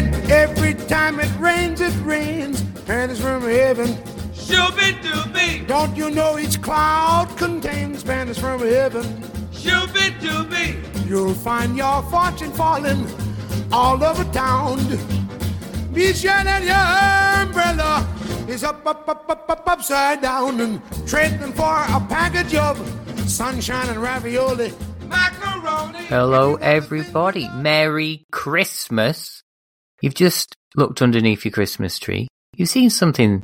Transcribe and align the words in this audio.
And 0.00 0.14
every 0.30 0.72
time 0.88 1.20
it 1.20 1.30
rains, 1.38 1.82
it 1.82 1.92
rains. 2.04 2.62
Pennies 2.86 3.20
from 3.20 3.42
heaven. 3.42 3.88
Shooby 4.32 4.90
dooby, 5.02 5.66
Don't 5.66 5.94
you 5.94 6.10
know 6.10 6.38
each 6.38 6.60
cloud 6.62 7.28
contains 7.36 8.02
pennies 8.02 8.38
from 8.38 8.60
heaven? 8.60 9.04
shooby 9.52 10.08
dooby. 10.20 10.66
You'll 11.06 11.34
find 11.34 11.76
your 11.76 12.02
fortune 12.04 12.50
falling 12.52 13.06
all 13.70 14.02
over 14.02 14.24
town. 14.32 14.78
Be 15.92 16.14
sure 16.14 16.42
that 16.48 16.62
your 16.64 17.42
umbrella 17.44 18.08
is 18.48 18.64
up, 18.64 18.84
up, 18.86 19.06
up, 19.06 19.28
up, 19.28 19.50
up, 19.50 19.68
upside 19.68 20.22
down 20.22 20.60
and 20.62 20.80
trading 21.06 21.52
for 21.52 21.74
a 21.76 22.00
package 22.08 22.54
of 22.54 22.74
sunshine 23.28 23.88
and 23.90 24.00
ravioli. 24.00 24.72
Macaroni. 25.08 26.04
Hello, 26.06 26.54
everybody. 26.56 27.48
Merry 27.50 28.24
Christmas. 28.30 29.39
You've 30.00 30.14
just 30.14 30.54
looked 30.74 31.02
underneath 31.02 31.44
your 31.44 31.52
Christmas 31.52 31.98
tree. 31.98 32.28
You've 32.56 32.68
seen 32.68 32.90
something 32.90 33.42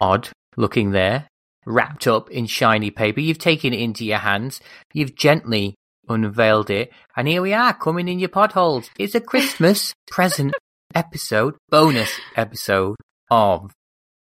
odd 0.00 0.28
looking 0.56 0.92
there, 0.92 1.28
wrapped 1.66 2.06
up 2.06 2.30
in 2.30 2.46
shiny 2.46 2.90
paper. 2.90 3.20
You've 3.20 3.38
taken 3.38 3.72
it 3.72 3.80
into 3.80 4.04
your 4.04 4.18
hands. 4.18 4.60
You've 4.92 5.14
gently 5.14 5.74
unveiled 6.08 6.70
it. 6.70 6.92
And 7.16 7.28
here 7.28 7.42
we 7.42 7.52
are, 7.52 7.74
coming 7.74 8.08
in 8.08 8.18
your 8.18 8.28
pod 8.28 8.52
holes. 8.52 8.90
It's 8.98 9.14
a 9.14 9.20
Christmas 9.20 9.92
present 10.10 10.54
episode, 10.94 11.56
bonus 11.68 12.10
episode 12.36 12.96
of 13.30 13.72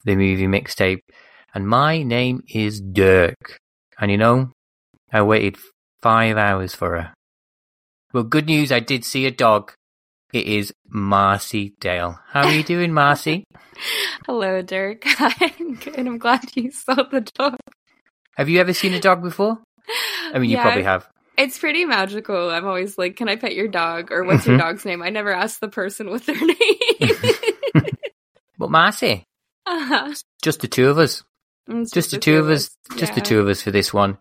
the 0.05 0.17
movie 0.17 0.47
mixtape. 0.47 1.01
And 1.55 1.69
my 1.69 2.03
name 2.03 2.43
is 2.53 2.81
Dirk. 2.81 3.59
And 3.99 4.11
you 4.11 4.19
know, 4.19 4.51
I 5.13 5.23
waited 5.23 5.57
five 6.03 6.37
hours 6.37 6.75
for 6.75 6.93
her. 6.93 7.15
Well, 8.13 8.25
good 8.25 8.47
news, 8.47 8.71
I 8.71 8.81
did 8.81 9.05
see 9.05 9.27
a 9.27 9.31
dog. 9.31 9.73
It 10.33 10.47
is 10.47 10.73
Marcie 10.93 11.75
Dale. 11.79 12.19
How 12.29 12.47
are 12.47 12.53
you 12.53 12.65
doing, 12.65 12.91
Marcie? 12.91 13.45
Hello, 14.27 14.61
Dirk. 14.63 15.03
I'm 15.21 15.75
good. 15.77 15.99
I'm 15.99 16.19
glad 16.19 16.45
you 16.55 16.71
saw 16.71 16.95
the 16.95 17.21
dog. 17.21 17.57
Have 18.37 18.49
you 18.49 18.61
ever 18.61 18.73
seen 18.73 18.93
a 18.93 19.01
dog 19.01 19.23
before? 19.23 19.59
I 20.33 20.39
mean, 20.39 20.51
you 20.51 20.59
probably 20.59 20.83
have. 20.83 21.09
It's 21.39 21.59
pretty 21.59 21.85
magical. 21.85 22.51
I'm 22.51 22.67
always 22.67 22.99
like, 22.99 23.17
"Can 23.17 23.29
I 23.29 23.37
pet 23.37 23.55
your 23.55 23.69
dog?" 23.69 24.11
or 24.11 24.25
"What's 24.25 24.47
your 24.47 24.57
dog's 24.59 24.85
name?" 24.85 25.03
I 25.03 25.11
never 25.11 25.33
ask 25.33 25.61
the 25.61 25.69
person 25.69 26.11
what 26.11 26.27
their 26.27 26.35
name. 26.41 26.57
But 28.59 28.71
Marcie, 28.71 29.23
uh-huh. 29.67 30.15
just 30.43 30.61
the 30.61 30.69
two 30.69 30.89
of 30.89 30.99
us. 30.99 31.23
It's 31.69 31.93
Just 31.93 32.11
the 32.11 32.19
two 32.19 32.39
of 32.39 32.49
us. 32.49 32.71
Just 32.97 33.15
the 33.15 33.21
two 33.21 33.41
of 33.41 33.49
us 33.49 33.61
for 33.61 33.71
this 33.71 33.93
one. 33.93 34.19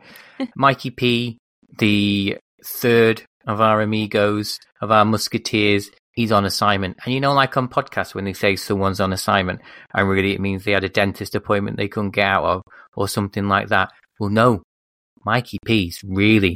Mikey 0.55 0.89
P, 0.89 1.37
the 1.77 2.37
third 2.65 3.23
of 3.47 3.61
our 3.61 3.81
amigos, 3.81 4.59
of 4.81 4.91
our 4.91 5.05
musketeers, 5.05 5.91
he's 6.13 6.31
on 6.31 6.45
assignment. 6.45 6.97
And 7.05 7.13
you 7.13 7.19
know, 7.19 7.33
like 7.33 7.55
on 7.57 7.67
podcasts, 7.67 8.15
when 8.15 8.25
they 8.25 8.33
say 8.33 8.55
someone's 8.55 8.99
on 8.99 9.13
assignment, 9.13 9.61
and 9.93 10.09
really 10.09 10.33
it 10.33 10.41
means 10.41 10.63
they 10.63 10.71
had 10.71 10.83
a 10.83 10.89
dentist 10.89 11.35
appointment 11.35 11.77
they 11.77 11.87
couldn't 11.87 12.11
get 12.11 12.27
out 12.27 12.43
of, 12.43 12.61
or 12.95 13.07
something 13.07 13.47
like 13.47 13.69
that. 13.69 13.91
Well, 14.19 14.29
no, 14.29 14.63
Mikey 15.25 15.59
P's 15.65 16.01
really 16.03 16.55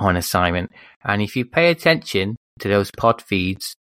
on 0.00 0.16
assignment. 0.16 0.72
And 1.04 1.22
if 1.22 1.36
you 1.36 1.44
pay 1.44 1.70
attention 1.70 2.36
to 2.60 2.68
those 2.68 2.90
pod 2.96 3.22
feeds 3.22 3.74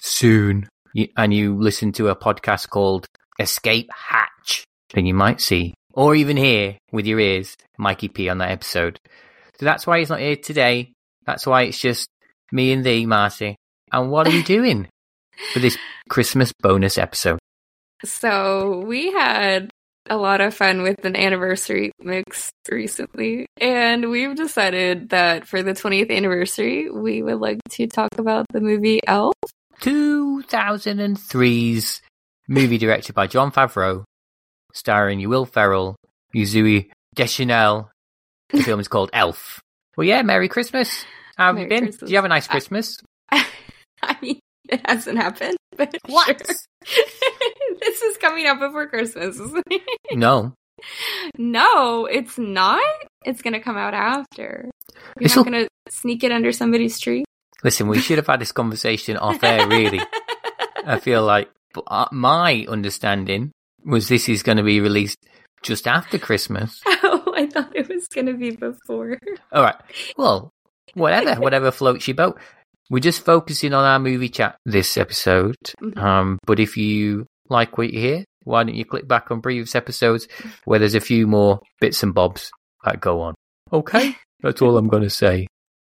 soon, 0.00 0.68
you, 0.94 1.08
and 1.16 1.32
you 1.32 1.56
listen 1.56 1.92
to 1.92 2.08
a 2.08 2.16
podcast 2.16 2.68
called 2.70 3.06
Escape 3.38 3.88
Hatch, 3.92 4.64
then 4.94 5.06
you 5.06 5.14
might 5.14 5.40
see, 5.40 5.74
or 5.92 6.14
even 6.14 6.36
hear 6.36 6.78
with 6.92 7.06
your 7.06 7.20
ears, 7.20 7.56
Mikey 7.78 8.08
P 8.08 8.28
on 8.28 8.38
that 8.38 8.50
episode. 8.50 8.98
So 9.58 9.66
that's 9.66 9.86
why 9.86 9.98
he's 9.98 10.08
not 10.08 10.20
here 10.20 10.36
today. 10.36 10.92
That's 11.26 11.46
why 11.46 11.62
it's 11.62 11.78
just 11.78 12.08
me 12.52 12.72
and 12.72 12.84
thee, 12.84 13.06
Marcie. 13.06 13.56
And 13.92 14.10
what 14.10 14.26
are 14.26 14.30
we 14.30 14.42
doing 14.42 14.88
for 15.52 15.58
this 15.58 15.76
Christmas 16.08 16.52
bonus 16.60 16.98
episode? 16.98 17.38
So 18.04 18.82
we 18.86 19.12
had 19.12 19.70
a 20.08 20.16
lot 20.16 20.40
of 20.40 20.54
fun 20.54 20.82
with 20.82 21.04
an 21.04 21.16
anniversary 21.16 21.92
mix 22.00 22.50
recently, 22.70 23.46
and 23.60 24.10
we've 24.10 24.34
decided 24.34 25.10
that 25.10 25.46
for 25.46 25.62
the 25.62 25.72
20th 25.72 26.10
anniversary, 26.10 26.90
we 26.90 27.22
would 27.22 27.40
like 27.40 27.60
to 27.70 27.86
talk 27.86 28.18
about 28.18 28.46
the 28.52 28.60
movie 28.60 29.00
Elf. 29.06 29.34
2003's 29.80 32.02
movie 32.48 32.78
directed 32.78 33.14
by 33.14 33.26
Jon 33.26 33.52
Favreau, 33.52 34.04
starring 34.72 35.26
Will 35.28 35.46
Ferrell, 35.46 35.96
Zooey 36.34 36.90
Deschanel. 37.14 37.90
The 38.50 38.62
film 38.62 38.80
is 38.80 38.88
called 38.88 39.10
Elf. 39.12 39.60
Well, 39.96 40.06
yeah, 40.06 40.22
Merry 40.22 40.48
Christmas. 40.48 41.04
How 41.36 41.48
have 41.48 41.58
you 41.58 41.68
been? 41.68 41.84
Christmas. 41.84 42.00
Did 42.00 42.10
you 42.10 42.16
have 42.16 42.24
a 42.24 42.28
nice 42.28 42.46
Christmas? 42.46 42.96
I 43.32 44.16
mean, 44.22 44.38
it 44.68 44.80
hasn't 44.86 45.18
happened, 45.18 45.56
but 45.76 45.94
What? 46.06 46.26
sure. 46.46 46.56
this 47.80 48.02
is 48.02 48.16
coming 48.18 48.46
up 48.46 48.60
before 48.60 48.88
Christmas. 48.88 49.38
isn't 49.38 49.64
it? 49.70 49.82
No. 50.12 50.54
no, 51.36 52.06
it's 52.06 52.38
not. 52.38 52.82
It's 53.24 53.42
gonna 53.42 53.60
come 53.60 53.76
out 53.76 53.94
after. 53.94 54.70
You're 55.18 55.36
not 55.36 55.44
gonna 55.44 55.68
sneak 55.88 56.24
it 56.24 56.32
under 56.32 56.52
somebody's 56.52 56.98
tree. 56.98 57.24
Listen, 57.62 57.88
we 57.88 58.00
should 58.00 58.16
have 58.16 58.26
had 58.26 58.40
this 58.40 58.52
conversation 58.52 59.16
off 59.18 59.42
air, 59.44 59.66
really. 59.68 60.00
I 60.86 60.98
feel 60.98 61.22
like 61.22 61.50
uh, 61.86 62.06
my 62.10 62.64
understanding 62.68 63.52
was 63.84 64.08
this 64.08 64.30
is 64.30 64.42
going 64.42 64.56
to 64.56 64.62
be 64.62 64.80
released 64.80 65.18
just 65.62 65.86
after 65.86 66.18
Christmas. 66.18 66.80
I 67.40 67.46
thought 67.46 67.74
it 67.74 67.88
was 67.88 68.06
gonna 68.08 68.34
be 68.34 68.50
before. 68.50 69.18
All 69.52 69.62
right. 69.62 69.76
Well, 70.16 70.50
whatever, 70.94 71.40
whatever 71.40 71.70
floats 71.70 72.06
your 72.06 72.16
boat. 72.16 72.38
We're 72.90 72.98
just 73.00 73.24
focusing 73.24 73.72
on 73.72 73.84
our 73.84 73.98
movie 73.98 74.28
chat 74.28 74.56
this 74.66 74.96
episode. 74.96 75.54
Mhm. 75.80 75.96
Um, 75.96 76.38
but 76.46 76.58
if 76.60 76.76
you 76.76 77.26
like 77.48 77.78
what 77.78 77.92
you 77.92 78.00
hear, 78.00 78.24
why 78.44 78.64
don't 78.64 78.74
you 78.74 78.84
click 78.84 79.06
back 79.08 79.30
on 79.30 79.40
previous 79.40 79.74
episodes 79.74 80.26
where 80.64 80.78
there's 80.78 80.94
a 80.96 81.00
few 81.00 81.26
more 81.26 81.60
bits 81.80 82.02
and 82.02 82.12
bobs 82.14 82.50
that 82.84 83.00
go 83.00 83.20
on. 83.20 83.34
Okay? 83.72 84.16
That's 84.40 84.60
all 84.62 84.76
I'm 84.76 84.88
going 84.88 85.02
to 85.04 85.10
say. 85.10 85.46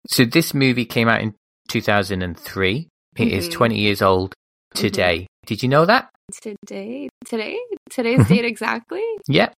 So 0.07 0.25
this 0.25 0.53
movie 0.53 0.85
came 0.85 1.07
out 1.07 1.21
in 1.21 1.33
2003. 1.69 2.87
It 3.17 3.27
is 3.27 3.47
Mhm. 3.49 3.51
20 3.51 3.77
years 3.79 4.01
old 4.01 4.33
today. 4.73 5.27
Did 5.45 5.61
you 5.63 5.69
know 5.69 5.85
that? 5.85 6.09
Today, 6.41 7.09
today, 7.25 7.57
today's 7.89 8.27
date 8.27 8.45
exactly. 8.45 9.03
Yep. 9.27 9.53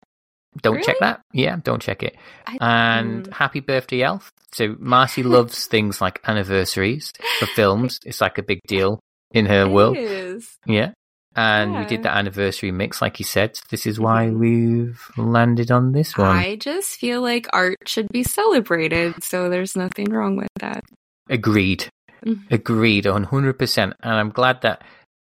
Don't 0.62 0.84
check 0.84 0.98
that. 1.00 1.22
Yeah, 1.34 1.58
don't 1.64 1.82
check 1.82 2.04
it. 2.04 2.16
I- 2.48 2.58
And 2.60 3.24
Mm. 3.26 3.34
happy 3.34 3.60
birthday, 3.60 4.02
Elf. 4.02 4.32
So 4.52 4.76
Marcie 4.76 5.24
loves 5.24 5.66
things 5.74 6.02
like 6.02 6.20
anniversaries 6.28 7.14
for 7.40 7.46
films. 7.48 8.00
It's 8.06 8.20
like 8.22 8.38
a 8.38 8.44
big 8.44 8.60
deal 8.68 9.00
in 9.32 9.46
her 9.46 9.64
It 9.64 9.70
world. 9.70 9.98
is. 9.98 10.58
Yeah. 10.66 10.92
And 11.36 11.78
we 11.78 11.86
did 11.86 12.02
the 12.04 12.10
anniversary 12.12 12.72
mix, 12.72 13.02
like 13.02 13.20
you 13.20 13.24
said. 13.26 13.60
This 13.70 13.86
is 13.86 14.00
why 14.00 14.26
Mhm. 14.26 14.40
we've 14.40 15.02
landed 15.16 15.70
on 15.72 15.92
this 15.92 16.18
one. 16.18 16.36
I 16.36 16.56
just 16.56 16.98
feel 17.00 17.22
like 17.22 17.48
art 17.54 17.78
should 17.86 18.10
be 18.10 18.24
celebrated, 18.24 19.24
so 19.24 19.48
there's 19.50 19.76
nothing 19.76 20.10
wrong 20.10 20.36
with 20.36 20.50
that. 20.60 20.84
Agreed. 21.30 21.88
Mhm. 22.26 22.52
Agreed, 22.52 23.06
100%. 23.06 23.94
And 24.02 24.14
I'm 24.14 24.32
glad 24.32 24.64
that 24.64 24.82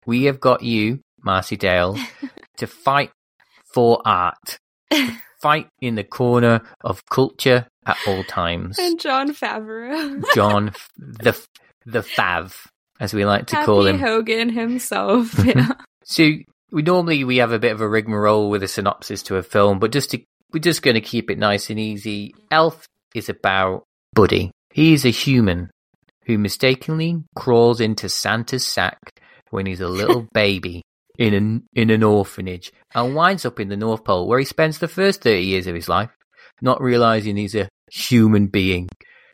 we 0.07 0.25
have 0.25 0.41
got 0.41 0.63
you, 0.63 1.01
Marcie 1.23 1.59
Dale, 1.59 1.97
to 2.57 2.67
fight 2.67 3.11
for 3.75 4.01
art. 4.07 4.59
Fight 5.41 5.69
in 5.81 5.95
the 5.95 6.05
corner 6.05 6.61
of 6.83 7.05
culture 7.06 7.67
at 7.87 7.97
all 8.06 8.23
times. 8.25 8.78
and 8.78 9.01
Jon 9.01 9.33
Favreau. 9.33 10.23
John, 10.34 10.73
the 10.99 11.39
the 11.87 12.01
Fav, 12.01 12.67
as 13.01 13.15
we 13.15 13.25
like 13.25 13.47
to 13.47 13.56
Happy 13.56 13.67
call 13.67 13.87
him. 13.87 13.99
Hogan 13.99 14.51
himself. 14.51 15.33
Yeah. 15.45 15.69
So 16.05 16.28
we 16.73 16.83
normally 16.83 17.25
we 17.25 17.39
have 17.39 17.53
a 17.53 17.59
bit 17.59 17.73
of 17.73 17.81
a 17.81 17.89
rigmarole 17.89 18.51
with 18.51 18.62
a 18.62 18.69
synopsis 18.69 19.23
to 19.25 19.37
a 19.37 19.43
film, 19.43 19.78
but 19.78 19.93
just 19.93 20.11
to, 20.11 20.21
we're 20.53 20.61
just 20.61 20.83
going 20.83 20.95
to 20.95 21.01
keep 21.01 21.31
it 21.31 21.39
nice 21.39 21.71
and 21.71 21.78
easy. 21.81 22.34
Elf 22.51 22.84
is 23.15 23.28
about 23.28 23.84
Buddy. 24.12 24.51
He 24.72 24.93
is 24.93 25.05
a 25.07 25.11
human 25.11 25.71
who 26.27 26.37
mistakenly 26.37 27.22
crawls 27.34 27.81
into 27.81 28.09
Santa's 28.09 28.66
sack 28.66 28.98
when 29.51 29.66
he's 29.66 29.81
a 29.81 29.89
little 29.89 30.27
baby 30.34 30.83
in 31.18 31.34
an 31.34 31.62
in 31.74 31.91
an 31.91 32.03
orphanage 32.03 32.72
and 32.95 33.15
winds 33.15 33.45
up 33.45 33.60
in 33.60 33.68
the 33.68 33.77
North 33.77 34.04
Pole, 34.04 34.27
where 34.27 34.39
he 34.39 34.45
spends 34.45 34.78
the 34.78 34.89
first 34.89 35.22
thirty 35.22 35.42
years 35.42 35.66
of 35.66 35.74
his 35.74 35.89
life 35.89 36.10
not 36.62 36.83
realizing 36.83 37.36
he's 37.36 37.54
a 37.54 37.68
human 37.91 38.47
being. 38.47 38.89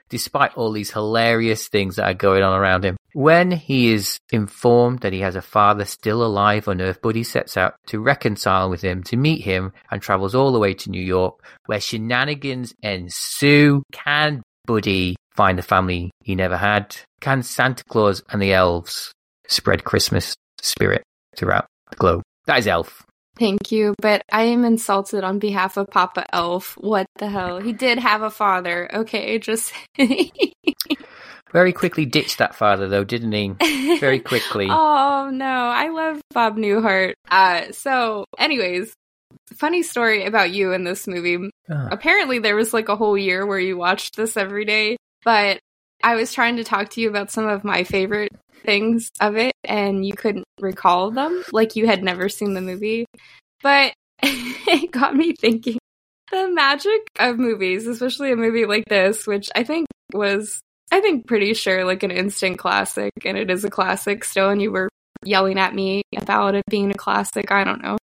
Despite 0.08 0.56
all 0.56 0.70
these 0.70 0.92
hilarious 0.92 1.66
things 1.66 1.96
that 1.96 2.06
are 2.06 2.14
going 2.14 2.44
on 2.44 2.56
around 2.56 2.84
him. 2.84 2.96
When 3.12 3.50
he 3.50 3.92
is 3.92 4.20
informed 4.30 5.00
that 5.00 5.12
he 5.12 5.20
has 5.20 5.34
a 5.34 5.42
father 5.42 5.84
still 5.84 6.24
alive 6.24 6.68
on 6.68 6.80
Earth, 6.80 7.02
Buddy 7.02 7.24
sets 7.24 7.56
out 7.56 7.74
to 7.88 7.98
reconcile 7.98 8.70
with 8.70 8.82
him, 8.82 9.02
to 9.04 9.16
meet 9.16 9.42
him, 9.42 9.72
and 9.90 10.00
travels 10.00 10.34
all 10.34 10.52
the 10.52 10.60
way 10.60 10.74
to 10.74 10.90
New 10.90 11.02
York, 11.02 11.42
where 11.64 11.80
shenanigans 11.80 12.72
ensue. 12.82 13.82
Can 13.90 14.42
Buddy 14.64 15.16
find 15.34 15.58
the 15.58 15.62
family 15.62 16.12
he 16.22 16.36
never 16.36 16.56
had? 16.56 16.96
Can 17.20 17.42
Santa 17.42 17.82
Claus 17.84 18.22
and 18.30 18.40
the 18.40 18.52
elves 18.52 19.12
spread 19.48 19.82
Christmas 19.82 20.36
spirit 20.60 21.02
throughout 21.36 21.66
the 21.90 21.96
globe? 21.96 22.22
That 22.46 22.58
is 22.58 22.66
Elf. 22.66 23.04
Thank 23.38 23.70
you, 23.70 23.94
but 24.00 24.22
I 24.32 24.44
am 24.44 24.64
insulted 24.64 25.22
on 25.22 25.38
behalf 25.38 25.76
of 25.76 25.90
Papa 25.90 26.24
Elf. 26.32 26.76
What 26.80 27.06
the 27.16 27.28
hell? 27.28 27.60
He 27.60 27.74
did 27.74 27.98
have 27.98 28.22
a 28.22 28.30
father. 28.30 28.88
Okay, 28.94 29.38
just 29.38 29.74
Very 31.52 31.72
quickly 31.72 32.04
ditched 32.04 32.38
that 32.38 32.54
father, 32.54 32.88
though, 32.88 33.04
didn't 33.04 33.32
he? 33.32 33.98
Very 33.98 34.20
quickly. 34.20 34.66
oh 34.70 35.30
no, 35.32 35.46
I 35.46 35.88
love 35.88 36.20
Bob 36.32 36.56
Newhart. 36.56 37.14
Uh, 37.30 37.72
so, 37.72 38.24
anyways, 38.38 38.92
funny 39.54 39.82
story 39.82 40.24
about 40.24 40.50
you 40.50 40.72
in 40.72 40.84
this 40.84 41.06
movie. 41.06 41.50
Ah. 41.70 41.88
Apparently, 41.90 42.40
there 42.40 42.56
was 42.56 42.74
like 42.74 42.88
a 42.88 42.96
whole 42.96 43.16
year 43.16 43.46
where 43.46 43.60
you 43.60 43.76
watched 43.76 44.16
this 44.16 44.36
every 44.36 44.64
day, 44.64 44.96
but 45.24 45.60
I 46.02 46.16
was 46.16 46.32
trying 46.32 46.56
to 46.56 46.64
talk 46.64 46.90
to 46.90 47.00
you 47.00 47.08
about 47.08 47.30
some 47.30 47.46
of 47.46 47.64
my 47.64 47.84
favorite 47.84 48.32
things 48.66 49.10
of 49.20 49.36
it, 49.36 49.54
and 49.64 50.04
you 50.04 50.12
couldn't 50.12 50.44
recall 50.60 51.10
them, 51.10 51.42
like 51.52 51.76
you 51.76 51.86
had 51.86 52.02
never 52.02 52.28
seen 52.28 52.54
the 52.54 52.60
movie. 52.60 53.06
But 53.62 53.94
it 54.22 54.90
got 54.90 55.14
me 55.14 55.34
thinking 55.34 55.78
the 56.30 56.50
magic 56.50 57.08
of 57.18 57.38
movies, 57.38 57.86
especially 57.86 58.32
a 58.32 58.36
movie 58.36 58.66
like 58.66 58.84
this, 58.86 59.26
which 59.26 59.48
I 59.54 59.64
think 59.64 59.86
was, 60.12 60.60
I 60.90 61.00
think, 61.00 61.26
pretty 61.26 61.54
sure 61.54 61.84
like 61.84 62.02
an 62.02 62.10
instant 62.10 62.58
classic, 62.58 63.12
and 63.24 63.38
it 63.38 63.50
is 63.50 63.64
a 63.64 63.70
classic 63.70 64.24
still, 64.24 64.50
and 64.50 64.60
you 64.60 64.72
were 64.72 64.88
yelling 65.24 65.58
at 65.58 65.74
me 65.74 66.02
about 66.16 66.54
it 66.54 66.64
being 66.68 66.90
a 66.90 66.94
classic. 66.94 67.50
I 67.50 67.64
don't 67.64 67.82
know. 67.82 67.96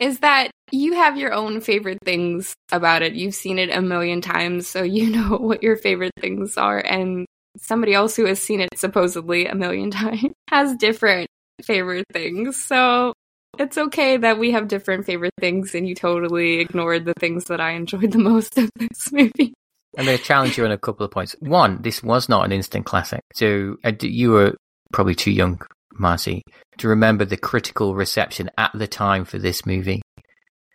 Is 0.00 0.20
that 0.20 0.50
you 0.70 0.94
have 0.94 1.16
your 1.16 1.32
own 1.32 1.60
favorite 1.60 1.98
things 2.04 2.54
about 2.72 3.02
it. 3.02 3.14
You've 3.14 3.34
seen 3.34 3.58
it 3.58 3.70
a 3.70 3.82
million 3.82 4.20
times, 4.20 4.66
so 4.66 4.82
you 4.82 5.10
know 5.16 5.36
what 5.36 5.62
your 5.62 5.76
favorite 5.76 6.12
things 6.20 6.56
are. 6.56 6.78
And 6.78 7.26
somebody 7.56 7.94
else 7.94 8.16
who 8.16 8.26
has 8.26 8.42
seen 8.42 8.60
it 8.60 8.70
supposedly 8.76 9.46
a 9.46 9.54
million 9.54 9.90
times 9.92 10.32
has 10.48 10.76
different 10.76 11.28
favorite 11.62 12.06
things. 12.12 12.62
So 12.62 13.14
it's 13.58 13.76
okay 13.76 14.16
that 14.16 14.38
we 14.38 14.52
have 14.52 14.68
different 14.68 15.06
favorite 15.06 15.34
things 15.38 15.74
and 15.74 15.86
you 15.86 15.94
totally 15.94 16.60
ignored 16.60 17.04
the 17.04 17.14
things 17.18 17.46
that 17.46 17.60
I 17.60 17.72
enjoyed 17.72 18.12
the 18.12 18.18
most 18.18 18.56
of 18.58 18.70
this 18.76 19.12
movie. 19.12 19.54
I'm 19.98 20.06
going 20.06 20.16
to 20.16 20.24
challenge 20.24 20.56
you 20.56 20.64
on 20.64 20.72
a 20.72 20.78
couple 20.78 21.04
of 21.04 21.12
points. 21.12 21.36
One, 21.40 21.82
this 21.82 22.02
was 22.02 22.28
not 22.28 22.46
an 22.46 22.52
instant 22.52 22.86
classic. 22.86 23.20
So 23.34 23.76
uh, 23.84 23.92
you 24.00 24.30
were 24.30 24.56
probably 24.92 25.14
too 25.14 25.30
young, 25.30 25.60
Marcie, 26.00 26.40
to 26.78 26.88
remember 26.88 27.26
the 27.26 27.36
critical 27.36 27.94
reception 27.94 28.50
at 28.56 28.70
the 28.74 28.86
time 28.86 29.26
for 29.26 29.38
this 29.38 29.66
movie. 29.66 30.00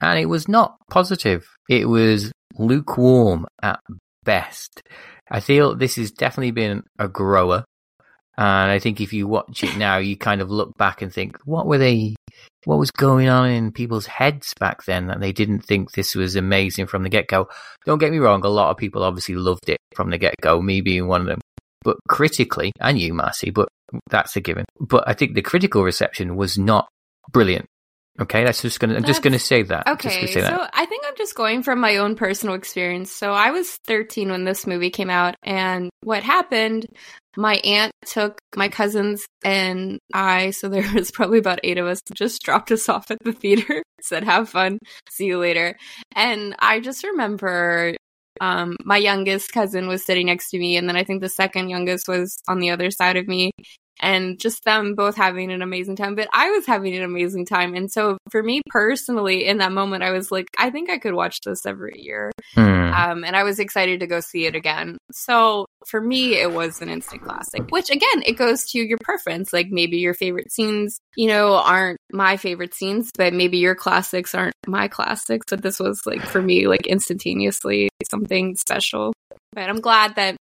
And 0.01 0.19
it 0.19 0.27
was 0.27 0.47
not 0.47 0.77
positive. 0.91 1.47
It 1.67 1.89
was 1.89 2.31
lukewarm 2.59 3.47
at 3.63 3.79
best. 4.23 4.83
I 5.29 5.39
feel 5.39 5.75
this 5.75 5.95
has 5.95 6.11
definitely 6.11 6.51
been 6.51 6.83
a 6.99 7.07
grower. 7.07 7.65
And 8.37 8.71
I 8.71 8.77
think 8.77 9.01
if 9.01 9.13
you 9.13 9.27
watch 9.27 9.63
it 9.63 9.77
now, 9.77 9.97
you 9.97 10.15
kind 10.15 10.41
of 10.41 10.51
look 10.51 10.77
back 10.77 11.01
and 11.01 11.11
think, 11.11 11.37
what 11.45 11.65
were 11.65 11.79
they, 11.79 12.15
what 12.65 12.77
was 12.77 12.91
going 12.91 13.29
on 13.29 13.49
in 13.49 13.71
people's 13.71 14.05
heads 14.05 14.53
back 14.59 14.85
then 14.85 15.07
that 15.07 15.19
they 15.19 15.31
didn't 15.31 15.61
think 15.61 15.91
this 15.91 16.13
was 16.13 16.35
amazing 16.35 16.85
from 16.85 17.01
the 17.01 17.09
get 17.09 17.27
go? 17.27 17.49
Don't 17.85 17.97
get 17.97 18.11
me 18.11 18.19
wrong, 18.19 18.45
a 18.45 18.47
lot 18.47 18.69
of 18.69 18.77
people 18.77 19.03
obviously 19.03 19.33
loved 19.33 19.69
it 19.69 19.79
from 19.95 20.11
the 20.11 20.19
get 20.19 20.35
go, 20.39 20.61
me 20.61 20.81
being 20.81 21.07
one 21.07 21.21
of 21.21 21.27
them. 21.27 21.41
But 21.83 21.97
critically, 22.07 22.73
and 22.79 22.99
you, 22.99 23.13
Marcie, 23.13 23.51
but 23.51 23.69
that's 24.09 24.35
a 24.35 24.41
given. 24.41 24.65
But 24.79 25.03
I 25.07 25.13
think 25.13 25.33
the 25.33 25.41
critical 25.41 25.83
reception 25.83 26.35
was 26.35 26.59
not 26.59 26.87
brilliant. 27.31 27.65
Okay, 28.19 28.43
that's 28.43 28.61
just 28.61 28.79
gonna. 28.79 28.95
I'm 28.95 29.03
just 29.03 29.21
gonna 29.21 29.37
say 29.37 29.61
that. 29.63 29.87
Okay, 29.87 30.27
say 30.27 30.41
that. 30.41 30.49
so 30.49 30.67
I 30.73 30.85
think 30.85 31.05
I'm 31.07 31.15
just 31.17 31.35
going 31.35 31.61
from 31.61 31.79
my 31.79 31.97
own 31.97 32.15
personal 32.15 32.55
experience. 32.55 33.11
So 33.11 33.31
I 33.31 33.51
was 33.51 33.77
13 33.85 34.29
when 34.31 34.43
this 34.43 34.65
movie 34.65 34.89
came 34.89 35.09
out, 35.09 35.35
and 35.43 35.89
what 36.03 36.23
happened? 36.23 36.87
My 37.35 37.55
aunt 37.57 37.91
took 38.07 38.39
my 38.55 38.67
cousins 38.67 39.27
and 39.45 39.99
I, 40.11 40.49
so 40.49 40.69
there 40.69 40.91
was 40.95 41.11
probably 41.11 41.37
about 41.37 41.59
eight 41.63 41.77
of 41.77 41.85
us, 41.85 42.01
just 42.15 42.41
dropped 42.41 42.71
us 42.71 42.89
off 42.89 43.11
at 43.11 43.19
the 43.23 43.33
theater, 43.33 43.83
said, 44.01 44.23
"Have 44.23 44.49
fun, 44.49 44.79
see 45.09 45.25
you 45.25 45.37
later." 45.37 45.77
And 46.15 46.55
I 46.57 46.79
just 46.79 47.03
remember 47.03 47.95
um, 48.41 48.75
my 48.83 48.97
youngest 48.97 49.51
cousin 49.51 49.87
was 49.87 50.03
sitting 50.03 50.25
next 50.27 50.49
to 50.49 50.59
me, 50.59 50.77
and 50.77 50.89
then 50.89 50.95
I 50.95 51.03
think 51.03 51.21
the 51.21 51.29
second 51.29 51.69
youngest 51.69 52.07
was 52.07 52.37
on 52.47 52.59
the 52.59 52.71
other 52.71 52.89
side 52.89 53.17
of 53.17 53.27
me, 53.27 53.51
and 53.99 54.39
just 54.39 54.63
them 54.63 54.95
both 54.95 55.15
having 55.15 55.51
an 55.51 55.61
amazing 55.61 55.95
time. 55.95 56.15
But 56.15 56.29
I 56.33 56.51
was 56.51 56.65
having 56.65 56.95
an 56.95 57.03
amazing 57.03 57.45
time. 57.45 57.75
And 57.75 57.91
so 57.91 58.17
for 58.29 58.41
me 58.43 58.61
personally, 58.69 59.45
in 59.45 59.57
that 59.57 59.71
moment, 59.71 60.03
I 60.03 60.11
was 60.11 60.31
like, 60.31 60.47
I 60.57 60.69
think 60.69 60.89
I 60.89 60.97
could 60.97 61.13
watch 61.13 61.41
this 61.41 61.65
every 61.65 62.01
year. 62.01 62.31
Hmm. 62.53 62.93
Um, 62.93 63.23
and 63.23 63.35
I 63.35 63.43
was 63.43 63.59
excited 63.59 63.99
to 63.99 64.07
go 64.07 64.19
see 64.19 64.45
it 64.45 64.55
again. 64.55 64.97
So 65.11 65.65
for 65.85 66.01
me, 66.01 66.35
it 66.35 66.51
was 66.51 66.81
an 66.81 66.89
instant 66.89 67.23
classic, 67.23 67.69
which 67.69 67.89
again, 67.89 68.23
it 68.25 68.33
goes 68.33 68.65
to 68.71 68.79
your 68.79 68.97
preference. 69.03 69.53
Like 69.53 69.67
maybe 69.69 69.97
your 69.97 70.13
favorite 70.13 70.51
scenes, 70.51 70.99
you 71.15 71.27
know, 71.27 71.55
aren't 71.55 71.99
my 72.11 72.37
favorite 72.37 72.73
scenes, 72.73 73.11
but 73.17 73.33
maybe 73.33 73.57
your 73.57 73.75
classics 73.75 74.35
aren't 74.35 74.55
my 74.67 74.87
classics. 74.87 75.45
But 75.49 75.61
this 75.61 75.79
was 75.79 76.01
like 76.05 76.21
for 76.21 76.41
me, 76.41 76.67
like 76.67 76.87
instantaneously 76.87 77.89
something 78.09 78.55
special. 78.55 79.13
But 79.53 79.69
I'm 79.69 79.81
glad 79.81 80.15
that 80.15 80.37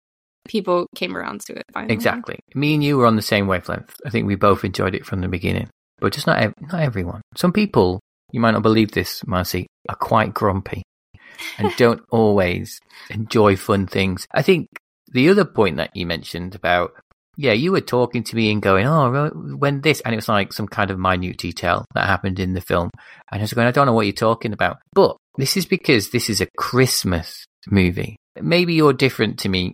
people 0.47 0.87
came 0.94 1.17
around 1.17 1.41
to 1.43 1.55
it 1.55 1.65
finally. 1.73 1.94
Exactly. 1.94 2.39
Me 2.55 2.75
and 2.75 2.85
you 2.85 2.97
were 2.97 3.06
on 3.06 3.17
the 3.17 3.23
same 3.23 3.47
wavelength. 3.47 3.94
I 4.05 4.11
think 4.11 4.27
we 4.27 4.35
both 4.35 4.65
enjoyed 4.65 4.94
it 4.94 5.06
from 5.06 5.21
the 5.21 5.29
beginning, 5.29 5.69
but 5.99 6.12
just 6.12 6.27
not 6.27 6.39
ev- 6.39 6.55
not 6.61 6.81
everyone. 6.81 7.23
Some 7.37 7.53
people, 7.53 8.00
you 8.33 8.41
might 8.41 8.53
not 8.53 8.62
believe 8.62 8.93
this, 8.93 9.23
Marcie, 9.23 9.67
are 9.89 9.97
quite 9.97 10.35
grumpy 10.35 10.83
and 11.59 11.73
don't 11.77 12.03
always 12.11 12.81
enjoy 13.11 13.56
fun 13.56 13.87
things. 13.87 14.27
I 14.33 14.43
think 14.43 14.69
the 15.12 15.29
other 15.29 15.44
point 15.44 15.77
that 15.77 15.91
you 15.94 16.06
mentioned 16.06 16.55
about 16.55 16.93
yeah, 17.37 17.53
you 17.53 17.73
were 17.73 17.81
talking 17.81 18.23
to 18.25 18.37
me 18.37 18.53
and 18.53 18.61
going, 18.61 18.87
oh, 18.87 19.31
when 19.56 19.81
this, 19.81 20.00
and 20.03 20.12
it 20.12 20.17
was 20.17 20.29
like 20.29 20.53
some 20.53 20.69
kind 20.69 20.91
of 20.91 20.99
minute 20.99 21.39
detail 21.39 21.85
that 21.94 22.06
happened 22.06 22.39
in 22.39 22.53
the 22.53 22.61
film. 22.61 22.91
And 23.31 23.41
I 23.41 23.43
was 23.43 23.55
going, 23.55 23.67
I 23.67 23.71
don't 23.71 23.87
know 23.87 23.94
what 23.94 24.06
you're 24.06 24.12
talking 24.12 24.53
about. 24.53 24.79
But 24.93 25.17
this 25.39 25.56
is 25.56 25.65
because 25.65 26.11
this 26.11 26.29
is 26.29 26.43
a 26.43 26.49
Christmas 26.59 27.47
movie. 27.69 28.17
Maybe 28.41 28.75
you're 28.75 28.93
different 28.93 29.39
to 29.41 29.49
me, 29.49 29.73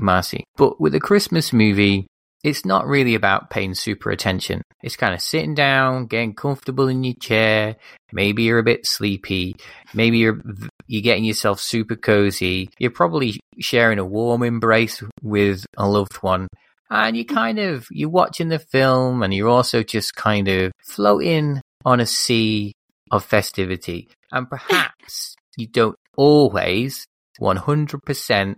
Marcie, 0.00 0.44
but 0.56 0.80
with 0.80 0.94
a 0.94 1.00
Christmas 1.00 1.52
movie, 1.52 2.06
it's 2.44 2.66
not 2.66 2.86
really 2.86 3.14
about 3.14 3.48
paying 3.48 3.74
super 3.74 4.10
attention. 4.10 4.60
It's 4.82 4.96
kind 4.96 5.14
of 5.14 5.22
sitting 5.22 5.54
down, 5.54 6.06
getting 6.06 6.34
comfortable 6.34 6.88
in 6.88 7.02
your 7.02 7.14
chair. 7.14 7.76
Maybe 8.12 8.42
you're 8.42 8.58
a 8.58 8.62
bit 8.62 8.86
sleepy. 8.86 9.56
Maybe 9.94 10.18
you're 10.18 10.40
you're 10.86 11.02
getting 11.02 11.24
yourself 11.24 11.58
super 11.58 11.96
cozy. 11.96 12.68
You're 12.78 12.90
probably 12.90 13.40
sharing 13.60 13.98
a 13.98 14.04
warm 14.04 14.42
embrace 14.42 15.02
with 15.22 15.64
a 15.78 15.88
loved 15.88 16.16
one. 16.16 16.48
And 16.90 17.16
you 17.16 17.24
kind 17.24 17.58
of 17.58 17.86
you're 17.90 18.10
watching 18.10 18.48
the 18.48 18.58
film 18.58 19.22
and 19.22 19.32
you're 19.32 19.48
also 19.48 19.82
just 19.82 20.14
kind 20.14 20.46
of 20.48 20.72
floating 20.84 21.62
on 21.86 22.00
a 22.00 22.06
sea 22.06 22.74
of 23.10 23.24
festivity. 23.24 24.10
And 24.30 24.50
perhaps 24.50 25.34
you 25.56 25.66
don't 25.66 25.96
always 26.16 27.06
100% 27.40 28.56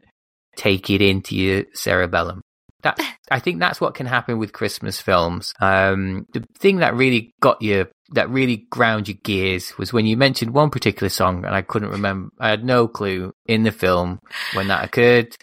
take 0.56 0.91
it 0.91 1.03
into 1.03 1.37
your 1.37 1.64
cerebellum. 1.75 2.43
That 2.82 2.99
I 3.31 3.41
think 3.41 3.61
that's 3.61 3.81
what 3.81 3.94
can 3.94 4.06
happen 4.06 4.39
with 4.39 4.53
Christmas 4.53 5.01
films. 5.01 5.53
Um, 5.60 6.27
the 6.32 6.44
thing 6.58 6.79
that 6.79 6.94
really 6.94 7.34
got 7.41 7.60
you, 7.60 7.86
that 8.13 8.31
really 8.31 8.67
ground 8.70 9.08
your 9.08 9.19
gears, 9.22 9.77
was 9.79 9.93
when 9.93 10.06
you 10.06 10.17
mentioned 10.17 10.55
one 10.55 10.70
particular 10.70 11.08
song, 11.08 11.44
and 11.44 11.55
I 11.55 11.63
couldn't 11.63 11.91
remember. 11.91 12.31
I 12.39 12.51
had 12.51 12.65
no 12.65 12.89
clue 12.89 13.32
in 13.46 13.65
the 13.65 13.72
film 13.72 14.20
when 14.55 14.69
that 14.69 14.84
occurred 14.84 15.36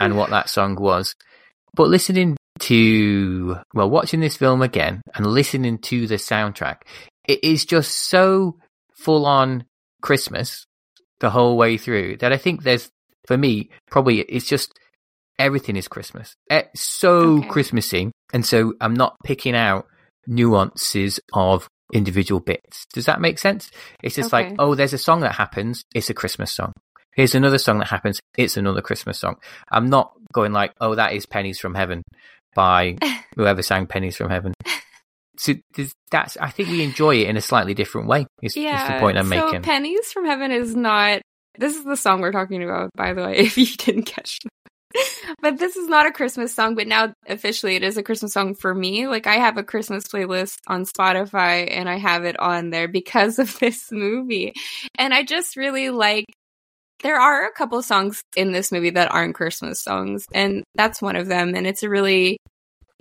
and 0.00 0.16
what 0.16 0.30
that 0.30 0.48
song 0.48 0.76
was. 0.76 1.14
But 1.74 1.88
listening 1.88 2.36
to, 2.60 3.58
well, 3.74 3.90
watching 3.90 4.20
this 4.20 4.36
film 4.36 4.62
again 4.62 5.02
and 5.14 5.26
listening 5.26 5.78
to 5.78 6.06
the 6.06 6.16
soundtrack, 6.16 6.82
it 7.28 7.42
is 7.44 7.64
just 7.64 8.08
so 8.08 8.58
full 8.94 9.26
on 9.26 9.64
Christmas 10.00 10.66
the 11.20 11.30
whole 11.30 11.56
way 11.56 11.76
through 11.76 12.16
that 12.18 12.32
I 12.32 12.36
think 12.36 12.62
there's, 12.62 12.90
for 13.26 13.36
me, 13.36 13.70
probably 13.90 14.20
it's 14.20 14.46
just 14.46 14.72
everything 15.38 15.76
is 15.76 15.88
Christmas. 15.88 16.34
It's 16.50 16.80
so 16.82 17.38
Okay. 17.38 17.48
Christmassy. 17.48 18.10
And 18.32 18.44
so 18.44 18.74
I'm 18.80 18.94
not 18.94 19.16
picking 19.24 19.54
out 19.54 19.86
nuances 20.26 21.20
of 21.32 21.68
individual 21.92 22.40
bits. 22.40 22.86
Does 22.92 23.06
that 23.06 23.20
make 23.20 23.38
sense? 23.38 23.70
It's 24.02 24.16
just 24.16 24.32
like, 24.32 24.54
oh, 24.58 24.74
there's 24.74 24.92
a 24.92 24.98
song 24.98 25.20
that 25.20 25.34
happens. 25.36 25.84
It's 25.94 26.10
a 26.10 26.14
Christmas 26.14 26.52
song. 26.52 26.72
Here's 27.14 27.34
another 27.34 27.58
song 27.58 27.78
that 27.78 27.88
happens. 27.88 28.20
It's 28.36 28.56
another 28.56 28.82
Christmas 28.82 29.18
song. 29.18 29.36
I'm 29.70 29.88
not 29.88 30.12
going 30.32 30.52
like, 30.52 30.72
oh, 30.80 30.94
that 30.96 31.12
is 31.12 31.24
Pennies 31.26 31.58
from 31.58 31.74
Heaven 31.74 32.02
by 32.54 32.96
whoever 33.36 33.62
sang 33.62 33.86
Pennies 33.86 34.16
from 34.16 34.30
Heaven. 34.30 34.52
So 35.38 35.54
that's, 36.10 36.36
I 36.38 36.50
think 36.50 36.70
we 36.70 36.82
enjoy 36.82 37.16
it 37.16 37.28
in 37.28 37.36
a 37.36 37.40
slightly 37.42 37.74
different 37.74 38.08
way. 38.08 38.26
Is, 38.42 38.56
is 38.56 38.64
the 38.64 38.96
point 39.00 39.18
I'm 39.18 39.28
so 39.28 39.46
making. 39.46 39.62
Pennies 39.62 40.12
from 40.12 40.24
Heaven 40.24 40.50
is 40.50 40.74
not. 40.74 41.20
This 41.58 41.76
is 41.76 41.84
the 41.84 41.96
song 41.96 42.20
we're 42.20 42.32
talking 42.32 42.62
about, 42.62 42.90
by 42.94 43.12
the 43.12 43.22
way, 43.22 43.36
if 43.38 43.58
you 43.58 43.66
didn't 43.66 44.04
catch. 44.04 44.38
But 45.42 45.58
this 45.58 45.76
is 45.76 45.88
not 45.88 46.06
a 46.06 46.12
Christmas 46.12 46.54
song, 46.54 46.74
but 46.74 46.86
now 46.86 47.12
officially 47.28 47.76
it 47.76 47.82
is 47.82 47.96
a 47.96 48.02
Christmas 48.02 48.32
song 48.32 48.54
for 48.54 48.74
me. 48.74 49.06
Like, 49.06 49.26
I 49.26 49.34
have 49.34 49.58
a 49.58 49.64
Christmas 49.64 50.04
playlist 50.04 50.56
on 50.66 50.84
Spotify 50.86 51.68
and 51.70 51.88
I 51.88 51.98
have 51.98 52.24
it 52.24 52.38
on 52.40 52.70
there 52.70 52.88
because 52.88 53.38
of 53.38 53.58
this 53.58 53.90
movie. 53.90 54.54
And 54.98 55.12
I 55.12 55.22
just 55.22 55.56
really 55.56 55.90
like. 55.90 56.24
There 57.02 57.20
are 57.20 57.46
a 57.46 57.52
couple 57.52 57.82
songs 57.82 58.22
in 58.36 58.52
this 58.52 58.72
movie 58.72 58.88
that 58.88 59.12
aren't 59.12 59.34
Christmas 59.34 59.82
songs, 59.82 60.24
and 60.32 60.64
that's 60.74 61.02
one 61.02 61.14
of 61.14 61.26
them. 61.26 61.54
And 61.54 61.66
it's 61.66 61.82
a 61.82 61.90
really 61.90 62.38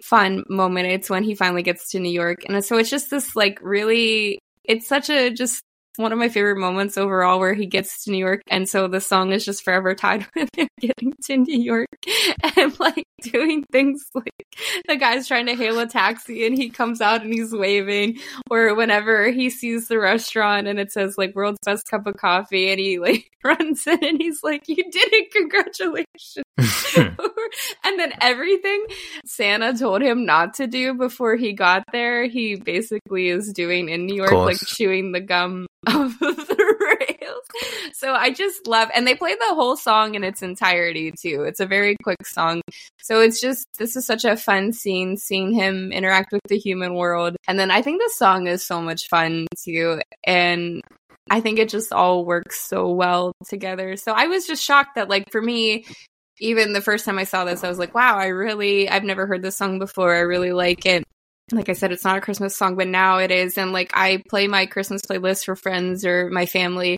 fun 0.04 0.44
moment. 0.50 0.88
It's 0.88 1.10
when 1.10 1.24
he 1.24 1.34
finally 1.34 1.64
gets 1.64 1.92
to 1.92 2.00
New 2.00 2.12
York. 2.12 2.40
And 2.48 2.64
so 2.64 2.78
it's 2.78 2.90
just 2.90 3.10
this 3.10 3.38
like 3.38 3.60
really 3.62 4.40
it's 4.66 4.88
such 4.88 5.10
a 5.10 5.30
just 5.30 5.62
one 5.98 6.12
of 6.12 6.20
my 6.20 6.30
favorite 6.30 6.58
moments 6.58 6.98
overall 6.98 7.40
where 7.40 7.54
he 7.54 7.66
gets 7.66 8.04
to 8.04 8.12
New 8.12 8.18
York. 8.18 8.42
And 8.48 8.68
so 8.68 8.88
the 8.88 9.02
song 9.02 9.32
is 9.32 9.46
just 9.46 9.64
forever 9.64 9.96
tied 9.96 10.26
with 10.36 10.50
him 10.56 10.68
getting 10.80 11.14
to 11.26 11.38
New 11.38 11.60
York 11.60 11.88
and 12.58 12.80
like 12.80 13.06
doing 13.22 13.64
things 13.72 14.06
like 14.14 14.32
the 14.88 14.96
guy's 14.96 15.28
trying 15.28 15.48
to 15.48 15.56
hail 15.56 15.80
a 15.80 15.88
taxi 15.88 16.46
and 16.46 16.56
he 16.56 16.70
comes 16.70 17.02
out 17.02 17.22
and 17.22 17.34
he's 17.34 17.54
waving. 17.54 18.20
Or 18.50 18.76
whenever 18.76 19.30
he 19.32 19.50
sees 19.50 19.88
the 19.88 20.00
restaurant 20.00 20.68
and 20.68 20.80
it 20.80 20.92
says 20.92 21.18
like 21.18 21.36
world's 21.36 21.60
best 21.66 21.90
cup 21.90 22.08
of 22.08 22.18
coffee 22.18 22.70
and 22.70 22.80
he 22.80 23.00
like 23.00 23.30
runs 23.44 23.86
in 23.88 24.04
and 24.04 24.22
he's 24.22 24.42
like, 24.44 24.68
You 24.68 24.76
did 24.76 25.14
it, 25.14 25.32
congratulations. 25.32 26.06
and 27.84 28.00
then 28.00 28.14
everything 28.22 28.86
Santa 29.26 29.78
told 29.78 30.02
him 30.02 30.26
not 30.26 30.56
to 30.56 30.68
do 30.68 30.94
before 30.94 31.36
he 31.36 31.54
got 31.54 31.84
there, 31.92 32.26
he 32.26 32.56
basically 32.56 33.30
is 33.30 33.54
doing 33.54 33.90
in 33.90 34.06
New 34.06 34.16
York, 34.16 34.32
like 34.32 34.58
chewing 34.66 35.12
the 35.12 35.22
gum 35.22 35.68
of 35.88 36.20
the 36.20 36.98
rails. 37.00 37.94
So 37.94 38.14
I 38.14 38.32
just 38.32 38.68
love, 38.68 38.90
and 38.94 39.08
they 39.08 39.16
play 39.16 39.36
the 39.36 39.56
whole 39.56 39.76
song 39.76 40.16
in 40.16 40.24
its 40.24 40.42
entirety 40.42 41.12
too. 41.12 41.44
It's 41.44 41.60
a 41.60 41.66
very 41.66 41.96
quick 42.04 42.26
song. 42.26 42.62
So 43.02 43.22
it's 43.22 43.40
just, 43.40 43.68
this 43.78 43.96
is 43.96 44.06
such 44.06 44.26
a 44.26 44.38
fun 44.38 44.74
scene, 44.74 45.18
seeing 45.18 45.52
him 45.52 45.92
interact 45.92 46.32
with 46.32 46.42
the 46.48 46.58
human 46.58 46.96
world. 46.96 47.36
And 47.48 47.60
then 47.60 47.72
I 47.72 47.82
think 47.82 48.02
the 48.02 48.12
song 48.16 48.48
is 48.48 48.66
so 48.66 48.82
much 48.82 49.08
fun 49.08 49.48
too. 49.64 50.02
And 50.26 50.82
I 51.30 51.42
think 51.42 51.60
it 51.60 51.70
just 51.70 51.92
all 51.92 52.26
works 52.26 52.62
so 52.62 52.92
well 52.92 53.34
together. 53.48 53.96
So 53.98 54.12
I 54.12 54.28
was 54.28 54.46
just 54.46 54.64
shocked 54.64 54.96
that, 54.96 55.10
like, 55.10 55.32
for 55.32 55.42
me, 55.42 55.86
even 56.40 56.74
the 56.74 56.82
first 56.82 57.06
time 57.06 57.18
I 57.18 57.24
saw 57.24 57.46
this, 57.46 57.64
I 57.64 57.70
was 57.70 57.80
like, 57.80 57.96
wow, 57.96 58.18
I 58.18 58.28
really, 58.28 58.90
I've 58.90 59.04
never 59.04 59.26
heard 59.26 59.42
this 59.42 59.58
song 59.58 59.80
before. 59.80 60.14
I 60.14 60.20
really 60.20 60.52
like 60.52 60.86
it. 60.86 61.04
Like 61.52 61.70
I 61.70 61.74
said, 61.74 61.92
it's 61.92 62.04
not 62.04 62.18
a 62.18 62.22
Christmas 62.22 62.56
song, 62.56 62.76
but 62.76 62.88
now 62.88 63.20
it 63.20 63.30
is. 63.30 63.58
And 63.58 63.72
like 63.72 63.92
I 63.94 64.24
play 64.30 64.48
my 64.48 64.66
Christmas 64.66 65.04
playlist 65.04 65.46
for 65.46 65.56
friends 65.56 66.04
or 66.04 66.30
my 66.32 66.46
family, 66.48 66.98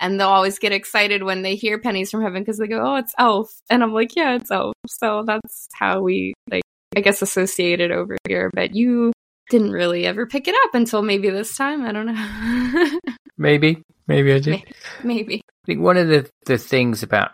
and 0.00 0.18
they'll 0.20 0.28
always 0.28 0.58
get 0.58 0.72
excited 0.72 1.24
when 1.24 1.42
they 1.42 1.56
hear 1.56 1.78
Pennies 1.78 2.10
from 2.10 2.22
Heaven 2.22 2.42
because 2.42 2.58
they 2.58 2.68
go, 2.68 2.80
oh, 2.80 2.96
it's 2.96 3.14
Elf. 3.18 3.50
And 3.68 3.82
I'm 3.82 3.92
like, 3.92 4.14
yeah, 4.14 4.36
it's 4.36 4.50
Elf. 4.50 4.74
So 4.86 5.24
that's 5.26 5.68
how 5.74 6.00
we, 6.00 6.34
like, 6.50 6.62
I 6.96 7.00
guess, 7.00 7.22
associate 7.22 7.80
it 7.80 7.90
over 7.90 8.16
here. 8.28 8.50
But 8.54 8.74
you 8.74 9.12
didn't 9.50 9.72
really 9.72 10.06
ever 10.06 10.26
pick 10.26 10.46
it 10.46 10.54
up 10.64 10.74
until 10.74 11.02
maybe 11.02 11.30
this 11.30 11.56
time. 11.56 11.84
I 11.84 11.92
don't 11.92 12.06
know. 12.06 12.98
maybe. 13.38 13.82
Maybe 14.06 14.32
I 14.32 14.38
did. 14.38 14.62
Maybe. 15.02 15.36
I 15.36 15.66
think 15.66 15.80
one 15.80 15.96
of 15.96 16.08
the, 16.08 16.30
the 16.46 16.56
things 16.56 17.02
about 17.02 17.32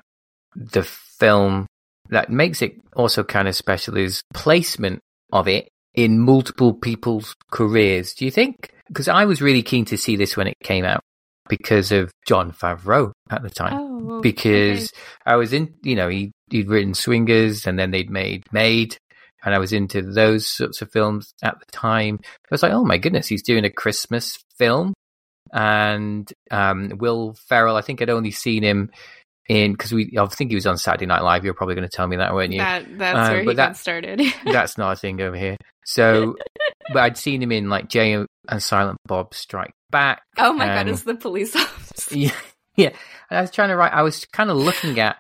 the 0.57 0.83
film 0.83 1.67
that 2.09 2.31
makes 2.31 2.63
it 2.63 2.81
also 2.95 3.23
kind 3.23 3.49
of 3.49 3.55
special 3.55 3.97
is 3.97 4.23
placement 4.33 5.01
of 5.33 5.49
it 5.49 5.69
in 5.95 6.19
multiple 6.19 6.75
people's 6.75 7.35
careers. 7.51 8.15
Do 8.15 8.25
you 8.25 8.31
think? 8.31 8.73
Because 8.89 9.09
I 9.09 9.25
was 9.25 9.41
really 9.41 9.63
keen 9.63 9.85
to 9.87 9.97
see 9.97 10.17
this 10.17 10.37
when 10.37 10.47
it 10.47 10.57
came 10.63 10.85
out 10.85 11.01
because 11.49 11.93
of 11.93 12.13
Jon 12.27 12.53
Favreau 12.53 13.13
at 13.31 13.43
the 13.43 13.51
time. 13.51 13.75
Oh, 13.75 14.21
because 14.21 14.85
okay. 14.85 15.03
I 15.27 15.37
was 15.37 15.53
in, 15.53 15.75
you 15.83 15.95
know, 15.95 16.09
he, 16.09 16.33
he'd 16.51 16.69
written 16.69 16.95
Swingers 16.95 17.67
and 17.67 17.79
then 17.79 17.91
they'd 17.91 18.11
made 18.11 18.45
Made. 18.53 18.97
And 19.45 19.55
I 19.55 19.59
was 19.59 19.75
into 19.75 20.01
those 20.01 20.47
sorts 20.47 20.81
of 20.81 20.91
films 20.91 21.35
at 21.43 21.59
the 21.61 21.67
time. 21.71 22.19
I 22.23 22.49
was 22.51 22.63
like, 22.63 22.73
oh 22.73 22.85
my 22.85 22.97
goodness, 22.97 23.27
he's 23.27 23.43
doing 23.43 23.65
a 23.67 23.71
Christmas 23.71 24.39
film. 24.57 24.95
And 25.53 26.33
um, 26.51 26.93
Will 26.99 27.35
Ferrell, 27.47 27.77
I 27.77 27.83
think 27.83 28.01
I'd 28.01 28.09
only 28.09 28.31
seen 28.31 28.63
him 28.63 28.91
in 29.49 29.73
because 29.73 29.93
we 29.93 30.17
I 30.19 30.27
think 30.27 30.51
he 30.51 30.55
was 30.55 30.67
on 30.67 30.79
Saturday 30.79 31.07
Night 31.07 31.23
Live. 31.23 31.45
You're 31.45 31.55
probably 31.55 31.75
going 31.75 31.89
to 31.89 31.95
tell 31.95 32.07
me 32.07 32.17
that, 32.17 32.35
weren't 32.35 32.53
you? 32.53 32.59
That 32.59 32.99
that's 32.99 33.29
um, 33.29 33.33
where 33.33 33.43
he 33.43 33.47
that, 33.49 33.57
got 33.57 33.77
started. 33.77 34.23
that's 34.45 34.79
not 34.79 34.93
a 34.93 34.97
thing 34.97 35.21
over 35.21 35.37
here. 35.37 35.57
So, 35.85 36.37
but 36.93 37.03
I'd 37.03 37.19
seen 37.19 37.43
him 37.43 37.53
in 37.53 37.69
like 37.69 37.89
Jay 37.89 38.13
and 38.13 38.29
Silent 38.59 38.99
Bob 39.07 39.35
Strike 39.35 39.75
Back. 39.91 40.23
Oh 40.39 40.53
my 40.53 40.67
god, 40.67 40.89
it's 40.89 41.03
the 41.03 41.15
police 41.15 41.55
officer. 41.55 42.17
Yeah, 42.17 42.33
yeah. 42.77 42.91
And 43.31 43.39
I 43.39 43.41
was 43.41 43.51
trying 43.51 43.69
to 43.69 43.77
write. 43.77 43.93
I 43.93 44.03
was 44.03 44.25
kind 44.27 44.51
of 44.51 44.57
looking 44.57 44.99
at 44.99 45.17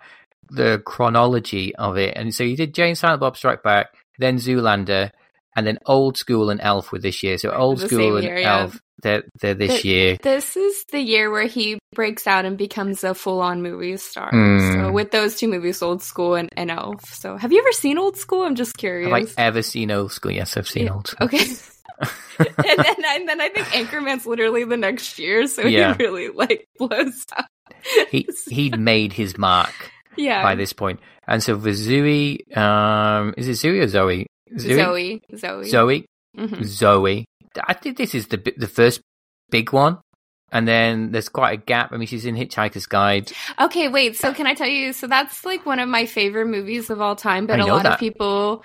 the 0.50 0.82
chronology 0.84 1.74
of 1.76 1.96
it, 1.96 2.16
and 2.16 2.34
so 2.34 2.44
he 2.44 2.56
did 2.56 2.74
Jay 2.74 2.88
and 2.88 2.98
Silent 2.98 3.20
Bob 3.20 3.36
Strike 3.36 3.62
Back, 3.62 3.88
then 4.18 4.36
Zoolander, 4.36 5.10
and 5.56 5.66
then 5.66 5.78
Old 5.86 6.16
School 6.16 6.50
and 6.50 6.60
Elf 6.60 6.92
were 6.92 6.98
this 6.98 7.22
year. 7.22 7.38
So 7.38 7.50
Old 7.50 7.80
School 7.80 8.16
and 8.16 8.24
year, 8.24 8.38
yeah. 8.38 8.62
Elf, 8.62 8.80
they're, 9.02 9.22
they're 9.40 9.54
this 9.54 9.84
year. 9.84 10.16
This 10.22 10.56
is 10.56 10.84
the 10.90 11.00
year 11.00 11.30
where 11.30 11.46
he 11.46 11.78
breaks 11.94 12.26
out 12.26 12.44
and 12.44 12.56
becomes 12.56 13.04
a 13.04 13.14
full-on 13.14 13.62
movie 13.62 13.96
star. 13.96 14.30
Hmm. 14.30 14.72
So 14.72 14.92
with 14.92 15.10
those 15.10 15.36
two 15.36 15.48
movies, 15.48 15.82
Old 15.82 16.02
School 16.02 16.34
and, 16.34 16.48
and 16.56 16.70
Elf. 16.70 17.04
So 17.14 17.36
have 17.36 17.52
you 17.52 17.60
ever 17.60 17.72
seen 17.72 17.98
Old 17.98 18.16
School? 18.16 18.42
I'm 18.42 18.54
just 18.54 18.76
curious. 18.76 19.10
Have 19.10 19.34
I 19.38 19.42
ever 19.42 19.62
seen 19.62 19.90
Old 19.90 20.12
School? 20.12 20.32
Yes, 20.32 20.56
I've 20.56 20.68
seen 20.68 20.86
Yeah, 20.86 20.94
Old 20.94 21.06
School. 21.08 21.26
Okay. 21.26 21.44
and 22.38 22.78
then 22.78 22.96
and 23.04 23.28
then 23.28 23.40
I 23.40 23.48
think 23.48 23.66
Anchorman's 23.68 24.26
literally 24.26 24.64
the 24.64 24.76
next 24.76 25.18
year, 25.18 25.46
so 25.46 25.62
Yeah. 25.62 25.94
he 25.96 26.04
really 26.04 26.28
like 26.28 26.68
blows 26.78 27.24
up. 27.36 27.46
he 28.10 28.26
he'd 28.50 28.78
made 28.78 29.12
his 29.12 29.38
mark 29.38 29.92
yeah. 30.16 30.42
by 30.42 30.54
this 30.54 30.72
point, 30.72 31.00
and 31.28 31.42
so 31.42 31.58
for 31.58 31.72
Zoe, 31.72 32.44
um, 32.54 33.34
is 33.36 33.48
it 33.48 33.54
Zoe 33.54 33.78
or 33.78 33.88
Zoe? 33.88 34.26
Zoe. 34.58 35.22
Zoe. 35.36 35.64
Zoe. 35.68 36.04
Mhm. 36.36 36.64
Zoe. 36.64 37.24
I 37.62 37.72
think 37.74 37.96
this 37.96 38.14
is 38.14 38.28
the 38.28 38.36
the 38.56 38.66
first 38.66 39.00
big 39.50 39.72
one, 39.72 39.98
and 40.50 40.66
then 40.66 41.12
there's 41.12 41.28
quite 41.28 41.52
a 41.52 41.56
gap. 41.56 41.92
I 41.92 41.96
mean, 41.96 42.08
she's 42.08 42.26
in 42.26 42.34
Hitchhiker's 42.34 42.86
Guide. 42.86 43.30
Okay, 43.60 43.88
wait. 43.88 44.16
So 44.16 44.34
can 44.34 44.46
I 44.46 44.54
tell 44.54 44.68
you? 44.68 44.92
So 44.92 45.06
that's 45.06 45.44
like 45.44 45.64
one 45.64 45.78
of 45.78 45.88
my 45.88 46.06
favorite 46.06 46.46
movies 46.46 46.90
of 46.90 47.00
all 47.00 47.16
time, 47.16 47.46
but 47.46 47.60
a 47.60 47.66
lot 47.66 47.84
that. 47.84 47.92
of 47.94 47.98
people. 48.00 48.64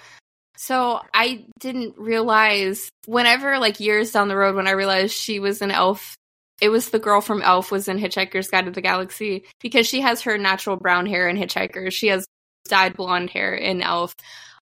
So 0.58 1.00
I 1.14 1.46
didn't 1.60 1.98
realize 1.98 2.90
whenever 3.06 3.60
like 3.60 3.80
years 3.80 4.12
down 4.12 4.28
the 4.28 4.36
road 4.36 4.56
when 4.56 4.68
I 4.68 4.72
realized 4.72 5.14
she 5.14 5.40
was 5.40 5.62
an 5.62 5.72
elf. 5.72 6.16
It 6.62 6.68
was 6.70 6.90
the 6.90 7.00
girl 7.00 7.22
from 7.22 7.42
Elf 7.42 7.72
was 7.72 7.88
in 7.88 7.98
Hitchhiker's 7.98 8.50
Guide 8.50 8.66
to 8.66 8.72
the 8.72 8.82
Galaxy 8.82 9.46
because 9.62 9.88
she 9.88 10.02
has 10.02 10.24
her 10.24 10.38
natural 10.38 10.76
brown 10.76 11.06
hair 11.06 11.30
in 11.30 11.38
Hitchhiker. 11.38 11.90
She 11.90 12.08
has 12.08 12.26
dyed 12.68 12.98
blonde 12.98 13.30
hair 13.30 13.56
in 13.56 13.82
Elf. 13.82 14.14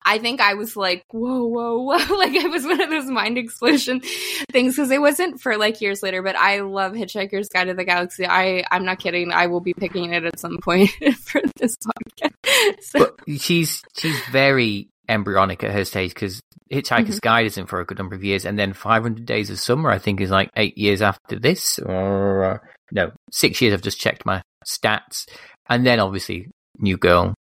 I 0.02 0.18
think 0.18 0.40
I 0.40 0.54
was 0.54 0.76
like, 0.76 1.04
whoa, 1.10 1.44
whoa, 1.44 1.78
whoa. 1.82 2.14
like 2.16 2.34
it 2.34 2.50
was 2.50 2.64
one 2.64 2.80
of 2.80 2.90
those 2.90 3.06
mind 3.06 3.38
explosion 3.38 4.00
things 4.50 4.76
because 4.76 4.90
it 4.90 5.00
wasn't 5.00 5.40
for 5.40 5.56
like 5.56 5.80
years 5.80 6.02
later, 6.02 6.22
but 6.22 6.36
I 6.36 6.60
love 6.60 6.92
Hitchhiker's 6.92 7.48
Guide 7.48 7.64
to 7.64 7.74
the 7.74 7.84
Galaxy. 7.84 8.26
I, 8.26 8.64
I'm 8.70 8.84
not 8.84 8.98
kidding. 8.98 9.32
I 9.32 9.46
will 9.46 9.60
be 9.60 9.74
picking 9.74 10.12
it 10.12 10.24
at 10.24 10.38
some 10.38 10.58
point 10.62 10.90
for 11.18 11.42
this 11.56 11.76
podcast. 11.76 12.82
So, 12.82 12.98
But 12.98 13.40
she's 13.40 13.82
she's 13.96 14.18
very 14.30 14.88
embryonic 15.08 15.64
at 15.64 15.72
her 15.72 15.84
stage 15.84 16.14
because 16.14 16.40
Hitchhiker's 16.72 17.16
Mm-hmm. 17.16 17.18
Guide 17.22 17.46
isn't 17.46 17.66
for 17.66 17.80
a 17.80 17.84
good 17.84 17.98
number 17.98 18.14
of 18.14 18.24
years, 18.24 18.44
and 18.44 18.58
then 18.58 18.72
500 18.72 19.26
Days 19.26 19.50
of 19.50 19.58
Summer, 19.58 19.90
I 19.90 19.98
think, 19.98 20.20
is 20.20 20.30
like 20.30 20.50
eight 20.56 20.78
years 20.78 21.02
after 21.02 21.38
this, 21.38 21.78
or 21.80 22.44
uh, 22.44 22.58
no, 22.92 23.10
six 23.32 23.60
years. 23.60 23.74
I've 23.74 23.82
just 23.82 24.00
checked 24.00 24.24
my 24.24 24.42
stats, 24.66 25.28
and 25.68 25.84
then 25.84 25.98
obviously 26.00 26.46
New 26.78 26.96
Girl, 26.96 27.34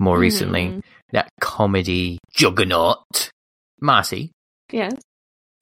more 0.00 0.18
recently, 0.18 0.64
Mhm. 0.68 0.82
that 1.12 1.28
comedy 1.40 2.18
juggernaut. 2.34 3.30
Marcie, 3.82 4.30
yes. 4.72 4.92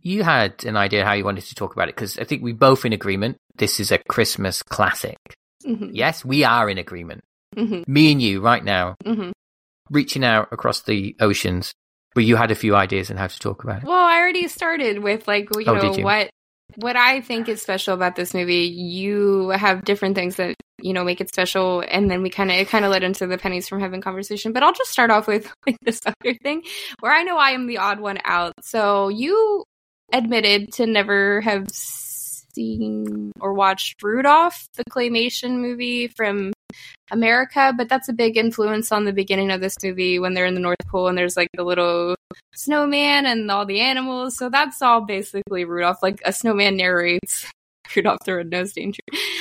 you 0.00 0.22
had 0.22 0.64
an 0.64 0.76
idea 0.76 1.04
how 1.04 1.12
you 1.12 1.24
wanted 1.24 1.44
to 1.44 1.54
talk 1.54 1.72
about 1.74 1.88
it 1.88 1.94
because 1.96 2.18
I 2.18 2.24
think 2.24 2.42
we 2.42 2.52
both 2.52 2.84
in 2.84 2.92
agreement. 2.92 3.36
This 3.56 3.78
is 3.80 3.90
a 3.92 3.98
Christmas 4.08 4.62
classic. 4.62 5.16
hmm 5.64 5.90
Yes, 5.92 6.24
we 6.24 6.44
are 6.44 6.70
in 6.70 6.78
agreement. 6.78 7.22
hmm 7.56 7.82
Me 7.86 8.12
and 8.12 8.22
you 8.22 8.40
right 8.40 8.64
now, 8.64 8.94
hmm 9.04 9.30
reaching 9.90 10.22
out 10.24 10.48
across 10.52 10.82
the 10.82 11.16
oceans, 11.20 11.72
but 12.14 12.22
you 12.24 12.36
had 12.36 12.50
a 12.50 12.54
few 12.54 12.76
ideas 12.76 13.10
on 13.10 13.16
how 13.16 13.26
to 13.26 13.38
talk 13.38 13.64
about 13.64 13.82
it. 13.82 13.88
Well, 13.88 13.96
I 13.98 14.18
already 14.18 14.46
started 14.48 14.98
with 15.02 15.26
like 15.26 15.48
you 15.54 15.64
Oh, 15.66 15.74
know 15.74 15.96
you? 15.96 16.04
what 16.04 16.28
what 16.76 16.96
I 16.96 17.20
think 17.20 17.48
is 17.48 17.62
special 17.62 17.94
about 17.94 18.16
this 18.16 18.34
movie. 18.34 18.66
You 18.66 19.50
have 19.50 19.84
different 19.84 20.14
things 20.14 20.36
that 20.36 20.54
you 20.80 20.92
know 20.92 21.04
make 21.04 21.20
it 21.20 21.28
special, 21.28 21.82
and 21.88 22.10
then 22.10 22.22
we 22.22 22.30
kind 22.30 22.50
of 22.50 22.56
it 22.56 22.68
kind 22.68 22.84
of 22.84 22.90
led 22.90 23.02
into 23.02 23.26
the 23.26 23.38
pennies 23.38 23.68
from 23.68 23.80
heaven 23.80 24.00
conversation. 24.00 24.52
But 24.52 24.62
I'll 24.62 24.72
just 24.72 24.90
start 24.90 25.10
off 25.10 25.26
with 25.26 25.52
like 25.66 25.76
this 25.82 26.00
other 26.06 26.34
thing 26.42 26.62
where 27.00 27.12
I 27.12 27.22
know 27.22 27.36
I 27.36 27.50
am 27.50 27.66
the 27.66 27.78
odd 27.78 28.00
one 28.00 28.18
out. 28.24 28.52
So 28.62 29.08
you 29.08 29.64
admitted 30.12 30.72
to 30.74 30.86
never 30.86 31.40
have 31.42 31.68
seen 31.72 33.32
or 33.40 33.52
watched 33.52 34.02
Rudolph, 34.02 34.68
the 34.74 34.84
claymation 34.84 35.60
movie 35.60 36.08
from 36.08 36.52
America, 37.10 37.72
but 37.76 37.88
that's 37.88 38.08
a 38.08 38.12
big 38.12 38.36
influence 38.36 38.92
on 38.92 39.04
the 39.04 39.12
beginning 39.12 39.50
of 39.50 39.60
this 39.60 39.76
movie 39.82 40.18
when 40.18 40.34
they're 40.34 40.46
in 40.46 40.54
the 40.54 40.60
North 40.60 40.86
Pole 40.88 41.08
and 41.08 41.16
there's 41.16 41.36
like 41.36 41.48
the 41.54 41.64
little 41.64 42.14
snowman 42.54 43.26
and 43.26 43.50
all 43.50 43.64
the 43.64 43.80
animals. 43.80 44.36
So 44.36 44.48
that's 44.48 44.82
all 44.82 45.00
basically 45.02 45.64
Rudolph. 45.64 46.02
Like 46.02 46.20
a 46.24 46.32
snowman 46.32 46.76
narrates 46.76 47.46
Rudolph 47.96 48.20
the 48.24 48.36
Red-Nosed 48.36 48.74
Danger- 48.74 49.00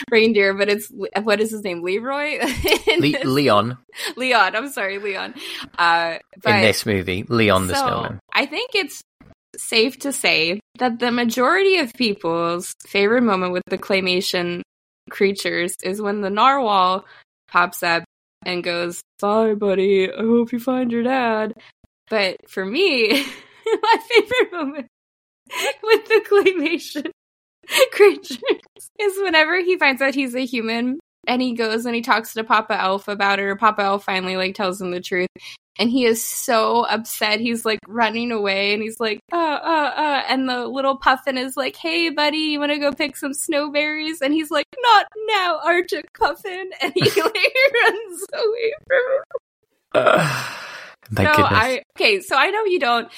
Reindeer, 0.10 0.54
but 0.54 0.70
it's 0.70 0.92
what 1.24 1.42
is 1.42 1.52
his 1.52 1.64
name? 1.64 1.84
Leroy? 1.84 2.40
Le- 3.00 3.26
Leon 3.26 3.78
Leon. 4.16 4.56
I'm 4.56 4.70
sorry, 4.70 5.00
Leon. 5.00 5.34
Uh, 5.78 6.18
in 6.46 6.62
this 6.62 6.86
movie, 6.86 7.24
Leon 7.28 7.68
the 7.68 7.76
so, 7.76 7.88
Snowman. 7.88 8.20
I 8.32 8.46
think 8.46 8.72
it's 8.74 9.02
safe 9.58 10.00
to 10.00 10.14
say 10.14 10.60
that 10.80 11.00
the 11.00 11.12
majority 11.12 11.80
of 11.80 11.94
people's 11.94 12.74
favorite 12.86 13.24
moment 13.24 13.52
with 13.52 13.64
the 13.68 13.78
claymation 13.78 14.62
creatures 15.10 15.76
is 15.84 16.02
when 16.02 16.22
the 16.22 16.30
narwhal 16.30 17.06
pops 17.48 17.84
up 17.84 18.04
and 18.46 18.64
goes, 18.64 19.02
Bye, 19.20 19.54
buddy. 19.54 20.12
I 20.12 20.22
hope 20.22 20.52
you 20.52 20.60
find 20.60 20.92
your 20.92 21.04
dad. 21.04 21.54
But 22.10 22.50
for 22.50 22.66
me, 22.66 23.10
my 23.66 23.98
favorite 24.10 24.52
moment 24.52 24.88
with 25.84 26.06
the 26.08 26.24
claymation 26.30 27.12
creatures 27.92 28.40
is 29.00 29.18
whenever 29.22 29.60
he 29.62 29.78
finds 29.78 30.02
out 30.02 30.16
he's 30.16 30.36
a 30.36 30.46
human 30.46 31.00
and 31.28 31.42
he 31.42 31.54
goes 31.54 31.86
and 31.86 31.96
he 31.96 32.02
talks 32.02 32.34
to 32.34 32.44
Papa 32.44 32.80
Elf 32.80 33.08
about 33.08 33.40
it, 33.40 33.44
or 33.44 33.56
Papa 33.56 33.82
Elf 33.82 34.06
finally 34.06 34.38
like 34.38 34.56
tells 34.56 34.82
him 34.82 34.92
the 34.92 35.02
truth. 35.02 35.28
And 35.80 35.90
he 35.90 36.06
is 36.06 36.26
so 36.26 36.86
upset. 36.86 37.40
He's 37.40 37.66
like 37.66 37.80
running 37.88 38.32
away 38.32 38.74
and 38.74 38.82
he's 38.82 39.00
like, 39.00 39.20
uh, 39.32 39.36
uh, 39.36 39.94
uh. 39.96 40.24
And 40.28 40.50
the 40.50 40.68
little 40.68 40.98
puffin 40.98 41.38
is 41.38 41.56
like, 41.56 41.76
hey, 41.76 42.10
buddy, 42.10 42.38
you 42.38 42.60
want 42.60 42.72
to 42.72 42.80
go 42.80 42.92
pick 42.92 43.16
some 43.16 43.34
snowberries? 43.34 44.22
And 44.22 44.34
he's 44.34 44.50
like, 44.52 44.66
not 44.82 45.06
now, 45.28 45.60
Arctic 45.64 46.14
puffin. 46.14 46.72
And 46.82 46.94
he 46.96 47.02
like 47.02 47.56
runs 47.84 48.26
away 48.34 48.74
from 48.88 48.98
him. 48.98 49.24
Uh, 49.94 50.54
my 51.12 51.24
so 51.24 51.36
goodness. 51.36 51.52
I 51.52 51.82
okay, 51.96 52.22
so 52.22 52.36
I 52.36 52.50
know 52.50 52.66
you 52.66 52.80
don't 52.80 53.12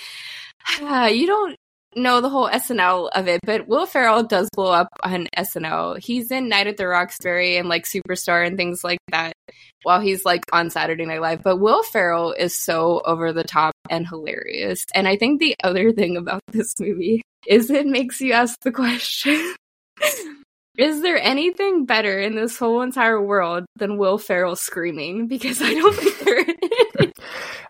uh, 0.81 1.09
you 1.11 1.27
don't 1.27 1.55
know 1.95 2.21
the 2.21 2.29
whole 2.29 2.49
SNL 2.49 3.09
of 3.13 3.27
it, 3.27 3.41
but 3.43 3.67
Will 3.67 3.85
Ferrell 3.85 4.23
does 4.23 4.49
blow 4.55 4.71
up 4.71 4.89
on 5.03 5.27
SNL. 5.37 5.99
He's 5.99 6.31
in 6.31 6.49
Night 6.49 6.67
at 6.67 6.77
the 6.77 6.87
Roxbury 6.87 7.57
and 7.57 7.69
like 7.69 7.85
Superstar 7.85 8.45
and 8.45 8.57
things 8.57 8.83
like 8.83 8.99
that 9.11 9.33
while 9.83 9.99
he's 9.99 10.25
like 10.25 10.43
on 10.51 10.69
Saturday 10.69 11.05
Night 11.05 11.21
Live. 11.21 11.43
But 11.43 11.57
Will 11.57 11.83
Ferrell 11.83 12.33
is 12.33 12.55
so 12.55 13.01
over 13.05 13.33
the 13.33 13.43
top 13.43 13.73
and 13.89 14.07
hilarious. 14.07 14.85
And 14.93 15.07
I 15.07 15.17
think 15.17 15.39
the 15.39 15.55
other 15.63 15.91
thing 15.91 16.17
about 16.17 16.41
this 16.51 16.73
movie 16.79 17.21
is 17.47 17.69
it 17.69 17.87
makes 17.87 18.21
you 18.21 18.33
ask 18.33 18.59
the 18.61 18.71
question 18.71 19.55
Is 20.79 21.01
there 21.01 21.21
anything 21.21 21.85
better 21.85 22.19
in 22.19 22.35
this 22.35 22.57
whole 22.57 22.81
entire 22.81 23.21
world 23.21 23.65
than 23.75 23.97
Will 23.97 24.17
Ferrell 24.17 24.55
screaming? 24.55 25.27
Because 25.27 25.61
I 25.61 25.73
don't 25.73 25.93
think 25.93 26.19
there 26.19 26.39
is. 26.39 27.11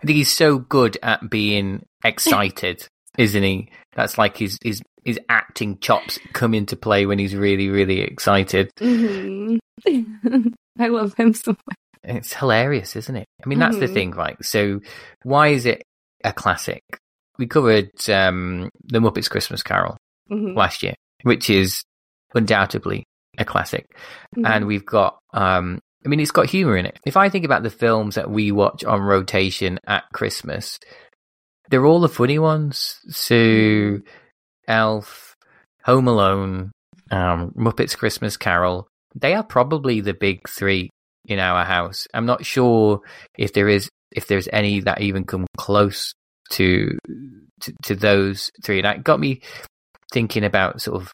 I 0.02 0.06
think 0.06 0.16
he's 0.16 0.32
so 0.32 0.60
good 0.60 0.96
at 1.02 1.28
being 1.28 1.88
excited, 2.04 2.88
isn't 3.20 3.44
he? 3.44 3.70
That's 3.96 4.18
like 4.18 4.38
his 4.38 4.58
his 4.64 4.82
his 5.06 5.20
acting 5.30 5.78
chops 5.80 6.18
come 6.34 6.54
into 6.54 6.76
play 6.76 7.06
when 7.06 7.20
he's 7.20 7.36
really 7.36 7.70
really 7.70 8.02
excited. 8.02 8.72
Mhm. 8.80 9.60
I 10.80 10.88
love 10.88 11.14
him 11.16 11.34
so 11.34 11.52
much. 11.52 11.78
It's 12.04 12.34
hilarious, 12.34 12.96
isn't 12.96 13.16
it? 13.16 13.26
I 13.44 13.48
mean, 13.50 13.60
that's 13.60 13.78
the 13.80 13.88
Mhm. 13.88 13.94
thing, 13.94 14.12
right? 14.12 14.38
So, 14.44 14.80
why 15.24 15.50
is 15.50 15.66
it 15.66 15.84
a 16.24 16.32
classic? 16.32 16.82
We 17.38 17.46
covered 17.48 17.90
um, 18.10 18.70
the 18.86 19.00
Muppets 19.00 19.30
Christmas 19.30 19.62
Carol 19.64 19.98
Mhm. 20.32 20.56
last 20.56 20.82
year, 20.84 20.94
which 21.24 21.50
is 21.50 21.84
undoubtedly 22.34 23.04
a 23.38 23.46
classic. 23.46 23.86
And 24.44 24.66
we've 24.66 24.86
got 24.86 25.18
um 25.34 25.80
I 26.06 26.10
mean 26.10 26.20
it's 26.22 26.32
got 26.32 26.50
humor 26.50 26.78
in 26.78 26.86
it. 26.86 26.98
If 27.06 27.18
I 27.18 27.28
think 27.30 27.44
about 27.46 27.64
the 27.64 27.70
films 27.70 28.16
that 28.16 28.30
we 28.32 28.52
watch 28.54 28.84
on 28.86 29.02
rotation 29.02 29.80
at 29.86 30.04
Christmas, 30.14 30.80
they're 31.70 31.86
all 31.86 32.00
the 32.00 32.10
funny 32.10 32.40
ones. 32.40 33.00
So 33.10 34.00
Elf, 34.68 35.36
Home 35.84 36.08
Alone, 36.08 36.72
um, 37.12 37.52
Muppets 37.58 37.98
Christmas 37.98 38.38
Carol, 38.38 38.88
they 39.16 39.34
are 39.34 39.44
probably 39.44 40.02
the 40.02 40.14
big 40.14 40.48
3 40.50 40.90
in 41.26 41.40
our 41.40 41.64
house. 41.64 42.08
I'm 42.14 42.26
not 42.26 42.46
sure 42.46 43.02
if 43.38 43.54
there 43.54 43.70
is 43.70 43.90
if 44.12 44.28
there's 44.28 44.50
any 44.52 44.82
that 44.82 45.02
even 45.02 45.24
come 45.24 45.46
close 45.58 46.14
to 46.52 46.98
to, 47.62 47.74
to 47.84 47.96
those 47.96 48.50
three. 48.64 48.80
And 48.80 48.86
that 48.86 49.04
got 49.04 49.20
me 49.20 49.42
thinking 50.12 50.44
about 50.44 50.82
sort 50.82 51.02
of 51.02 51.12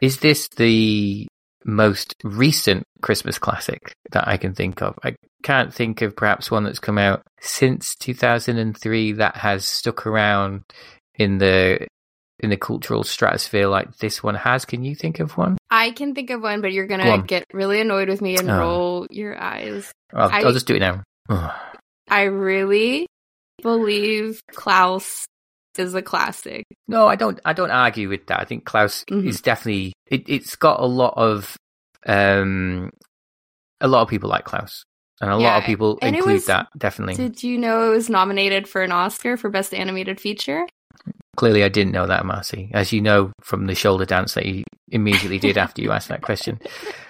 is 0.00 0.18
this 0.20 0.48
the 0.56 1.26
most 1.64 2.14
recent 2.24 2.84
Christmas 3.02 3.38
classic 3.38 3.92
that 4.12 4.26
I 4.26 4.38
can 4.38 4.54
think 4.54 4.80
of. 4.82 4.98
I 5.04 5.14
can't 5.42 5.72
think 5.72 6.02
of 6.02 6.14
perhaps 6.16 6.50
one 6.50 6.64
that's 6.64 6.78
come 6.78 6.98
out 6.98 7.22
since 7.40 7.94
2003 7.96 9.12
that 9.12 9.36
has 9.36 9.64
stuck 9.64 10.06
around 10.06 10.62
in 11.14 11.38
the 11.38 11.86
in 12.42 12.48
the 12.50 12.56
cultural 12.56 13.04
stratosphere 13.04 13.66
like 13.68 13.96
this 13.98 14.22
one 14.22 14.34
has. 14.34 14.64
Can 14.64 14.82
you 14.82 14.94
think 14.94 15.20
of 15.20 15.36
one? 15.36 15.58
I 15.70 15.90
can 15.90 16.14
think 16.14 16.30
of 16.30 16.40
one, 16.42 16.62
but 16.62 16.72
you're 16.72 16.86
gonna 16.86 17.08
on. 17.10 17.22
get 17.26 17.44
really 17.52 17.80
annoyed 17.80 18.08
with 18.08 18.22
me 18.22 18.36
and 18.38 18.50
Oh. 18.50 18.58
roll 18.58 19.06
your 19.10 19.38
eyes. 19.40 19.92
I'll, 20.14 20.30
I- 20.30 20.40
I'll 20.40 20.52
just 20.52 20.66
do 20.66 20.74
it 20.74 20.80
now. 20.80 21.02
I 22.08 22.22
really 22.24 23.06
believe 23.62 24.40
Klaus 24.52 25.26
is 25.78 25.94
a 25.94 26.02
classic. 26.02 26.64
No, 26.88 27.06
I 27.06 27.14
don't. 27.16 27.38
I 27.44 27.52
don't 27.52 27.70
argue 27.70 28.08
with 28.08 28.26
that. 28.26 28.40
I 28.40 28.44
think 28.44 28.64
Klaus 28.64 29.04
Mhm. 29.10 29.26
is 29.26 29.40
definitely. 29.40 29.92
It, 30.06 30.28
it's 30.28 30.56
got 30.56 30.80
a 30.80 30.86
lot 30.86 31.14
of, 31.16 31.56
um, 32.06 32.90
a 33.80 33.86
lot 33.86 34.02
of 34.02 34.08
people 34.08 34.28
like 34.28 34.44
Klaus, 34.44 34.82
and 35.20 35.30
a 35.30 35.36
lot 35.36 35.58
of 35.58 35.64
people 35.64 35.98
include 36.02 36.26
was- 36.34 36.46
that. 36.46 36.68
Definitely. 36.76 37.14
Did 37.16 37.42
you 37.42 37.58
know 37.58 37.90
it 37.92 37.94
was 37.94 38.08
nominated 38.10 38.66
for 38.68 38.82
an 38.82 38.92
Oscar 38.92 39.36
for 39.36 39.50
Best 39.50 39.74
Animated 39.74 40.20
Feature? 40.20 40.66
Clearly, 41.36 41.62
I 41.64 41.68
didn't 41.68 41.92
know 41.92 42.06
that, 42.06 42.24
Marcie. 42.24 42.70
As 42.74 42.92
you 42.92 43.00
know 43.00 43.32
from 43.40 43.66
the 43.66 43.74
shoulder 43.74 44.04
dance 44.04 44.34
that 44.34 44.44
you 44.46 44.64
immediately 44.90 45.38
did 45.38 45.56
after 45.64 45.80
you 45.80 45.92
asked 45.92 46.08
that 46.08 46.22
question. 46.22 46.58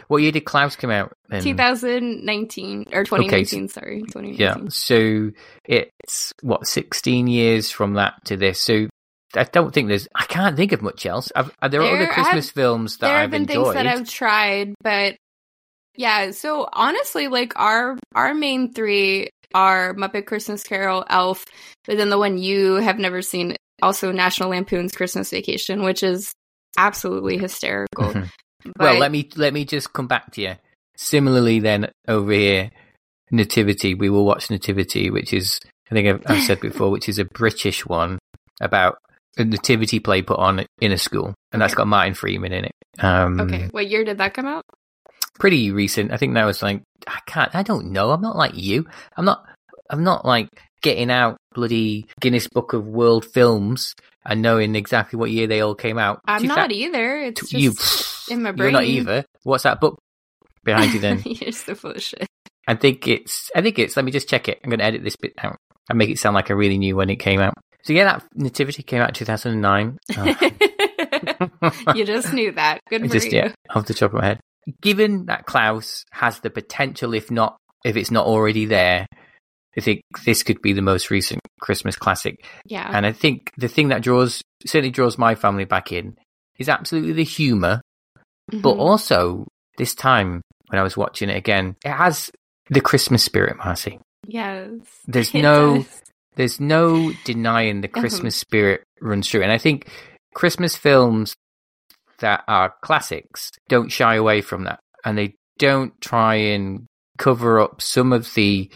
What 0.09 0.19
year 0.19 0.31
did 0.33 0.45
Klaus 0.45 0.77
come 0.77 0.91
out? 0.91 1.13
Then? 1.29 1.43
2019 1.43 2.87
or 2.93 3.05
2019, 3.05 3.69
sorry, 3.69 4.01
2019. 4.03 4.35
Yeah. 4.39 4.57
So 4.69 5.31
it's 5.65 6.33
what 6.43 6.67
sixteen 6.67 7.27
years 7.27 7.71
from 7.71 7.95
that 7.95 8.15
to 8.27 8.37
this. 8.37 8.61
So 8.61 8.89
I 9.35 9.45
don't 9.45 9.73
think 9.73 9.89
there's. 9.89 10.09
I 10.15 10.25
can't 10.25 10.57
think 10.57 10.73
of 10.73 10.83
much 10.83 11.07
else. 11.07 11.31
I've, 11.35 11.51
are 11.63 11.69
there, 11.69 11.81
There 11.83 11.95
other 11.97 12.07
have- 12.07 12.15
Christmas 12.15 12.51
films 12.51 12.99
that 12.99 13.07
there 13.09 13.17
have 13.17 13.25
I've 13.25 13.31
been 13.31 13.43
enjoyed? 13.43 13.65
things 13.65 13.75
that 13.75 13.87
I've 13.87 14.09
tried, 14.09 14.75
but 14.83 15.17
yeah. 15.97 16.31
So 16.31 16.69
honestly, 16.73 17.29
like 17.29 17.59
our 17.59 17.99
our 18.15 18.35
main 18.35 18.73
three 18.73 19.31
are 19.55 19.95
Muppet 19.95 20.27
Christmas 20.27 20.63
Carol, 20.63 21.05
Elf, 21.09 21.45
but 21.87 21.97
then 21.97 22.11
the 22.11 22.19
one 22.19 22.39
you 22.39 22.77
have 22.77 22.99
never 22.99 23.23
seen, 23.23 23.57
also 23.83 24.13
National 24.13 24.51
Lampoon's 24.51 24.95
Christmas 24.95 25.31
Vacation, 25.31 25.83
which 25.83 26.03
is 26.03 26.33
absolutely 26.77 27.39
hysterical. 27.39 28.15
But 28.63 28.75
well, 28.79 28.99
let 28.99 29.11
me 29.11 29.27
let 29.37 29.55
me 29.55 29.65
just 29.65 29.95
come 29.95 30.07
back 30.07 30.33
to 30.33 30.43
you. 30.43 30.55
Similarly, 30.95 31.61
then 31.61 31.91
over 32.07 32.31
here, 32.31 32.71
Nativity. 33.31 33.95
We 33.95 34.11
will 34.11 34.27
watch 34.27 34.51
Nativity, 34.51 35.09
which 35.11 35.33
is 35.33 35.61
I 35.91 35.95
think 35.95 36.09
I've, 36.09 36.23
I've 36.27 36.43
said 36.43 36.61
before, 36.61 36.91
which 36.91 37.09
is 37.09 37.19
a 37.19 37.25
British 37.25 37.87
one 37.87 38.19
about 38.61 38.99
a 39.39 39.45
nativity 39.45 40.01
play 40.01 40.23
put 40.23 40.39
on 40.39 40.67
in 40.81 40.93
a 40.93 40.99
school, 40.99 41.35
and 41.53 41.63
that's 41.63 41.75
got 41.75 41.87
Martin 41.87 42.15
Freeman 42.15 42.53
in 42.53 42.65
it. 42.67 42.73
Um, 42.99 43.41
okay, 43.41 43.69
what 43.71 43.89
year 43.89 44.05
did 44.05 44.19
that 44.19 44.35
come 44.35 44.47
out? 44.47 44.65
Pretty 45.39 45.71
recent. 45.71 46.13
I 46.13 46.17
think 46.17 46.35
that 46.35 46.45
was 46.45 46.63
like 46.63 46.83
I 47.07 47.19
can't. 47.27 47.55
I 47.55 47.63
don't 47.63 47.93
know. 47.93 48.11
I'm 48.11 48.21
not 48.23 48.37
like 48.37 48.53
you. 48.55 48.87
I'm 49.17 49.25
not. 49.25 49.45
I'm 49.89 50.05
not 50.05 50.25
like 50.25 50.49
getting 50.83 51.11
out 51.11 51.37
bloody 51.55 52.07
Guinness 52.21 52.49
Book 52.49 52.73
of 52.73 52.87
World 52.87 53.25
Films 53.25 53.95
and 54.25 54.43
knowing 54.43 54.75
exactly 54.77 55.19
what 55.19 55.31
year 55.31 55.47
they 55.47 55.61
all 55.61 55.75
came 55.75 55.99
out. 55.99 56.21
I'm 56.27 56.45
not 56.47 56.69
thou- 56.71 56.75
either. 56.75 57.19
It's 57.19 57.51
just 57.51 57.53
you. 58.29 58.35
in 58.35 58.43
my 58.43 58.53
brain. 58.53 58.67
You're 58.67 58.81
not 58.81 58.85
either. 58.85 59.25
What's 59.43 59.65
that 59.65 59.81
book 59.81 59.99
behind 60.65 60.93
you 60.93 61.01
then? 61.01 61.23
You're 61.25 61.53
so 61.53 61.75
full 61.75 61.93
of 61.93 62.03
shit. 62.03 62.27
I 62.67 62.75
think 62.75 63.09
it's. 63.09 63.51
I 63.55 63.63
think 63.63 63.79
it's. 63.79 63.97
Let 63.97 64.05
me 64.05 64.13
just 64.13 64.29
check 64.29 64.49
it. 64.49 64.61
I'm 64.63 64.71
going 64.71 64.79
to 64.79 64.85
edit 64.85 65.03
this 65.03 65.17
bit 65.17 65.33
out 65.39 65.57
and 65.89 65.99
make 65.99 66.11
it 66.11 66.19
sound 66.19 66.35
like 66.35 66.51
I 66.51 66.55
really 66.55 66.79
knew 66.79 66.95
when 66.97 67.11
it 67.11 67.17
came 67.17 67.41
out. 67.41 67.55
So 67.83 67.93
yeah, 67.93 68.05
that 68.05 68.27
Nativity 68.35 68.83
came 68.83 69.01
out 69.01 69.09
in 69.09 69.15
2009. 69.15 69.99
Oh, 71.63 71.73
you 71.95 72.05
just 72.05 72.33
knew 72.33 72.53
that. 72.53 72.81
Good 72.89 73.03
for 73.03 73.09
just 73.09 73.27
you. 73.33 73.39
yeah, 73.39 73.53
off 73.71 73.87
the 73.87 73.95
top 73.95 74.13
of 74.13 74.21
my 74.21 74.27
head. 74.27 74.41
Given 74.83 75.27
that 75.27 75.47
Klaus 75.47 76.05
has 76.13 76.41
the 76.41 76.51
potential, 76.51 77.15
if 77.15 77.31
not, 77.31 77.57
if 77.85 77.97
it's 77.97 78.11
not 78.11 78.27
already 78.27 78.67
there, 78.67 79.07
I 79.77 79.81
think 79.81 80.03
this 80.25 80.43
could 80.43 80.61
be 80.63 80.73
the 80.73 80.83
most 80.83 81.11
recent 81.11 81.41
Christmas 81.61 81.97
classic. 81.97 82.45
Yeah. 82.67 82.89
And 82.93 83.07
I 83.07 83.13
think 83.13 83.51
the 83.57 83.69
thing 83.69 83.89
that 83.89 84.03
draws 84.03 84.43
certainly 84.67 84.91
draws 84.91 85.17
my 85.17 85.35
family 85.35 85.65
back 85.65 85.93
in 85.93 86.17
is 86.59 86.69
absolutely 86.69 87.13
the 87.13 87.25
humor, 87.25 87.81
but 88.53 88.75
Mhm. 88.77 88.79
also 88.79 89.47
this 89.79 89.95
time 89.95 90.43
when 90.69 90.79
I 90.79 90.83
was 90.83 90.97
watching 90.97 91.31
it 91.31 91.37
again, 91.37 91.77
it 91.85 91.93
has 91.93 92.31
the 92.69 92.81
Christmas 92.81 93.23
spirit, 93.25 93.57
Marcie. 93.57 93.99
yes. 94.27 94.71
There's 95.07 95.33
no 95.35 95.77
does. 95.79 96.03
there's 96.37 96.61
no 96.61 97.13
denying 97.25 97.81
the 97.81 97.89
Uh-huh. 97.89 98.01
Christmas 98.01 98.37
spirit 98.37 98.83
runs 99.01 99.29
through. 99.31 99.43
And 99.43 99.51
I 99.53 99.59
think 99.59 99.89
Christmas 100.35 100.77
films 100.77 101.35
that 102.21 102.45
are 102.49 102.75
classics 102.83 103.51
don't 103.69 103.91
shy 103.91 104.15
away 104.15 104.41
from 104.41 104.65
that. 104.65 104.81
And 105.05 105.17
they 105.19 105.35
don't 105.59 105.99
try 106.01 106.35
and 106.37 106.87
cover 107.19 107.61
up 107.61 107.83
some 107.83 108.13
of 108.13 108.33
the 108.35 108.71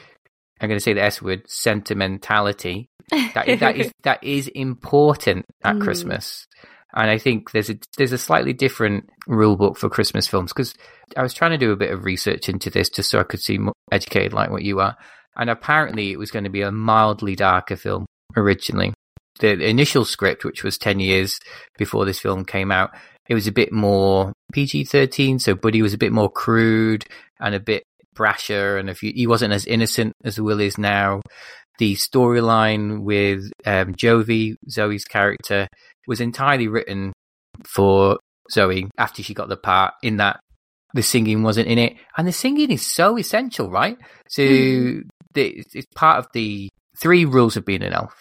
I'm 0.60 0.68
going 0.68 0.78
to 0.78 0.84
say 0.84 0.92
the 0.94 1.02
S 1.02 1.20
word 1.22 1.42
sentimentality 1.48 2.86
that 3.10 3.58
that 3.60 3.76
is 3.76 3.92
that 4.04 4.22
is 4.22 4.48
important 4.48 5.44
at 5.62 5.76
Mhm. 5.76 5.82
Christmas. 5.82 6.46
And 6.96 7.10
I 7.10 7.18
think 7.18 7.50
there's 7.50 7.70
a 7.70 7.76
there's 7.98 8.12
a 8.12 8.18
slightly 8.18 8.52
different 8.52 9.08
rule 9.26 9.56
book 9.56 9.76
for 9.76 9.88
Christmas 9.88 10.28
films 10.28 10.52
because 10.52 10.74
I 11.16 11.22
was 11.22 11.34
trying 11.34 11.50
to 11.50 11.58
do 11.58 11.72
a 11.72 11.76
bit 11.76 11.90
of 11.90 12.04
research 12.04 12.48
into 12.48 12.70
this 12.70 12.88
just 12.88 13.10
so 13.10 13.18
I 13.18 13.24
could 13.24 13.40
seem 13.40 13.64
more 13.64 13.72
educated 13.90 14.32
like 14.32 14.50
what 14.50 14.62
you 14.62 14.80
are. 14.80 14.96
And 15.36 15.50
apparently, 15.50 16.12
it 16.12 16.18
was 16.18 16.30
going 16.30 16.44
to 16.44 16.50
be 16.50 16.62
a 16.62 16.70
mildly 16.70 17.34
darker 17.34 17.74
film 17.76 18.06
originally. 18.36 18.94
The 19.40 19.58
initial 19.68 20.04
script, 20.04 20.44
which 20.44 20.62
was 20.62 20.78
ten 20.78 21.00
years 21.00 21.40
before 21.76 22.04
this 22.04 22.20
film 22.20 22.44
came 22.44 22.70
out, 22.70 22.90
it 23.28 23.34
was 23.34 23.46
a 23.46 23.52
bit 23.52 23.72
more 23.72 24.32
PG 24.52 24.84
thirteen. 24.84 25.38
So 25.38 25.54
Buddy 25.54 25.82
was 25.82 25.94
a 25.94 25.98
bit 25.98 26.12
more 26.12 26.30
crude 26.30 27.04
and 27.40 27.54
a 27.54 27.60
bit 27.60 27.82
brasher, 28.16 28.78
and 28.78 28.88
if 28.88 29.02
you, 29.02 29.12
he 29.14 29.26
wasn't 29.26 29.52
as 29.52 29.66
innocent 29.66 30.12
as 30.24 30.40
Will 30.40 30.60
is 30.60 30.78
now. 30.78 31.20
The 31.78 31.94
storyline 31.96 33.02
with 33.02 33.50
um, 33.66 33.94
Jovie, 33.94 34.54
Zoe's 34.70 35.04
character, 35.04 35.66
was 36.06 36.20
entirely 36.20 36.68
written 36.68 37.12
for 37.66 38.18
Zoe 38.50 38.88
after 38.96 39.22
she 39.24 39.34
got 39.34 39.48
the 39.48 39.56
part 39.56 39.94
in 40.02 40.18
that 40.18 40.38
the 40.94 41.02
singing 41.02 41.42
wasn't 41.42 41.66
in 41.66 41.78
it, 41.78 41.94
and 42.16 42.28
the 42.28 42.32
singing 42.32 42.70
is 42.70 42.86
so 42.86 43.18
essential, 43.18 43.68
right? 43.70 43.98
So 44.28 44.42
Mhm. 44.42 45.08
the, 45.32 45.64
it's 45.74 45.86
part 45.96 46.18
of 46.20 46.28
the 46.32 46.68
three 46.96 47.24
rules 47.24 47.56
of 47.56 47.64
being 47.64 47.82
an 47.82 47.92
elf. 47.92 48.14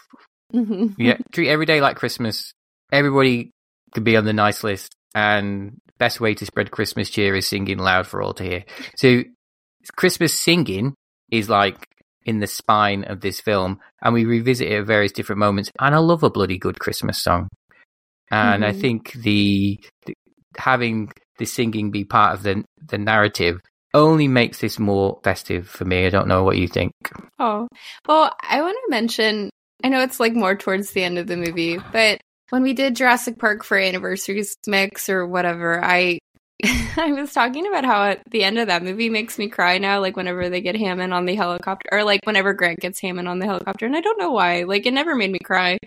Mhm. 0.52 0.96
Yeah, 0.98 1.18
treat 1.32 1.50
every 1.50 1.68
day 1.68 1.80
like 1.82 1.98
Christmas. 1.98 2.52
Everybody 2.92 3.52
can 3.94 4.04
be 4.04 4.18
on 4.18 4.26
the 4.26 4.34
nice 4.34 4.64
list, 4.64 4.96
and 5.16 5.78
best 5.98 6.20
way 6.20 6.34
to 6.36 6.46
spread 6.46 6.72
Christmas 6.72 7.10
cheer 7.10 7.36
is 7.36 7.48
singing 7.48 7.78
loud 7.78 8.08
for 8.08 8.22
all 8.22 8.34
to 8.34 8.44
hear. 8.44 8.64
So, 8.98 9.24
Christmas 9.96 10.34
singing 10.34 10.96
is 11.32 11.50
like 11.50 11.86
in 12.26 12.40
the 12.40 12.48
spine 12.48 13.04
of 13.06 13.22
this 13.22 13.40
film, 13.42 13.80
and 14.02 14.14
we 14.14 14.26
revisit 14.26 14.72
it 14.72 14.80
at 14.80 14.86
various 14.86 15.12
different 15.12 15.40
moments. 15.40 15.70
And 15.80 15.94
I 15.94 16.00
love 16.00 16.24
a 16.24 16.30
bloody 16.30 16.58
good 16.58 16.80
Christmas 16.80 17.22
song, 17.22 17.50
and 18.32 18.64
I 18.66 18.72
Mhm. 18.72 18.80
think 18.80 19.12
the, 19.14 19.80
the 20.06 20.14
having 20.58 21.12
the 21.40 21.46
singing 21.46 21.92
be 21.92 22.06
part 22.06 22.34
of 22.36 22.44
the 22.44 22.64
the 22.88 22.98
narrative 22.98 23.60
only 23.94 24.28
makes 24.28 24.60
this 24.60 24.80
more 24.80 25.20
festive 25.24 25.68
for 25.68 25.86
me. 25.86 26.06
I 26.06 26.10
don't 26.10 26.28
know 26.28 26.44
what 26.44 26.58
you 26.58 26.68
think. 26.68 26.92
Oh, 27.40 27.68
well, 28.08 28.32
I 28.42 28.62
want 28.62 28.78
to 28.86 28.92
mention, 28.92 29.50
I 29.84 29.90
know 29.90 30.02
it's 30.02 30.20
like 30.20 30.34
more 30.34 30.56
towards 30.56 30.92
the 30.92 31.04
end 31.04 31.18
of 31.18 31.28
the 31.28 31.38
movie, 31.38 31.78
but 31.92 32.22
when 32.54 32.62
we 32.62 32.74
did 32.74 32.96
Jurassic 32.96 33.40
Park 33.40 33.64
for 33.64 33.80
anniversaries 33.80 34.56
mix 34.68 35.10
or 35.10 35.26
whatever, 35.26 35.84
I 35.84 36.20
I 36.64 37.12
was 37.12 37.34
talking 37.34 37.66
about 37.66 37.84
how 37.84 38.04
at 38.04 38.22
the 38.30 38.44
end 38.44 38.60
of 38.60 38.68
that 38.68 38.84
movie 38.84 39.10
makes 39.10 39.40
me 39.40 39.50
cry 39.50 39.80
now, 39.80 40.00
like 40.00 40.16
whenever 40.16 40.48
they 40.52 40.62
get 40.62 40.78
Hammond 40.78 41.16
on 41.16 41.26
the 41.26 41.34
helicopter, 41.34 41.90
or 41.92 42.04
like 42.04 42.20
whenever 42.26 42.54
Grant 42.54 42.80
gets 42.80 43.02
Hammond 43.02 43.28
on 43.28 43.40
the 43.40 43.48
helicopter, 43.48 43.88
and 43.88 43.96
I 43.96 44.02
don't 44.02 44.20
know 44.20 44.30
why. 44.30 44.66
Like 44.66 44.86
it 44.86 44.94
never 44.94 45.16
made 45.16 45.32
me 45.32 45.40
cry, 45.40 45.80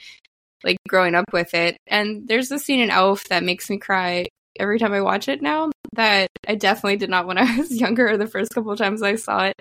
like 0.64 0.78
growing 0.88 1.14
up 1.14 1.26
with 1.32 1.54
it. 1.54 1.76
And 1.86 2.26
there's 2.26 2.50
a 2.50 2.58
scene 2.58 2.80
in 2.80 2.90
Elf 2.90 3.28
that 3.28 3.44
makes 3.44 3.70
me 3.70 3.78
cry 3.78 4.26
every 4.58 4.80
time 4.80 4.92
I 4.92 5.02
watch 5.02 5.28
it 5.28 5.40
now 5.40 5.70
that 5.92 6.30
I 6.48 6.56
definitely 6.56 6.96
did 6.96 7.10
not 7.10 7.28
when 7.28 7.38
I 7.38 7.58
was 7.58 7.80
younger 7.80 8.08
or 8.08 8.16
the 8.16 8.26
first 8.26 8.52
couple 8.52 8.72
of 8.72 8.78
times 8.78 9.04
I 9.04 9.14
saw 9.14 9.44
it. 9.44 9.54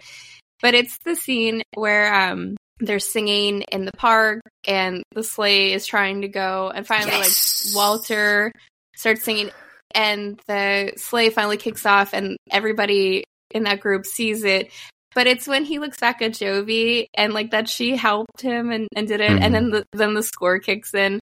But 0.59 0.73
it's 0.73 0.97
the 1.05 1.15
scene 1.15 1.61
where 1.75 2.11
um 2.11 2.55
they're 2.79 2.99
singing 2.99 3.61
in 3.71 3.85
the 3.85 3.91
park 3.97 4.41
and 4.67 5.03
the 5.13 5.23
sleigh 5.23 5.71
is 5.73 5.85
trying 5.85 6.21
to 6.21 6.27
go 6.27 6.69
and 6.73 6.85
finally 6.85 7.11
Yes. 7.11 7.65
like 7.67 7.75
Walter 7.75 8.51
starts 8.95 9.23
singing 9.23 9.49
and 9.93 10.39
the 10.47 10.91
sleigh 10.97 11.29
finally 11.29 11.57
kicks 11.57 11.85
off 11.85 12.13
and 12.13 12.35
everybody 12.51 13.23
in 13.51 13.63
that 13.63 13.79
group 13.79 14.05
sees 14.05 14.43
it. 14.43 14.71
But 15.13 15.27
it's 15.27 15.47
when 15.47 15.63
he 15.63 15.79
looks 15.79 15.97
back 15.97 16.21
at 16.21 16.33
Jovie 16.33 17.07
and 17.13 17.33
like 17.33 17.51
that 17.51 17.69
she 17.69 17.95
helped 17.95 18.41
him 18.41 18.69
and, 18.71 18.87
and 18.95 19.07
did 19.07 19.21
it 19.21 19.31
Mhm. 19.31 19.41
and 19.41 19.55
then 19.55 19.69
the 19.71 19.85
then 19.93 20.13
the 20.13 20.23
score 20.23 20.59
kicks 20.59 20.93
in. 20.93 21.21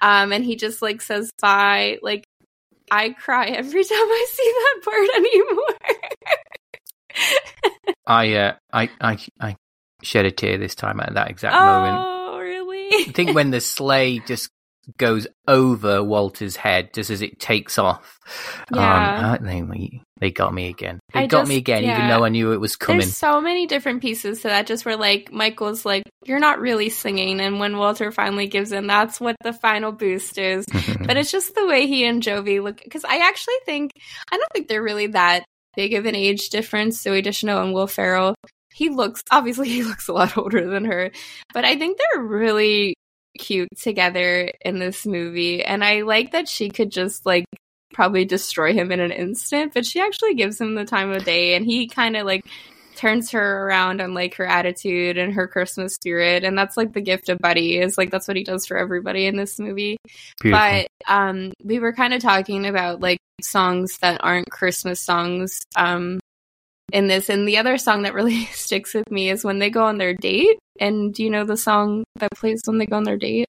Um 0.00 0.32
and 0.32 0.44
he 0.44 0.54
just 0.54 0.80
like 0.82 1.02
says 1.02 1.30
bye. 1.42 1.98
Like 2.02 2.22
I 2.92 3.10
cry 3.10 3.46
every 3.46 3.82
time 3.84 3.96
I 3.98 4.26
see 4.30 4.52
that 4.54 4.80
part 4.84 5.08
anymore. 5.16 5.74
I 8.06 8.34
uh, 8.34 8.54
I 8.72 8.90
I 9.00 9.18
I 9.40 9.56
shed 10.04 10.26
a 10.26 10.30
tear 10.30 10.58
this 10.58 10.74
time 10.74 11.00
at 11.00 11.14
that 11.14 11.30
exact 11.30 11.54
moment. 11.54 11.98
oh, 11.98 12.38
really? 12.38 12.88
I 13.08 13.12
think 13.12 13.34
when 13.34 13.50
the 13.50 13.60
sleigh 13.60 14.18
just 14.20 14.50
goes 14.98 15.26
over 15.48 16.04
Walter's 16.04 16.56
head 16.56 16.92
just 16.92 17.08
as 17.08 17.22
it 17.22 17.40
takes 17.40 17.78
off. 17.78 18.18
Yeah. 18.70 19.36
Um, 19.40 19.44
they, 19.70 20.00
they 20.20 20.30
got 20.30 20.52
me 20.52 20.68
again. 20.68 21.00
They 21.14 21.20
I 21.20 21.26
got 21.26 21.48
me 21.48 21.54
just- 21.54 21.60
again, 21.60 21.84
even 21.84 22.08
though 22.08 22.22
I 22.24 22.28
knew 22.28 22.52
it 22.52 22.60
was 22.60 22.76
coming. 22.76 23.00
There's 23.00 23.16
so 23.16 23.40
many 23.40 23.66
different 23.66 24.02
pieces 24.02 24.42
to 24.42 24.48
that. 24.48 24.66
Just 24.66 24.84
where 24.84 24.96
like 24.96 25.32
Michael's 25.32 25.86
like, 25.86 26.02
you're 26.26 26.38
not 26.38 26.60
really 26.60 26.90
singing, 26.90 27.40
and 27.40 27.58
when 27.60 27.78
Walter 27.78 28.10
finally 28.12 28.46
gives 28.46 28.72
in, 28.72 28.86
that's 28.86 29.18
what 29.20 29.36
the 29.42 29.52
final 29.54 29.90
boost 29.92 30.38
is. 30.38 30.66
But 31.04 31.18
it's 31.18 31.30
just 31.30 31.54
the 31.54 31.66
way 31.66 31.86
he 31.86 32.06
and 32.06 32.22
Jovie 32.22 32.62
look. 32.62 32.80
Because 32.82 33.04
I 33.04 33.18
actually 33.28 33.56
think 33.66 33.90
I 34.32 34.36
don't 34.38 34.48
think 34.54 34.68
they're 34.68 34.82
really 34.82 35.08
that 35.08 35.44
big 35.76 35.92
of 35.94 36.06
an 36.06 36.14
age 36.14 36.48
difference. 36.48 37.02
Zooey 37.02 37.22
Deschanel 37.22 37.62
and 37.62 37.74
Will 37.74 37.86
Ferrell. 37.86 38.34
He 38.74 38.88
looks 38.88 39.22
obviously 39.30 39.68
he 39.70 39.84
looks 39.84 40.08
a 40.08 40.12
lot 40.12 40.36
older 40.38 40.68
than 40.68 40.84
her, 40.84 41.10
but 41.52 41.64
I 41.64 41.78
think 41.78 41.98
they're 41.98 42.22
really 42.22 42.94
cute 43.38 43.68
together 43.78 44.50
in 44.64 44.78
this 44.78 45.06
movie. 45.06 45.64
And 45.64 45.84
I 45.84 46.02
like 46.02 46.32
that 46.32 46.48
she 46.48 46.68
could 46.68 46.90
just 46.90 47.24
like 47.24 47.46
probably 47.92 48.24
destroy 48.24 48.72
him 48.72 48.90
in 48.90 49.00
an 49.00 49.12
instant, 49.12 49.72
but 49.72 49.86
she 49.86 50.00
actually 50.00 50.34
gives 50.34 50.60
him 50.60 50.74
the 50.74 50.84
time 50.84 51.12
of 51.12 51.24
day, 51.24 51.54
and 51.54 51.64
he 51.64 51.86
kind 51.86 52.16
of 52.16 52.26
like 52.26 52.44
turns 52.96 53.32
her 53.32 53.66
around 53.66 54.00
on 54.00 54.14
like 54.14 54.34
her 54.36 54.46
attitude 54.46 55.18
and 55.18 55.32
her 55.34 55.46
Christmas 55.46 55.94
spirit, 55.94 56.42
and 56.42 56.58
that's 56.58 56.76
like 56.76 56.92
the 56.92 57.00
gift 57.00 57.28
of 57.28 57.38
Buddy 57.38 57.78
is 57.78 57.96
like 57.96 58.10
that's 58.10 58.26
what 58.26 58.36
he 58.36 58.44
does 58.44 58.66
for 58.66 58.76
everybody 58.76 59.26
in 59.26 59.36
this 59.36 59.58
movie. 59.60 59.96
Beautiful. 60.40 60.60
But 60.60 60.88
um, 61.06 61.52
we 61.62 61.78
were 61.78 61.92
kind 61.92 62.12
of 62.12 62.20
talking 62.20 62.66
about 62.66 63.00
like 63.00 63.18
songs 63.40 63.98
that 63.98 64.20
aren't 64.22 64.50
Christmas 64.50 65.00
songs 65.00 65.60
um, 65.76 66.18
in 66.92 67.06
this. 67.06 67.28
And 67.28 67.46
the 67.46 67.58
other 67.58 67.78
song 67.78 68.02
that 68.02 68.14
really 68.14 68.44
sticks 68.52 68.94
with 68.94 69.10
me 69.10 69.30
is 69.30 69.44
when 69.44 69.58
they 69.58 69.70
go 69.70 69.84
on 69.84 69.98
their 69.98 70.14
date. 70.14 70.58
And 70.80 71.14
do 71.14 71.22
you 71.22 71.30
know 71.30 71.44
the 71.44 71.56
song 71.56 72.04
that 72.16 72.32
plays 72.32 72.62
when 72.66 72.78
they 72.78 72.86
go 72.86 72.96
on 72.96 73.04
their 73.04 73.16
date? 73.16 73.46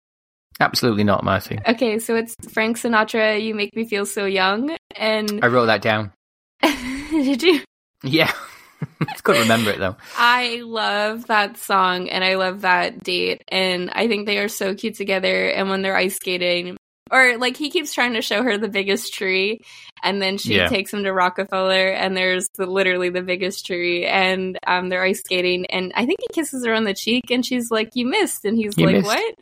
Absolutely 0.60 1.04
not, 1.04 1.24
Marcie. 1.24 1.60
Okay, 1.68 2.00
so 2.00 2.16
it's 2.16 2.36
Frank 2.50 2.78
Sinatra, 2.78 3.44
You 3.44 3.54
Make 3.56 3.76
Me 3.76 3.86
Feel 3.86 4.06
So 4.06 4.26
Young. 4.26 4.76
And 4.96 5.44
I 5.44 5.48
wrote 5.48 5.66
that 5.66 5.82
down. 5.82 6.14
did 6.62 7.44
you? 7.44 7.62
Yeah. 8.04 8.32
Couldn't 9.24 9.44
remember 9.44 9.72
it 9.72 9.80
though. 9.80 9.98
I 10.18 10.62
love 10.64 11.28
that 11.28 11.58
song 11.58 12.10
and 12.10 12.24
I 12.24 12.36
love 12.36 12.62
that 12.62 13.04
date. 13.04 13.44
And 13.48 13.90
I 13.92 14.08
think 14.08 14.26
they 14.26 14.38
are 14.38 14.48
so 14.48 14.76
cute 14.76 14.96
together. 14.96 15.48
And 15.48 15.70
when 15.70 15.82
they're 15.82 15.96
ice 15.96 16.16
skating, 16.16 16.78
or 17.12 17.38
like 17.38 17.58
he 17.58 17.70
keeps 17.70 17.94
trying 17.94 18.14
to 18.14 18.22
show 18.22 18.44
her 18.44 18.58
the 18.58 18.68
biggest 18.68 19.14
tree, 19.14 19.60
and 20.04 20.22
then 20.22 20.38
she 20.38 20.56
Yeah. 20.56 20.68
takes 20.68 20.94
him 20.94 21.04
to 21.04 21.14
Rockefeller, 21.14 21.90
and 21.90 22.16
there's 22.16 22.48
the, 22.58 22.66
literally 22.66 23.10
the 23.10 23.22
biggest 23.22 23.66
tree, 23.66 24.06
and 24.06 24.58
um, 24.68 24.90
they're 24.90 25.04
ice 25.04 25.20
skating, 25.20 25.66
and 25.68 25.92
I 25.96 26.06
think 26.06 26.20
he 26.22 26.28
kisses 26.34 26.66
her 26.66 26.74
on 26.74 26.84
the 26.84 26.94
cheek, 26.94 27.30
and 27.30 27.46
she's 27.46 27.72
like, 27.72 27.90
"You 27.94 28.06
missed," 28.08 28.46
and 28.46 28.58
he's 28.58 28.78
You 28.78 28.86
like, 28.86 28.96
missed. 28.96 29.06
"What?" 29.06 29.36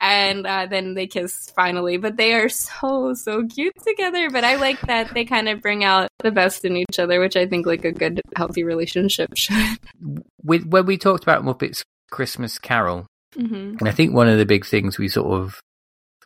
And 0.00 0.46
uh, 0.46 0.66
then 0.66 0.94
they 0.94 1.06
kiss 1.06 1.50
finally, 1.54 1.96
but 1.96 2.16
they 2.16 2.34
are 2.34 2.48
so 2.48 3.14
so 3.14 3.46
cute 3.46 3.74
together. 3.86 4.30
But 4.30 4.44
I 4.44 4.56
like 4.56 4.80
that 4.82 5.12
they 5.14 5.24
kind 5.24 5.48
of 5.48 5.60
bring 5.62 5.84
out 5.84 6.08
the 6.22 6.30
best 6.30 6.64
in 6.64 6.76
each 6.76 6.98
other, 6.98 7.20
which 7.20 7.36
I 7.36 7.46
think 7.46 7.66
like 7.66 7.84
a 7.84 7.92
good 7.92 8.20
healthy 8.36 8.64
relationship 8.64 9.30
should. 9.36 9.78
When 10.42 10.86
we 10.86 10.98
talked 10.98 11.22
about 11.22 11.44
Muppets 11.44 11.82
Christmas 12.10 12.58
Carol, 12.58 13.06
hmm 13.34 13.76
And 13.78 13.88
I 13.88 13.92
think 13.92 14.14
one 14.14 14.28
of 14.28 14.38
the 14.38 14.46
big 14.46 14.64
things 14.64 14.98
we 14.98 15.08
sort 15.08 15.28
of 15.28 15.60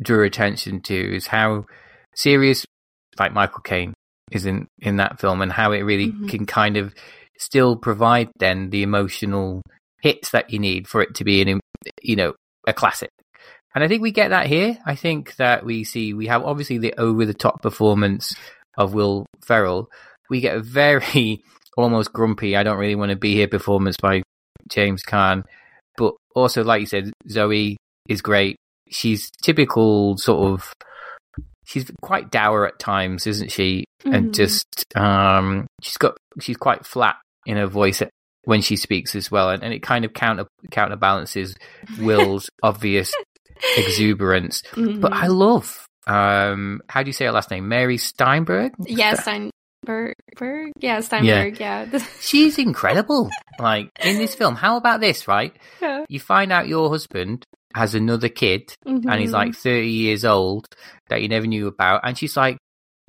drew 0.03 0.25
attention 0.25 0.81
to 0.83 1.17
is 1.17 1.27
how 1.27 1.67
serious, 2.15 2.65
like 3.19 3.33
Michael 3.33 3.61
Caine, 3.61 3.95
is 4.31 4.47
in, 4.47 4.67
in 4.79 4.97
that 4.97 5.21
film 5.21 5.43
and 5.43 5.53
how 5.53 5.73
it 5.73 5.81
really 5.81 6.09
Mhm. 6.13 6.29
can 6.29 6.47
kind 6.47 6.77
of 6.77 6.95
still 7.39 7.77
provide 7.77 8.29
then 8.39 8.71
the 8.71 8.83
emotional 8.83 9.63
hits 10.03 10.31
that 10.31 10.51
you 10.51 10.59
need 10.59 10.87
for 10.87 11.03
it 11.03 11.15
to 11.17 11.25
be 11.25 11.41
an, 11.43 11.61
you 12.03 12.17
know, 12.17 12.35
a 12.67 12.73
classic. 12.73 13.11
And 13.75 13.83
I 13.85 13.89
think 13.89 14.03
we 14.03 14.11
get 14.13 14.29
that 14.29 14.47
here. 14.47 14.79
I 14.85 14.95
think 14.95 15.37
that 15.37 15.65
we 15.65 15.85
see, 15.85 16.13
we 16.15 16.27
have 16.27 16.43
obviously 16.45 16.79
the 16.79 16.95
over 16.99 17.25
the 17.25 17.35
top 17.35 17.63
performance 17.63 18.35
of 18.77 18.95
Will 18.95 19.27
Ferrell. 19.45 19.89
We 20.29 20.41
get 20.41 20.57
a 20.57 20.61
very 20.61 21.43
almost 21.77 22.13
grumpy, 22.13 22.57
I 22.57 22.63
don't 22.63 22.79
really 22.79 22.95
want 22.97 23.11
to 23.11 23.17
be 23.17 23.35
here 23.35 23.49
performance 23.49 23.97
by 24.01 24.23
James 24.69 25.03
Caan. 25.03 25.45
But 25.97 26.15
also, 26.35 26.63
like 26.65 26.81
you 26.81 26.87
said, 26.87 27.11
Zoe 27.29 27.77
is 28.09 28.23
great. 28.23 28.57
She's 28.91 29.31
typical 29.43 30.17
sort 30.19 30.53
of. 30.53 30.73
She's 31.65 31.89
quite 32.03 32.31
dour 32.31 32.67
at 32.67 32.79
times, 32.81 33.27
isn't 33.29 33.53
she? 33.53 33.85
And 34.05 34.31
Mhm. 34.31 34.35
just 34.35 34.67
um, 34.97 35.67
she's 35.83 35.97
got 35.99 36.17
she's 36.41 36.57
quite 36.57 36.85
flat 36.85 37.17
in 37.47 37.57
her 37.57 37.67
voice 37.69 38.03
when 38.45 38.61
she 38.63 38.75
speaks 38.77 39.15
as 39.15 39.31
well, 39.31 39.51
and, 39.51 39.63
and 39.63 39.73
it 39.73 39.81
kind 39.83 40.05
of 40.05 40.13
counter 40.13 40.47
counterbalances 40.73 41.55
Will's 42.01 42.49
obvious 42.63 43.13
exuberance. 43.77 44.63
Mhm. 44.73 45.01
But 45.01 45.13
I 45.13 45.27
love 45.29 45.87
um, 46.07 46.81
how 46.89 47.03
do 47.03 47.09
you 47.09 47.13
say 47.13 47.27
her 47.27 47.33
last 47.33 47.51
name? 47.51 47.69
Mary 47.69 47.97
Steinberg. 47.99 48.73
yeah, 48.87 49.15
Steinberg. 49.15 49.53
Berg? 50.37 50.73
Yeah, 50.81 51.01
Steinberg. 51.01 51.61
Yeah. 51.61 51.87
She's 52.21 52.59
incredible. 52.59 53.31
like 53.59 53.91
in 54.03 54.17
this 54.19 54.35
film. 54.35 54.57
How 54.57 54.77
about 54.77 55.01
this? 55.01 55.29
Right, 55.29 55.55
Yeah. 55.81 56.05
you 56.09 56.19
find 56.19 56.51
out 56.53 56.67
your 56.69 56.89
husband 56.91 57.45
has 57.75 57.95
another 57.95 58.29
kid 58.29 58.75
and 58.85 59.21
he's 59.21 59.33
like 59.33 59.55
30 59.55 59.89
years 59.89 60.25
old 60.25 60.67
that 61.09 61.23
you 61.23 61.29
never 61.29 61.47
knew 61.47 61.67
about. 61.67 62.01
And 62.05 62.17
she's 62.19 62.37
like, 62.37 62.59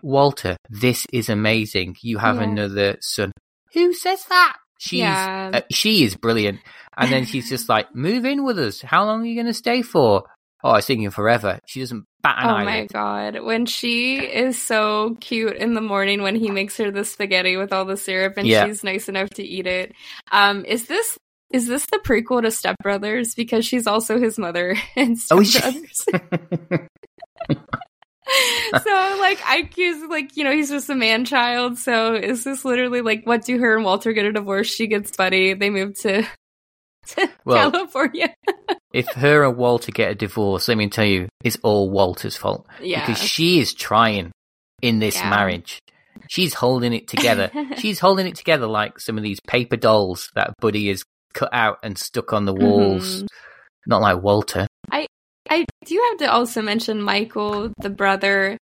Walter, 0.04 0.58
this 0.70 1.06
is 1.14 1.30
amazing. 1.30 1.96
You 2.02 2.18
have 2.18 2.38
Yeah. 2.38 2.44
another 2.44 2.98
son. 3.02 3.32
Who 3.74 3.94
says 3.94 4.24
that? 4.30 4.58
She's, 4.80 5.00
Yeah. 5.00 5.52
uh, 5.54 5.62
she 5.72 6.04
is 6.04 6.16
brilliant. 6.16 6.60
And 6.98 7.12
then 7.12 7.26
she's 7.26 7.50
just 7.50 7.70
like, 7.70 7.94
move 7.96 8.26
in 8.26 8.44
with 8.44 8.58
us. 8.60 8.82
How 8.82 9.06
long 9.06 9.22
are 9.22 9.26
you 9.26 9.36
going 9.36 9.46
to 9.48 9.54
stay 9.54 9.82
for? 9.84 10.24
Oh, 10.64 10.70
I 10.70 10.76
was 10.78 10.86
thinking 10.86 11.10
forever. 11.10 11.60
She 11.66 11.80
doesn't 11.80 12.06
bat 12.22 12.38
an 12.40 12.50
eye. 12.50 12.52
Oh 12.52 12.56
eyelid. 12.56 12.66
my 12.68 12.86
god. 13.34 13.44
When 13.44 13.66
she 13.66 14.20
is 14.20 14.62
so 14.62 15.18
cute 15.20 15.56
in 15.58 15.74
the 15.74 15.82
morning 15.82 16.22
when 16.22 16.36
he 16.36 16.52
makes 16.52 16.78
her 16.78 16.92
the 16.92 17.04
spaghetti 17.06 17.58
with 17.58 17.74
all 17.74 17.86
the 17.86 17.98
syrup 17.98 18.36
and 18.38 18.48
Yeah. 18.48 18.66
she's 18.68 18.84
nice 18.84 19.10
enough 19.10 19.30
to 19.32 19.44
eat 19.44 19.66
it. 19.66 19.94
Um 20.32 20.64
is 20.66 20.86
this 20.86 21.18
is 21.54 21.68
this 21.68 21.86
the 21.88 21.98
prequel 21.98 22.42
to 22.42 22.52
Step 22.52 22.76
Brothers? 22.82 23.36
Because 23.36 23.66
she's 23.66 23.88
also 23.88 24.20
his 24.20 24.38
mother 24.38 24.76
in 24.96 25.16
Step 25.16 25.38
Oh, 25.38 25.42
is? 25.42 25.60
Brothers. 25.60 26.06
so 28.84 29.18
like 29.20 29.40
IQ's 29.40 30.10
like, 30.10 30.38
you 30.38 30.44
know, 30.44 30.52
he's 30.52 30.70
just 30.70 30.90
a 30.90 30.96
man 30.96 31.26
child. 31.26 31.78
So 31.78 32.16
is 32.16 32.44
this 32.44 32.64
literally 32.64 33.02
like 33.02 33.26
what 33.26 33.44
do 33.46 33.58
her 33.60 33.76
and 33.76 33.84
Walter 33.86 34.14
get 34.14 34.26
a 34.26 34.32
divorce? 34.32 34.68
She 34.68 34.88
gets 34.88 35.16
Buddy. 35.16 35.54
They 35.54 35.70
move 35.70 35.96
to, 36.02 36.24
to 37.08 37.30
Well- 37.46 37.72
California. 37.72 38.34
if 38.94 39.08
her 39.14 39.44
and 39.44 39.58
Walter 39.58 39.92
get 39.92 40.12
a 40.12 40.16
divorce, 40.16 40.68
let 40.68 40.78
me 40.78 40.90
tell 40.90 41.06
you, 41.06 41.28
it's 41.44 41.58
all 41.64 41.90
Walter's 41.90 42.38
fault. 42.38 42.68
Yeah. 42.82 43.06
Because 43.06 43.22
she 43.22 43.60
is 43.60 43.74
trying 43.74 44.32
in 44.82 45.00
this 45.00 45.16
Yeah. 45.18 45.30
marriage. 45.30 45.80
She's 46.30 46.54
holding 46.54 46.94
it 46.94 47.08
together. 47.08 47.52
She's 47.78 48.00
holding 48.00 48.28
it 48.28 48.36
together 48.36 48.68
like 48.68 49.00
some 49.00 49.18
of 49.18 49.24
these 49.24 49.40
paper 49.48 49.76
dolls 49.76 50.30
that 50.36 50.54
Buddy 50.62 50.88
has 50.90 51.04
cut 51.34 51.50
out 51.54 51.80
and 51.84 51.98
stuck 51.98 52.34
on 52.34 52.46
the 52.46 52.54
walls. 52.54 53.24
Mhm. 53.24 53.28
Not 53.88 54.02
like 54.02 54.22
Walter. 54.22 54.68
I 54.92 55.08
I 55.50 55.66
do 55.86 56.08
have 56.10 56.20
to 56.20 56.32
also 56.32 56.62
mention 56.62 57.02
Michael, 57.02 57.72
the 57.80 57.90
brother. 57.90 58.58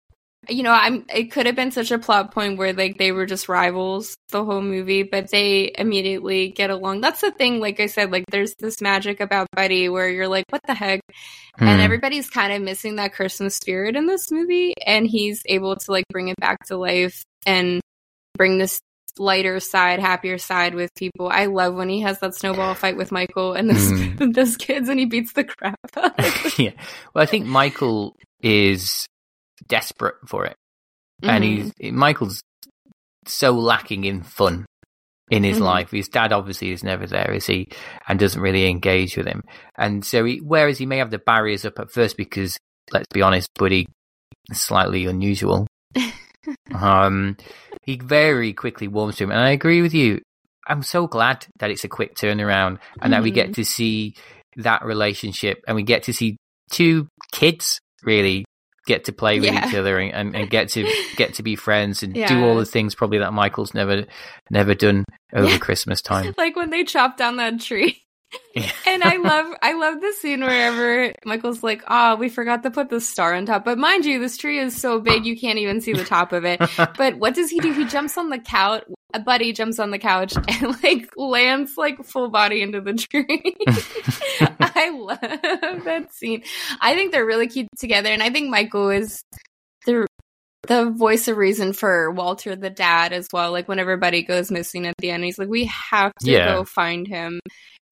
You 0.49 0.63
know, 0.63 0.73
I'm. 0.73 1.05
It 1.13 1.33
could 1.33 1.47
have 1.47 1.57
been 1.57 1.73
such 1.73 1.91
a 1.91 1.99
plot 1.99 2.33
point 2.33 2.57
where 2.57 2.73
like 2.73 2.97
they 2.97 3.13
were 3.13 3.27
just 3.27 3.49
rivals 3.49 4.15
the 4.31 4.45
whole 4.45 4.63
movie, 4.63 5.03
but 5.03 5.31
they 5.31 5.73
immediately 5.77 6.49
get 6.51 6.71
along. 6.71 7.01
That's 7.01 7.21
the 7.21 7.33
thing. 7.33 7.61
Like 7.61 7.81
I 7.81 7.87
said, 7.87 8.13
like 8.13 8.25
there's 8.31 8.55
this 8.59 8.81
magic 8.81 9.21
about 9.21 9.49
Buddy 9.55 9.89
where 9.89 10.09
you're 10.09 10.29
like, 10.29 10.45
what 10.51 10.63
the 10.67 10.75
heck? 10.75 11.01
And 11.59 11.69
Hmm. 11.69 11.81
everybody's 11.81 12.31
kind 12.31 12.53
of 12.53 12.63
missing 12.63 12.97
that 12.97 13.13
Christmas 13.15 13.57
spirit 13.57 13.97
in 13.97 14.07
this 14.07 14.31
movie, 14.31 14.75
and 14.87 15.07
he's 15.07 15.43
able 15.47 15.75
to 15.75 15.91
like 15.91 16.05
bring 16.11 16.29
it 16.29 16.37
back 16.41 16.65
to 16.67 16.77
life 16.77 17.25
and 17.45 17.81
bring 18.37 18.59
this 18.59 18.79
lighter 19.19 19.61
side, 19.61 20.01
happier 20.01 20.39
side 20.39 20.75
with 20.75 20.95
people. 20.95 21.29
I 21.31 21.47
love 21.47 21.75
when 21.75 21.89
he 21.89 22.01
has 22.01 22.21
that 22.21 22.35
snowball 22.35 22.75
fight 22.75 22.97
with 22.97 23.13
Michael 23.13 23.53
and 23.55 23.69
this 23.71 23.91
Mm. 23.91 24.35
those 24.35 24.57
kids, 24.57 24.89
and 24.89 24.99
he 24.99 25.07
beats 25.07 25.33
the 25.33 25.45
crap 25.45 25.77
out. 25.97 26.13
yeah. 26.59 26.73
Well, 27.15 27.23
I 27.23 27.27
think 27.27 27.47
Michael 27.47 28.17
is 28.43 29.07
desperate 29.67 30.17
for 30.27 30.45
it. 30.47 30.57
And 31.23 31.43
Mhm. 31.45 31.73
he's 31.81 31.93
Michael's 31.93 32.43
so 33.27 33.53
lacking 33.53 34.05
in 34.05 34.23
fun 34.23 34.65
in 35.31 35.43
his 35.45 35.59
Mhm. 35.59 35.63
life. 35.63 35.91
His 35.91 36.09
dad 36.09 36.33
obviously 36.33 36.71
is 36.73 36.83
never 36.85 37.07
there, 37.07 37.33
is 37.33 37.47
he? 37.47 37.69
And 38.07 38.19
doesn't 38.19 38.41
really 38.41 38.67
engage 38.71 39.17
with 39.17 39.27
him. 39.27 39.43
And 39.77 40.05
so, 40.05 40.25
he, 40.25 40.39
whereas 40.39 40.79
he 40.79 40.87
may 40.87 40.99
have 40.99 41.11
the 41.11 41.19
barriers 41.19 41.65
up 41.65 41.79
at 41.79 41.91
first 41.91 42.17
because, 42.17 42.57
let's 42.93 43.07
be 43.13 43.21
honest, 43.23 43.49
Buddy 43.55 43.87
is 44.51 44.61
slightly 44.63 45.05
unusual. 45.07 45.67
um, 46.75 47.37
he 47.85 47.97
very 47.97 48.53
quickly 48.53 48.89
warms 48.89 49.17
to 49.17 49.25
him, 49.25 49.31
and 49.31 49.41
I 49.41 49.51
agree 49.51 49.83
with 49.83 49.95
you. 49.95 50.21
I'm 50.67 50.83
so 50.83 51.07
glad 51.07 51.47
that 51.61 51.71
it's 51.71 51.85
a 51.85 51.89
quick 51.89 52.15
turnaround 52.15 52.79
and 53.01 53.13
that 53.15 53.23
we 53.23 53.31
get 53.31 53.55
to 53.55 53.65
see 53.65 54.15
that 54.57 54.85
relationship 54.85 55.63
and 55.67 55.75
we 55.77 55.83
get 55.83 56.03
to 56.05 56.13
see 56.13 56.37
two 56.71 57.09
kids 57.33 57.81
really 58.03 58.45
get 58.85 59.05
to 59.05 59.13
play 59.13 59.41
with 59.41 59.51
Yeah. 59.53 59.67
each 59.69 59.75
other 59.75 59.99
and, 59.99 60.13
and, 60.13 60.37
and 60.37 60.51
get 60.51 60.69
to 60.71 60.87
get 61.17 61.35
to 61.35 61.43
be 61.43 61.57
friends 61.57 62.03
and 62.03 62.13
do 62.13 62.45
all 62.45 62.57
the 62.57 62.67
things 62.67 62.95
probably 62.95 63.19
that 63.19 63.33
Michael's 63.33 63.73
never 63.73 64.05
never 64.51 64.75
done 64.75 65.05
over 65.35 65.49
Yeah. 65.49 65.59
Christmas 65.59 66.03
time. 66.03 66.35
like 66.39 66.55
when 66.55 66.69
they 66.69 66.85
chop 66.85 67.17
down 67.17 67.37
that 67.37 67.61
tree. 67.61 68.03
And 68.87 69.05
I 69.05 69.17
love 69.17 69.55
I 69.63 69.75
love 69.75 70.01
the 70.01 70.13
scene 70.13 70.41
wherever 70.41 71.13
Michael's 71.25 71.63
like, 71.63 71.83
"Oh, 71.87 72.17
we 72.17 72.29
forgot 72.29 72.63
to 72.65 72.71
put 72.71 72.89
the 72.91 73.01
star 73.01 73.35
on 73.35 73.47
top." 73.47 73.65
But 73.65 73.79
mind 73.79 74.05
you, 74.05 74.19
this 74.19 74.37
tree 74.37 74.59
is 74.59 74.77
so 74.77 74.99
big 75.01 75.25
you 75.27 75.39
can't 75.39 75.59
even 75.59 75.81
see 75.81 75.93
the 75.93 76.05
top 76.05 76.33
of 76.33 76.45
it. 76.45 76.61
But 76.97 77.19
what 77.19 77.35
does 77.35 77.51
he 77.51 77.61
do? 77.61 77.73
He 77.73 77.85
jumps 77.85 78.19
on 78.19 78.31
the 78.31 78.39
couch. 78.39 78.83
A 79.15 79.21
buddy 79.21 79.53
jumps 79.53 79.79
on 79.79 79.91
the 79.91 79.99
couch 79.99 80.35
and 80.49 80.83
like 80.83 81.11
lands 81.17 81.77
like 81.77 82.05
full 82.05 82.29
body 82.31 82.61
into 82.63 82.81
the 82.81 82.95
tree. 82.95 83.55
I 84.61 84.91
love 84.91 85.85
that 85.85 86.09
scene. 86.13 86.43
I 86.81 86.95
think 86.95 87.13
they're 87.13 87.25
really 87.27 87.49
cute 87.49 87.69
together, 87.79 88.11
and 88.11 88.23
I 88.23 88.31
think 88.31 88.51
Michael 88.51 88.91
is 88.91 89.23
the 89.87 90.07
the 90.67 90.91
voice 90.91 91.29
of 91.29 91.37
reason 91.37 91.73
for 91.73 92.11
Walter, 92.11 92.57
the 92.57 92.71
dad, 92.71 93.13
as 93.13 93.29
well. 93.33 93.53
Like 93.53 93.69
when 93.69 93.79
everybody 93.79 94.23
goes 94.23 94.51
missing 94.51 94.87
at 94.87 94.95
the 94.99 95.11
end, 95.11 95.25
he's 95.25 95.39
like, 95.39 95.49
"We 95.49 95.67
have 95.91 96.13
to 96.23 96.31
Yeah. 96.31 96.55
go 96.55 96.65
find 96.65 97.07
him." 97.07 97.41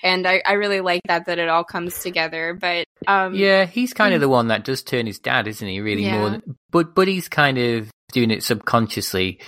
And 0.07 0.27
I, 0.27 0.41
I 0.47 0.53
really 0.53 0.81
like 0.81 1.03
that 1.09 1.27
that 1.27 1.39
it 1.39 1.49
all 1.49 1.65
comes 1.65 1.99
together. 2.01 2.55
But 2.55 2.85
um, 3.09 3.35
yeah, 3.35 3.65
he's 3.67 3.93
kind 3.93 4.15
of 4.15 4.21
the 4.21 4.29
one 4.29 4.49
that 4.49 4.65
does 4.65 4.83
turn 4.83 5.07
his 5.07 5.19
dad, 5.19 5.49
isn't 5.49 5.67
he? 5.69 5.81
Really 5.81 6.09
more, 6.11 6.31
than, 6.31 6.57
but 6.71 6.95
but 6.95 7.09
he's 7.09 7.29
kind 7.29 7.59
of 7.59 7.91
doing 8.13 8.31
it 8.31 8.43
subconsciously. 8.45 9.41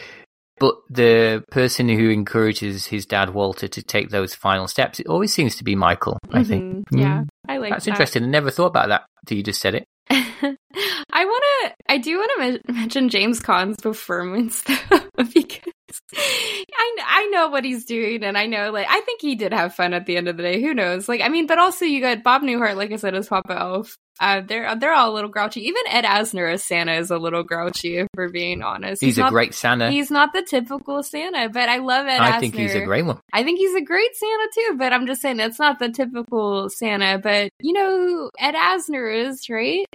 But 0.61 0.75
the 0.91 1.45
person 1.53 1.89
who 1.89 2.11
encourages 2.11 2.87
his 2.87 3.07
dad 3.07 3.31
Walter 3.31 3.69
to 3.69 3.83
take 3.83 4.11
those 4.11 4.35
final 4.35 4.67
steps, 4.67 4.99
it 4.99 5.07
always 5.07 5.33
seems 5.33 5.55
to 5.57 5.65
be 5.65 5.77
Michael. 5.77 6.19
I 6.33 6.43
think. 6.43 6.89
mhm, 6.91 7.01
yeah, 7.01 7.21
Mm. 7.21 7.29
I 7.49 7.59
like 7.59 7.71
That's 7.71 7.85
that. 7.85 7.93
interesting. 7.93 8.25
I 8.25 8.27
never 8.27 8.51
thought 8.51 8.67
about 8.67 8.89
that 8.89 9.05
till 9.27 9.37
you 9.39 9.45
just 9.45 9.61
said 9.61 9.77
it. 9.77 9.85
I 10.11 11.25
want 11.25 11.45
to. 11.63 11.75
I 11.89 11.99
do 11.99 12.19
want 12.19 12.31
to 12.35 12.41
men- 12.41 12.77
mention 12.77 13.09
James 13.09 13.39
Caan's 13.41 13.77
performance 13.81 14.63
though, 14.63 15.01
because 15.35 15.73
I 16.15 16.97
I 17.07 17.27
know 17.33 17.49
what 17.49 17.65
he's 17.65 17.85
doing, 17.85 18.23
and 18.23 18.37
I 18.37 18.47
know 18.47 18.71
like 18.71 18.87
I 18.89 19.01
think 19.01 19.21
he 19.21 19.35
did 19.35 19.53
have 19.53 19.75
fun 19.75 19.95
at 19.95 20.07
the 20.07 20.17
end 20.17 20.29
of 20.29 20.37
the 20.37 20.43
day. 20.43 20.61
Who 20.61 20.75
knows? 20.75 21.09
Like 21.09 21.21
I 21.21 21.29
mean, 21.29 21.47
but 21.47 21.59
also 21.59 21.85
you 21.85 22.01
got 22.01 22.23
Bob 22.23 22.43
Newhart, 22.43 22.77
like 22.77 22.93
I 22.93 22.97
said, 22.97 23.15
as 23.15 23.29
Papa 23.29 23.57
Elf. 23.59 23.97
Uh, 24.21 24.41
they're 24.47 24.75
they're 24.77 24.93
all 24.93 25.13
a 25.13 25.15
little 25.15 25.31
grouchy. 25.31 25.61
Even 25.61 25.83
Ed 25.89 26.05
Asner 26.05 26.53
as 26.53 26.65
Santa 26.65 26.95
is 26.95 27.11
a 27.11 27.19
little 27.19 27.45
grouchy, 27.45 27.99
if 27.99 28.09
we're 28.17 28.31
being 28.31 28.63
honest. 28.63 29.01
He's, 29.01 29.17
a 29.17 29.23
not, 29.23 29.33
great 29.33 29.55
Santa. 29.55 29.91
He's 29.91 30.11
not 30.11 30.33
the 30.33 30.43
typical 30.43 31.03
Santa, 31.03 31.49
but 31.49 31.69
I 31.69 31.79
love 31.79 32.07
Ed 32.07 32.21
I 32.21 32.33
Asner. 32.33 32.41
think 32.41 32.55
he's 32.57 32.75
a 32.75 32.85
great 32.85 33.05
one. 33.05 33.21
I 33.33 33.45
think 33.45 33.59
he's 33.59 33.75
a 33.75 33.81
great 33.81 34.15
Santa 34.17 34.49
too, 34.55 34.77
but 34.77 34.93
I'm 34.93 35.07
just 35.07 35.23
saying 35.23 35.39
it's 35.39 35.61
not 35.61 35.79
the 35.79 35.91
typical 35.91 36.69
Santa. 36.69 37.19
But 37.19 37.51
you 37.61 37.73
know 37.73 38.31
Ed 38.39 38.55
Asner 38.55 39.29
is, 39.29 39.49
right? 39.49 39.87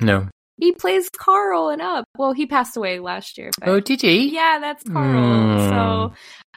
No. 0.00 0.28
He 0.58 0.72
plays 0.72 1.10
Carl 1.10 1.68
and 1.68 1.82
Up. 1.82 2.04
Well, 2.16 2.32
he 2.32 2.46
passed 2.46 2.76
away 2.76 2.98
last 2.98 3.36
year. 3.36 3.50
But 3.58 3.68
Oh, 3.68 3.80
did 3.80 4.00
he? 4.02 4.34
yeah, 4.34 4.58
that's 4.58 4.82
Carl. 4.84 5.22
Mm. 5.22 5.68
So, 5.68 6.12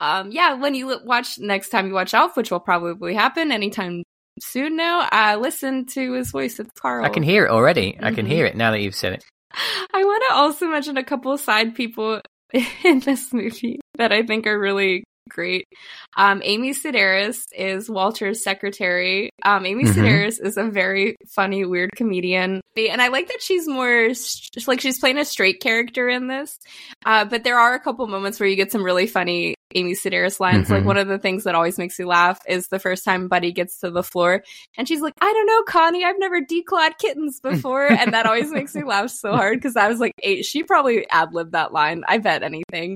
um, 0.06 0.32
yeah, 0.32 0.54
when 0.54 0.74
you 0.76 1.00
watch 1.04 1.38
next 1.40 1.70
time 1.70 1.88
you 1.88 1.94
watch 1.94 2.14
Elf, 2.14 2.38
which 2.38 2.50
will 2.52 2.60
probably 2.62 3.14
happen 3.14 3.52
anytime 3.52 4.04
soon 4.40 4.78
now, 4.78 5.08
uh, 5.12 5.38
listen 5.40 5.86
to 5.88 6.14
his 6.14 6.32
voice. 6.32 6.60
It's 6.60 6.72
Carl. 6.80 7.04
I 7.06 7.10
can 7.10 7.24
hear 7.24 7.46
it 7.46 7.52
already. 7.52 7.98
I 8.02 8.14
can 8.14 8.26
hear 8.26 8.46
it 8.46 8.56
now 8.56 8.72
that 8.72 8.80
you've 8.82 8.96
said 8.96 9.14
it. 9.14 9.24
I 9.94 10.04
want 10.04 10.24
to 10.30 10.36
also 10.36 10.68
mention 10.68 10.96
a 10.98 11.04
couple 11.04 11.34
of 11.34 11.42
side 11.42 11.76
people 11.76 12.22
in 12.84 13.00
this 13.02 13.34
movie 13.34 13.80
that 13.98 14.12
I 14.14 14.24
think 14.24 14.48
are 14.48 14.58
really 14.60 15.04
great. 15.30 15.68
Um, 16.18 16.42
Amy 16.44 16.72
Sedaris 16.74 17.44
is 17.56 17.89
Walter's 17.89 18.44
secretary. 18.44 19.30
Um, 19.44 19.65
Amy 19.65 19.86
Mhm. 19.86 19.94
Sedaris 19.94 20.44
is 20.44 20.58
a 20.58 20.63
very 20.65 21.15
funny, 21.36 21.65
weird 21.65 21.92
comedian, 21.96 22.62
and 22.76 23.02
I 23.02 23.10
like 23.10 23.28
that 23.28 23.42
she's 23.42 23.68
more 23.68 24.10
like 24.68 24.82
she's 24.82 25.00
playing 25.00 25.18
a 25.18 25.26
straight 25.26 25.60
character 25.62 26.10
in 26.10 26.28
this. 26.28 26.58
Uh, 27.06 27.26
but 27.26 27.44
there 27.44 27.60
are 27.60 27.74
a 27.74 27.80
couple 27.80 28.08
moments 28.08 28.39
where 28.39 28.48
you 28.50 28.56
get 28.56 28.72
some 28.72 28.84
really 28.84 29.08
funny 29.08 29.56
Amy 29.75 29.93
Sedaris 29.93 30.39
lines. 30.39 30.69
Like 30.69 30.84
Mhm. 30.84 30.88
one 30.88 30.97
of 30.97 31.08
the 31.08 31.19
things 31.19 31.43
that 31.43 31.55
always 31.55 31.77
makes 31.77 31.97
me 31.99 32.05
laugh 32.05 32.39
is 32.47 32.67
the 32.67 32.79
first 32.79 33.03
time 33.05 33.27
Buddy 33.27 33.51
gets 33.51 33.79
to 33.79 33.91
the 33.91 34.03
floor 34.03 34.43
and 34.77 34.88
she's 34.88 35.01
like, 35.01 35.13
I 35.21 35.32
don't 35.32 35.45
know, 35.45 35.63
Connie, 35.63 36.03
I've 36.03 36.19
never 36.19 36.41
declawed 36.41 36.97
kittens 36.97 37.39
before. 37.43 37.86
and 37.91 38.13
that 38.13 38.25
always 38.25 38.51
makes 38.51 38.73
me 38.75 38.84
laugh 38.84 39.10
so 39.12 39.32
hard 39.36 39.58
because 39.58 39.75
I 39.75 39.88
was 39.88 39.99
like, 39.99 40.13
eight. 40.23 40.45
She 40.45 40.63
probably 40.63 41.08
ad 41.10 41.34
libbed 41.34 41.51
that 41.53 41.71
line. 41.73 42.03
I 42.08 42.17
bet 42.17 42.43
anything. 42.43 42.95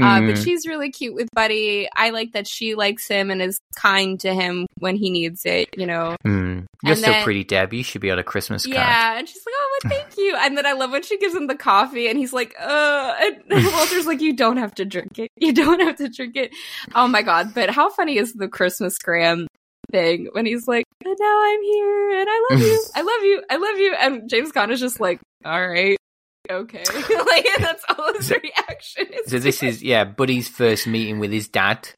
Uh, 0.00 0.20
but 0.20 0.34
Mm. 0.36 0.44
she's 0.44 0.66
really 0.66 0.90
cute 0.90 1.14
with 1.14 1.28
Buddy. 1.34 1.88
I 1.94 2.10
like 2.10 2.32
that 2.32 2.46
she 2.46 2.74
likes 2.74 3.06
him 3.08 3.30
and 3.30 3.40
is 3.42 3.58
kind 3.76 4.18
to 4.20 4.34
him 4.34 4.66
when 4.78 4.96
he 4.96 5.10
needs 5.10 5.44
it, 5.44 5.68
you 5.76 5.86
know? 5.86 6.16
Mm. 6.26 6.64
You're 6.82 6.96
then- 6.96 7.24
pretty, 7.24 7.44
Deb. 7.44 7.72
You 7.72 7.82
should 7.82 8.00
be 8.00 8.10
on 8.10 8.18
a 8.18 8.24
Christmas 8.24 8.64
card. 8.66 8.74
Yeah. 8.74 9.18
And 9.18 9.28
she's 9.28 9.42
like, 9.46 9.54
oh, 9.56 9.78
well, 9.84 9.92
thank 9.92 10.16
you. 10.18 10.36
And 10.38 10.56
then 10.56 10.66
I 10.66 10.72
love 10.72 10.90
when 10.92 11.02
she 11.02 11.16
gives 11.18 11.34
him 11.34 11.46
the 11.46 11.54
coffee 11.54 12.08
and 12.08 12.18
he's 12.18 12.32
like, 12.32 12.54
uh, 12.60 13.14
and 13.20 13.36
Walter's 13.72 14.06
like, 14.06 14.20
you 14.20 14.32
don't 14.34 14.56
have 14.58 14.74
to 14.76 14.84
drink 14.84 15.18
it. 15.18 15.30
You 15.36 15.52
don't 15.52 15.80
have 15.80 15.96
to 15.96 16.08
drink 16.14 16.36
it. 16.36 16.52
Oh 16.94 17.06
my 17.08 17.22
God. 17.22 17.54
But 17.54 17.70
how 17.70 17.90
funny 17.90 18.16
is 18.18 18.32
the 18.32 18.48
Christmas 18.48 18.98
gram 18.98 19.46
thing 19.90 20.28
when 20.32 20.46
he's 20.46 20.66
like, 20.66 20.84
and 21.04 21.16
now 21.20 21.42
I'm 21.44 21.62
here 21.62 22.10
and 22.20 22.28
I 22.30 22.46
love 22.50 22.60
you. 22.60 22.84
I 22.94 23.02
love 23.02 23.22
you. 23.22 23.42
I 23.50 23.56
love 23.56 23.78
you. 23.78 23.94
And 24.00 24.30
James 24.30 24.52
Caan 24.52 24.70
is 24.70 24.80
just 24.80 25.00
like, 25.00 25.20
all 25.44 25.68
right. 25.68 25.96
Okay. 26.50 26.84
like, 27.26 27.48
that's 27.58 27.84
all 27.96 28.12
his 28.14 28.26
So- 28.28 28.36
reaction 28.42 29.06
is. 29.12 29.30
So 29.30 29.38
this 29.38 29.62
is 29.62 29.82
yeah, 29.82 30.04
Buddy's 30.04 30.48
first 30.48 30.86
meeting 30.86 31.18
with 31.18 31.30
his 31.32 31.48
dad. 31.48 31.88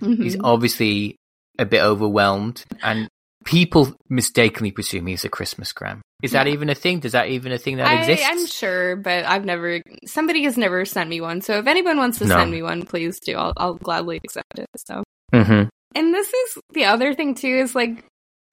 He's 0.00 0.36
Mhm. 0.36 0.40
obviously 0.42 1.16
a 1.58 1.64
bit 1.64 1.82
overwhelmed, 1.82 2.64
and 2.82 3.06
people 3.44 3.92
mistakenly 4.08 4.70
presume 4.72 5.06
he's 5.06 5.24
a 5.24 5.28
Christmas 5.28 5.72
gram. 5.72 6.02
Is 6.22 6.32
that 6.32 6.46
even 6.46 6.70
a 6.70 6.74
thing? 6.74 7.00
Does 7.00 7.12
that 7.12 7.28
even 7.28 7.50
a 7.50 7.58
thing 7.58 7.78
that 7.78 7.86
I, 7.88 8.00
exists? 8.00 8.26
I'm 8.28 8.46
sure, 8.46 8.96
but 8.96 9.24
I've 9.24 9.44
never. 9.44 9.82
Somebody 10.06 10.44
has 10.44 10.56
never 10.56 10.84
sent 10.84 11.10
me 11.10 11.20
one. 11.20 11.40
So 11.40 11.58
if 11.58 11.66
anyone 11.66 11.96
wants 11.96 12.18
to 12.18 12.26
No. 12.26 12.36
send 12.36 12.50
me 12.52 12.62
one, 12.62 12.84
please 12.84 13.18
do. 13.18 13.36
I'll, 13.36 13.52
I'll 13.56 13.74
gladly 13.74 14.20
accept 14.22 14.58
it. 14.58 14.66
So, 14.76 15.02
Mm-hmm. 15.34 15.68
and 15.94 16.14
this 16.14 16.28
is 16.32 16.58
the 16.74 16.84
other 16.84 17.14
thing 17.14 17.34
too. 17.34 17.48
Is 17.56 17.74
like 17.74 18.04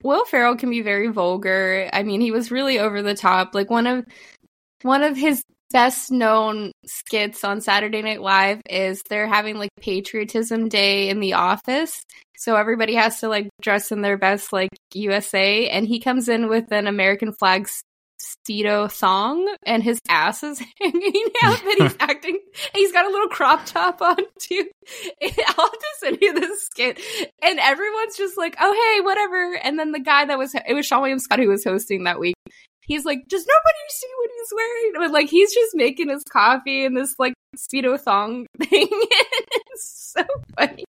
Will 0.02 0.24
Ferrell 0.24 0.56
can 0.56 0.70
be 0.70 0.80
very 0.82 1.08
vulgar. 1.08 1.88
I 1.92 2.02
mean, 2.02 2.20
he 2.20 2.32
was 2.32 2.50
really 2.50 2.78
over 2.78 3.02
the 3.02 3.14
top. 3.14 3.54
Like 3.54 3.70
one 3.70 3.86
of 3.86 4.04
one 4.82 5.02
of 5.02 5.16
his 5.16 5.42
best 5.72 6.10
known 6.10 6.72
skits 6.86 7.44
on 7.44 7.60
Saturday 7.60 8.02
Night 8.02 8.20
Live 8.20 8.60
is 8.68 9.02
they're 9.08 9.28
having 9.28 9.56
like 9.58 9.70
patriotism 9.80 10.68
day 10.68 11.08
in 11.08 11.20
the 11.20 11.34
office. 11.34 12.02
So 12.40 12.56
everybody 12.56 12.94
has 12.94 13.20
to 13.20 13.28
like 13.28 13.50
dress 13.60 13.92
in 13.92 14.00
their 14.00 14.16
best 14.16 14.50
like 14.50 14.70
USA 14.94 15.68
and 15.68 15.86
he 15.86 16.00
comes 16.00 16.26
in 16.26 16.48
with 16.48 16.72
an 16.72 16.86
American 16.86 17.34
flag 17.34 17.64
s- 17.64 17.82
speedo 18.18 18.90
thong 18.90 19.46
and 19.66 19.82
his 19.82 19.98
ass 20.08 20.42
is 20.42 20.58
hanging 20.80 21.26
out 21.42 21.60
but 21.62 21.74
he's 21.76 21.96
acting 22.00 22.38
he's 22.74 22.92
got 22.92 23.04
a 23.04 23.10
little 23.10 23.28
crop 23.28 23.66
top 23.66 24.00
on 24.00 24.16
too. 24.38 24.70
I'll 25.22 25.68
to 25.68 25.86
send 25.98 26.18
you 26.22 26.32
this 26.32 26.64
skit. 26.64 26.98
And 27.42 27.58
everyone's 27.58 28.16
just 28.16 28.38
like 28.38 28.56
oh 28.58 28.72
hey 28.72 29.04
whatever. 29.04 29.58
And 29.62 29.78
then 29.78 29.92
the 29.92 30.00
guy 30.00 30.24
that 30.24 30.38
was 30.38 30.54
it 30.54 30.72
was 30.72 30.88
Seann 30.88 31.02
William 31.02 31.18
Scott 31.18 31.40
who 31.40 31.48
was 31.48 31.62
hosting 31.62 32.04
that 32.04 32.18
week. 32.18 32.36
He's 32.80 33.04
like 33.04 33.28
does 33.28 33.46
nobody 33.46 33.78
see 33.90 34.08
what 34.16 34.30
he's 34.38 34.52
wearing? 34.56 34.92
But 34.94 35.12
like 35.12 35.28
he's 35.28 35.52
just 35.52 35.74
making 35.74 36.08
his 36.08 36.24
coffee 36.24 36.86
in 36.86 36.94
this 36.94 37.14
like 37.18 37.34
speedo 37.56 37.98
thong 37.98 38.46
thing 38.58 38.88
it's 38.90 40.12
so 40.14 40.24
funny 40.58 40.84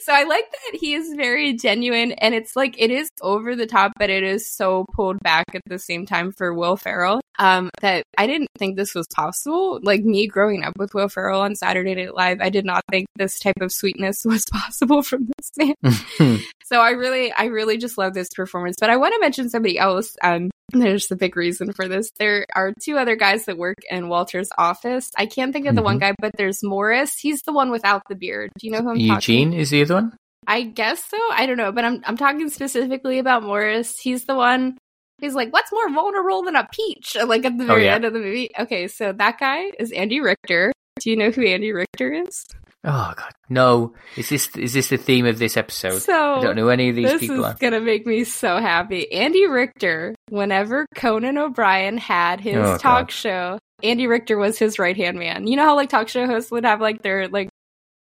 so 0.00 0.12
I 0.12 0.24
like 0.24 0.50
that 0.50 0.78
he 0.78 0.94
is 0.94 1.12
very 1.14 1.54
genuine 1.54 2.12
and 2.12 2.34
it's 2.34 2.54
like 2.54 2.76
it 2.78 2.90
is 2.90 3.10
over 3.20 3.56
the 3.56 3.66
top, 3.66 3.92
but 3.98 4.10
it 4.10 4.22
is 4.22 4.50
so 4.50 4.86
pulled 4.94 5.20
back 5.20 5.46
at 5.54 5.62
the 5.66 5.78
same 5.78 6.06
time 6.06 6.32
for 6.32 6.54
Will 6.54 6.76
Ferrell. 6.76 7.20
Um, 7.40 7.70
that 7.82 8.02
I 8.16 8.26
didn't 8.26 8.48
think 8.58 8.76
this 8.76 8.94
was 8.94 9.06
possible. 9.14 9.78
Like 9.82 10.02
me 10.02 10.26
growing 10.26 10.64
up 10.64 10.76
with 10.76 10.92
Will 10.92 11.08
Ferrell 11.08 11.40
on 11.40 11.54
Saturday 11.54 11.94
Night 11.94 12.14
Live, 12.14 12.40
I 12.40 12.50
did 12.50 12.64
not 12.64 12.82
think 12.90 13.06
this 13.16 13.38
type 13.38 13.60
of 13.60 13.72
sweetness 13.72 14.24
was 14.24 14.44
possible 14.50 15.02
from 15.02 15.28
this 15.36 15.52
man. 15.56 16.40
so 16.64 16.80
I 16.80 16.90
really, 16.90 17.32
I 17.32 17.44
really 17.44 17.78
just 17.78 17.96
love 17.96 18.14
this 18.14 18.28
performance. 18.34 18.76
But 18.80 18.90
I 18.90 18.96
want 18.96 19.14
to 19.14 19.20
mention 19.20 19.50
somebody 19.50 19.78
else. 19.78 20.16
Um, 20.22 20.50
there's 20.72 21.08
the 21.08 21.16
big 21.16 21.36
reason 21.36 21.72
for 21.72 21.88
this. 21.88 22.10
There 22.18 22.46
are 22.54 22.72
two 22.82 22.98
other 22.98 23.16
guys 23.16 23.46
that 23.46 23.58
work 23.58 23.78
in 23.90 24.08
Walter's 24.08 24.50
office. 24.58 25.10
I 25.16 25.26
can't 25.26 25.52
think 25.52 25.66
of 25.66 25.74
the 25.74 25.80
mm-hmm. 25.80 25.84
one 25.84 25.98
guy, 25.98 26.14
but 26.18 26.32
there's 26.36 26.62
Morris. 26.62 27.18
He's 27.18 27.42
the 27.42 27.52
one 27.52 27.70
without 27.70 28.02
the 28.08 28.14
beard. 28.14 28.50
Do 28.58 28.66
you 28.66 28.72
know 28.72 28.82
who 28.82 28.90
I'm 28.90 28.96
Eugene 28.96 29.52
is 29.52 29.70
the 29.70 29.82
other 29.82 29.94
one? 29.94 30.16
I 30.46 30.62
guess 30.62 31.04
so. 31.04 31.18
I 31.32 31.46
don't 31.46 31.58
know, 31.58 31.72
but 31.72 31.84
I'm 31.84 32.02
I'm 32.06 32.16
talking 32.16 32.48
specifically 32.48 33.18
about 33.18 33.42
Morris. 33.42 33.98
He's 33.98 34.24
the 34.24 34.34
one 34.34 34.78
He's 35.20 35.34
like, 35.34 35.52
what's 35.52 35.72
more 35.72 35.90
vulnerable 35.90 36.42
than 36.42 36.56
a 36.56 36.66
peach? 36.72 37.16
Like 37.28 37.44
at 37.44 37.58
the 37.58 37.64
oh, 37.64 37.66
very 37.66 37.82
oh, 37.82 37.86
yeah. 37.86 37.94
end 37.96 38.04
of 38.04 38.12
the 38.12 38.20
movie. 38.20 38.50
Okay, 38.58 38.88
so 38.88 39.12
that 39.12 39.38
guy 39.38 39.70
is 39.78 39.92
Andy 39.92 40.20
Richter. 40.20 40.72
Do 41.00 41.10
you 41.10 41.16
know 41.16 41.30
who 41.30 41.42
Andy 41.42 41.72
Richter 41.72 42.12
is? 42.12 42.46
Oh 42.90 43.12
god, 43.14 43.32
no! 43.50 43.92
Is 44.16 44.30
this 44.30 44.48
is 44.56 44.72
this 44.72 44.88
the 44.88 44.96
theme 44.96 45.26
of 45.26 45.38
this 45.38 45.58
episode? 45.58 46.00
So 46.00 46.36
I 46.36 46.40
don't 46.40 46.56
know 46.56 46.68
any 46.68 46.88
of 46.88 46.96
these 46.96 47.10
this 47.10 47.20
people. 47.20 47.42
This 47.42 47.52
is 47.52 47.58
gonna 47.58 47.82
make 47.82 48.06
me 48.06 48.24
so 48.24 48.58
happy. 48.58 49.12
Andy 49.12 49.46
Richter. 49.46 50.14
Whenever 50.30 50.86
Conan 50.94 51.36
O'Brien 51.36 51.98
had 51.98 52.40
his 52.40 52.56
oh, 52.56 52.78
talk 52.78 53.08
god. 53.08 53.12
show, 53.12 53.58
Andy 53.82 54.06
Richter 54.06 54.38
was 54.38 54.58
his 54.58 54.78
right 54.78 54.96
hand 54.96 55.18
man. 55.18 55.46
You 55.46 55.56
know 55.56 55.64
how 55.64 55.76
like 55.76 55.90
talk 55.90 56.08
show 56.08 56.26
hosts 56.26 56.50
would 56.50 56.64
have 56.64 56.80
like 56.80 57.02
their 57.02 57.28
like 57.28 57.50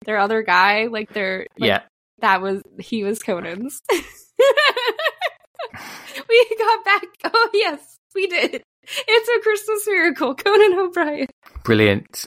their 0.05 0.17
other 0.17 0.41
guy, 0.41 0.87
like 0.87 1.13
their 1.13 1.45
like, 1.59 1.67
yeah. 1.67 1.81
That 2.19 2.41
was 2.41 2.63
he 2.79 3.03
was 3.03 3.19
Conan's. 3.19 3.81
we 3.91 4.01
got 6.57 6.85
back. 6.85 7.03
Oh 7.23 7.49
yes, 7.53 7.97
we 8.15 8.25
did. 8.25 8.63
It's 8.83 9.29
a 9.29 9.43
Christmas 9.43 9.87
miracle, 9.87 10.33
Conan 10.33 10.79
O'Brien. 10.79 11.27
Brilliant. 11.63 12.25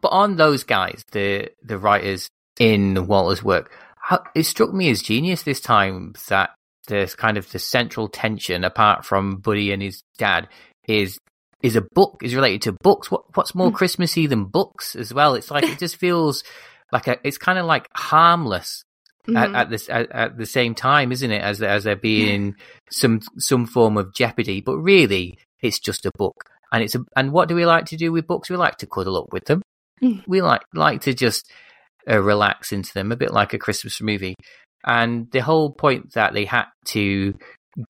But 0.00 0.08
on 0.08 0.36
those 0.36 0.64
guys, 0.64 1.04
the 1.12 1.50
the 1.62 1.78
writers 1.78 2.28
in 2.58 3.06
Walter's 3.06 3.42
work, 3.42 3.72
how, 3.96 4.22
it 4.34 4.44
struck 4.44 4.72
me 4.72 4.90
as 4.90 5.02
genius 5.02 5.42
this 5.42 5.60
time 5.60 6.14
that 6.28 6.50
there's 6.88 7.14
kind 7.14 7.36
of 7.36 7.50
the 7.52 7.58
central 7.58 8.08
tension, 8.08 8.64
apart 8.64 9.04
from 9.04 9.36
Buddy 9.36 9.72
and 9.72 9.82
his 9.82 10.02
dad, 10.18 10.48
is 10.88 11.18
is 11.62 11.76
a 11.76 11.82
book 11.94 12.20
is 12.22 12.34
related 12.34 12.62
to 12.62 12.72
books. 12.82 13.10
What 13.10 13.24
what's 13.36 13.54
more 13.54 13.70
mm. 13.70 13.74
Christmassy 13.74 14.26
than 14.26 14.44
books 14.44 14.96
as 14.96 15.12
well? 15.12 15.34
It's 15.34 15.50
like 15.50 15.64
it 15.64 15.78
just 15.78 15.96
feels 16.00 16.42
like 16.92 17.06
a, 17.08 17.18
it's 17.24 17.38
kind 17.38 17.58
of 17.58 17.66
like 17.66 17.86
harmless 17.94 18.82
mm-hmm. 19.26 19.36
at, 19.36 19.54
at 19.54 19.70
this 19.70 19.88
at, 19.88 20.10
at, 20.10 20.38
the 20.38 20.46
same 20.46 20.74
time, 20.74 21.12
isn't 21.12 21.30
it? 21.30 21.42
As 21.42 21.62
as 21.62 21.84
there 21.84 21.96
being 21.96 22.56
some 22.90 23.20
some 23.38 23.66
form 23.66 23.96
of 23.96 24.14
jeopardy, 24.14 24.60
but 24.60 24.76
really 24.76 25.38
it's 25.60 25.78
just 25.78 26.06
a 26.06 26.10
book. 26.16 26.44
And 26.72 26.84
it's 26.84 26.94
a, 26.94 27.04
and 27.16 27.32
what 27.32 27.48
do 27.48 27.54
we 27.54 27.66
like 27.66 27.86
to 27.86 27.96
do 27.96 28.12
with 28.12 28.26
books? 28.26 28.48
We 28.48 28.56
like 28.56 28.76
to 28.78 28.86
cuddle 28.86 29.16
up 29.16 29.32
with 29.32 29.44
them. 29.46 29.62
Mm. 30.02 30.22
We 30.26 30.42
like 30.42 30.62
like 30.74 31.02
to 31.02 31.14
just 31.14 31.50
uh, 32.08 32.20
relax 32.20 32.72
into 32.72 32.92
them, 32.94 33.12
a 33.12 33.16
bit 33.16 33.32
like 33.32 33.52
a 33.52 33.58
Christmas 33.58 34.00
movie. 34.00 34.34
And 34.84 35.30
the 35.30 35.40
whole 35.40 35.70
point 35.70 36.14
that 36.14 36.32
they 36.32 36.46
had 36.46 36.66
to 36.86 37.34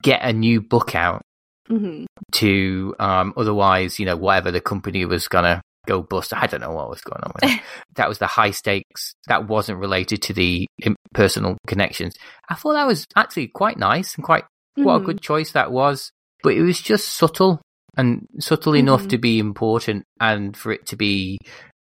get 0.03 0.23
a 0.23 0.33
new 0.33 0.61
book 0.61 0.95
out 0.95 1.23
mm-hmm. 1.69 2.05
to 2.33 2.95
um, 2.99 3.33
otherwise, 3.37 3.99
you 3.99 4.07
know, 4.07 4.17
whatever 4.17 4.51
the 4.51 4.61
company 4.61 5.05
was 5.05 5.29
gonna 5.29 5.63
go 5.87 6.03
bust. 6.03 6.35
I 6.35 6.47
don't 6.47 6.61
know 6.61 6.73
what 6.73 6.91
was 6.91 7.01
going 7.01 7.23
on 7.23 7.33
with 7.35 7.43
that. 7.43 7.63
that 7.97 8.09
was 8.09 8.19
the 8.19 8.27
high 8.27 8.51
stakes. 8.51 9.15
That 9.29 9.49
wasn't 9.49 9.79
related 9.79 10.23
to 10.23 10.33
the 10.33 10.67
personal 11.15 11.57
connections. 11.67 12.15
I 12.49 12.55
thought 12.55 12.75
that 12.75 12.87
was 12.87 13.07
actually 13.17 13.49
quite 13.49 13.79
nice 13.79 14.15
and 14.15 14.25
quite 14.25 14.45
mm-hmm. 14.45 14.85
what 14.85 15.01
a 15.01 15.05
good 15.05 15.21
choice 15.21 15.53
that 15.53 15.73
was. 15.73 16.11
But 16.43 16.55
it 16.55 16.63
was 16.63 16.81
just 16.81 17.09
subtle 17.09 17.61
and 17.97 18.27
subtle 18.39 18.73
mm-hmm. 18.73 18.81
enough 18.89 19.09
to 19.09 19.19
be 19.19 19.39
important 19.39 20.05
and 20.21 20.57
for 20.57 20.73
it 20.73 20.87
to 20.87 20.97
be 20.97 21.39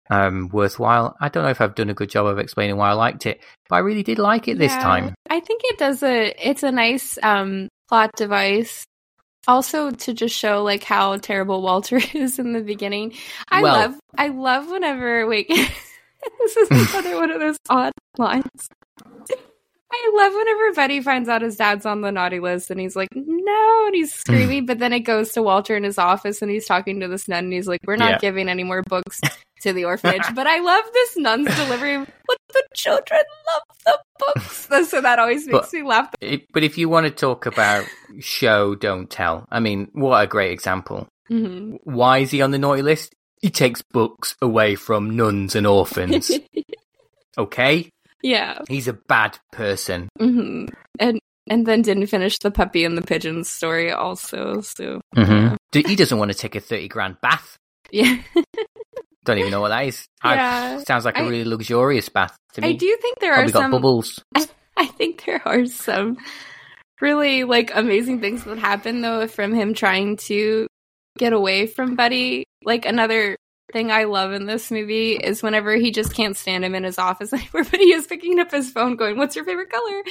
um, 0.10 0.50
worthwhile. 0.52 1.15
I 1.20 1.30
don't 1.30 1.44
know 1.44 1.50
if 1.50 1.62
I've 1.62 1.76
done 1.76 1.89
a 1.89 1.94
good 1.94 2.10
job 2.10 2.26
of 2.26 2.39
explaining 2.39 2.78
why 2.78 2.89
I 2.89 2.94
liked 2.94 3.26
it, 3.26 3.41
but 3.70 3.76
I 3.76 3.80
really 3.80 4.04
did 4.04 4.20
like 4.20 4.48
it 4.48 4.58
this 4.58 4.72
yeah, 4.72 4.82
time. 4.84 5.15
I 5.30 5.39
think 5.39 5.62
it 5.63 5.78
does 5.78 6.04
a. 6.04 6.34
It's 6.39 6.63
a 6.63 6.72
nice 6.72 7.18
um, 7.22 7.70
plot 7.88 8.12
device. 8.15 8.86
Also, 9.48 9.91
to 9.91 10.13
just 10.13 10.36
show 10.36 10.63
like 10.63 10.84
how 10.84 11.18
terrible 11.18 11.62
Walter 11.62 12.00
is 12.13 12.39
in 12.39 12.54
the 12.54 12.62
beginning. 12.62 13.13
I 13.50 13.62
well, 13.62 13.76
love. 13.76 14.00
I 14.18 14.28
love 14.30 14.70
whenever. 14.70 15.28
Wait, 15.28 15.48
this 16.39 16.58
is 16.58 16.70
another 16.72 17.15
one 17.15 17.32
of 17.32 17.39
those 17.39 17.58
odd 17.70 17.91
lines. 18.18 18.70
I 19.96 20.12
love 20.13 20.34
whenever 20.34 20.74
Buddy 20.74 21.02
finds 21.02 21.30
out 21.30 21.41
his 21.41 21.56
dad's 21.56 21.86
on 21.86 22.02
the 22.02 22.12
naughty 22.12 22.39
list 22.39 22.70
and 22.70 22.80
he's 22.80 22.96
like, 22.96 23.10
no, 23.15 23.84
and 23.86 23.96
he's 23.96 24.13
screaming. 24.13 24.65
but 24.65 24.80
then 24.80 24.91
it 24.91 25.02
goes 25.02 25.32
to 25.34 25.44
Walter 25.44 25.76
in 25.76 25.84
his 25.84 25.98
office 25.98 26.41
and 26.41 26.52
he's 26.52 26.65
talking 26.65 27.00
to 27.00 27.08
this 27.08 27.28
nun 27.28 27.46
and 27.46 27.54
he's 27.54 27.68
like, 27.68 27.80
we're 27.86 27.96
not 27.96 28.12
yeah. 28.12 28.18
giving 28.20 28.50
any 28.50 28.63
more 28.63 28.84
books 28.84 29.22
to 29.65 29.73
the 29.73 29.86
orphanage. 29.86 30.23
but 30.34 30.47
I 30.47 30.60
love 30.60 30.84
this 30.93 31.17
nun's 31.17 31.56
delivery. 31.56 31.97
But 31.97 32.38
the 32.54 32.63
children 32.73 33.23
love 33.54 33.78
the 33.86 33.99
books. 34.19 34.62
So 34.89 35.01
that 35.01 35.19
always 35.19 35.47
makes 35.47 35.71
but, 35.71 35.73
me 35.73 35.84
laugh. 35.84 36.13
but 36.54 36.63
if 36.63 36.78
you 36.78 36.89
want 36.89 37.06
to 37.06 37.12
talk 37.12 37.45
about 37.45 37.86
show, 38.19 38.75
don't 38.75 39.10
tell, 39.10 39.47
I 39.51 39.60
mean, 39.60 39.89
what 39.93 40.23
a 40.23 40.28
great 40.28 40.51
example. 40.51 41.08
Mm-hmm. 41.30 41.78
Why 41.84 42.19
is 42.19 42.32
he 42.32 42.41
on 42.41 42.51
the 42.51 42.60
naughty 42.60 42.82
list? 42.82 43.13
He 43.41 43.49
takes 43.49 43.82
books 43.82 44.36
away 44.41 44.75
from 44.75 45.15
nuns 45.15 45.56
and 45.56 45.65
orphans. 45.65 46.32
okay? 47.38 47.89
Yeah. 48.21 48.60
He's 48.67 48.88
a 48.88 48.93
bad 48.93 49.38
person. 49.51 50.10
Mm-hmm. 50.19 50.73
And 50.99 51.19
and 51.47 51.65
then 51.65 51.84
didn't 51.84 52.08
finish 52.08 52.39
the 52.39 52.51
puppy 52.51 52.86
and 52.86 52.97
the 52.97 53.04
pigeons 53.04 53.49
story 53.49 53.91
also. 53.91 54.62
So 54.62 55.01
mm-hmm. 55.15 55.56
yeah. 55.73 55.88
he 55.88 55.95
doesn't 55.95 56.17
want 56.17 56.32
to 56.32 56.38
take 56.38 56.56
a 56.56 56.60
thirty 56.60 56.88
grand 56.88 57.17
bath. 57.21 57.58
Yeah. 57.91 58.17
Don't 59.25 59.39
even 59.39 59.51
know 59.51 59.61
what 59.61 59.69
that 59.69 59.85
is. 59.85 60.07
Yeah. 60.23 60.79
Sounds 60.83 61.03
like 61.03 61.17
a 61.17 61.23
really 61.23 61.43
luxurious 61.43 62.09
bath 62.09 62.38
to 62.53 62.61
me. 62.61 62.69
I 62.69 62.73
do 62.73 62.97
think 63.01 63.19
there 63.19 63.33
Probably 63.33 63.51
are 63.51 63.55
some 63.55 63.71
bubbles. 63.71 64.23
I, 64.35 64.47
I 64.77 64.85
think 64.85 65.25
there 65.25 65.41
are 65.45 65.65
some 65.65 66.17
really 67.01 67.43
like 67.43 67.71
amazing 67.75 68.21
things 68.21 68.43
that 68.43 68.57
happen 68.57 69.01
though 69.01 69.27
from 69.27 69.53
him 69.53 69.73
trying 69.73 70.17
to 70.17 70.67
get 71.17 71.33
away 71.33 71.67
from 71.67 71.95
Buddy. 71.95 72.45
Like 72.63 72.85
another 72.85 73.38
thing 73.73 73.91
I 73.91 74.03
love 74.03 74.31
in 74.31 74.45
this 74.45 74.71
movie 74.71 75.13
is 75.13 75.41
whenever 75.41 75.75
he 75.75 75.91
just 75.91 76.13
can't 76.13 76.38
stand 76.38 76.63
him 76.63 76.75
in 76.75 76.83
his 76.83 76.99
office 76.99 77.33
anymore, 77.33 77.63
but 77.69 77.79
he 77.79 77.93
is 77.93 78.07
picking 78.07 78.39
up 78.39 78.51
his 78.51 78.71
phone 78.71 78.95
going, 78.95 79.17
What's 79.17 79.35
your 79.35 79.45
favorite 79.45 79.69
color? 79.69 80.03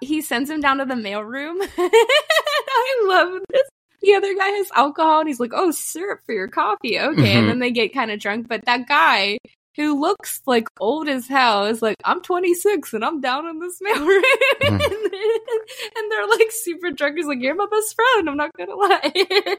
He 0.00 0.20
sends 0.20 0.50
him 0.50 0.60
down 0.60 0.78
to 0.78 0.84
the 0.84 0.96
mail 0.96 1.22
room. 1.22 1.58
I 1.78 3.04
love 3.06 3.40
this. 3.50 3.68
The 4.00 4.14
other 4.14 4.34
guy 4.34 4.48
has 4.48 4.70
alcohol 4.74 5.20
and 5.20 5.28
he's 5.28 5.40
like, 5.40 5.52
Oh, 5.54 5.70
syrup 5.70 6.20
for 6.24 6.32
your 6.32 6.48
coffee. 6.48 6.98
Okay. 6.98 7.20
Mm-hmm. 7.20 7.38
And 7.38 7.48
then 7.48 7.58
they 7.58 7.70
get 7.70 7.94
kind 7.94 8.10
of 8.10 8.20
drunk. 8.20 8.48
But 8.48 8.64
that 8.66 8.88
guy 8.88 9.38
who 9.78 10.00
looks 10.00 10.42
like 10.44 10.68
old 10.80 11.08
as 11.08 11.28
hell 11.28 11.64
is 11.64 11.80
like, 11.80 11.96
I'm 12.04 12.20
26 12.20 12.92
and 12.94 13.04
I'm 13.04 13.20
down 13.20 13.46
in 13.46 13.60
this 13.60 13.80
mail 13.80 14.04
room. 14.04 14.22
Mm. 14.60 14.80
and, 15.96 16.10
they're 16.10 16.26
like 16.26 16.48
super 16.50 16.90
drunk. 16.90 17.16
He's 17.16 17.26
like, 17.26 17.40
You're 17.40 17.54
my 17.54 17.66
best 17.70 17.94
friend. 17.94 18.28
I'm 18.28 18.36
not 18.36 18.50
gonna 18.56 18.74
lie. 18.74 19.56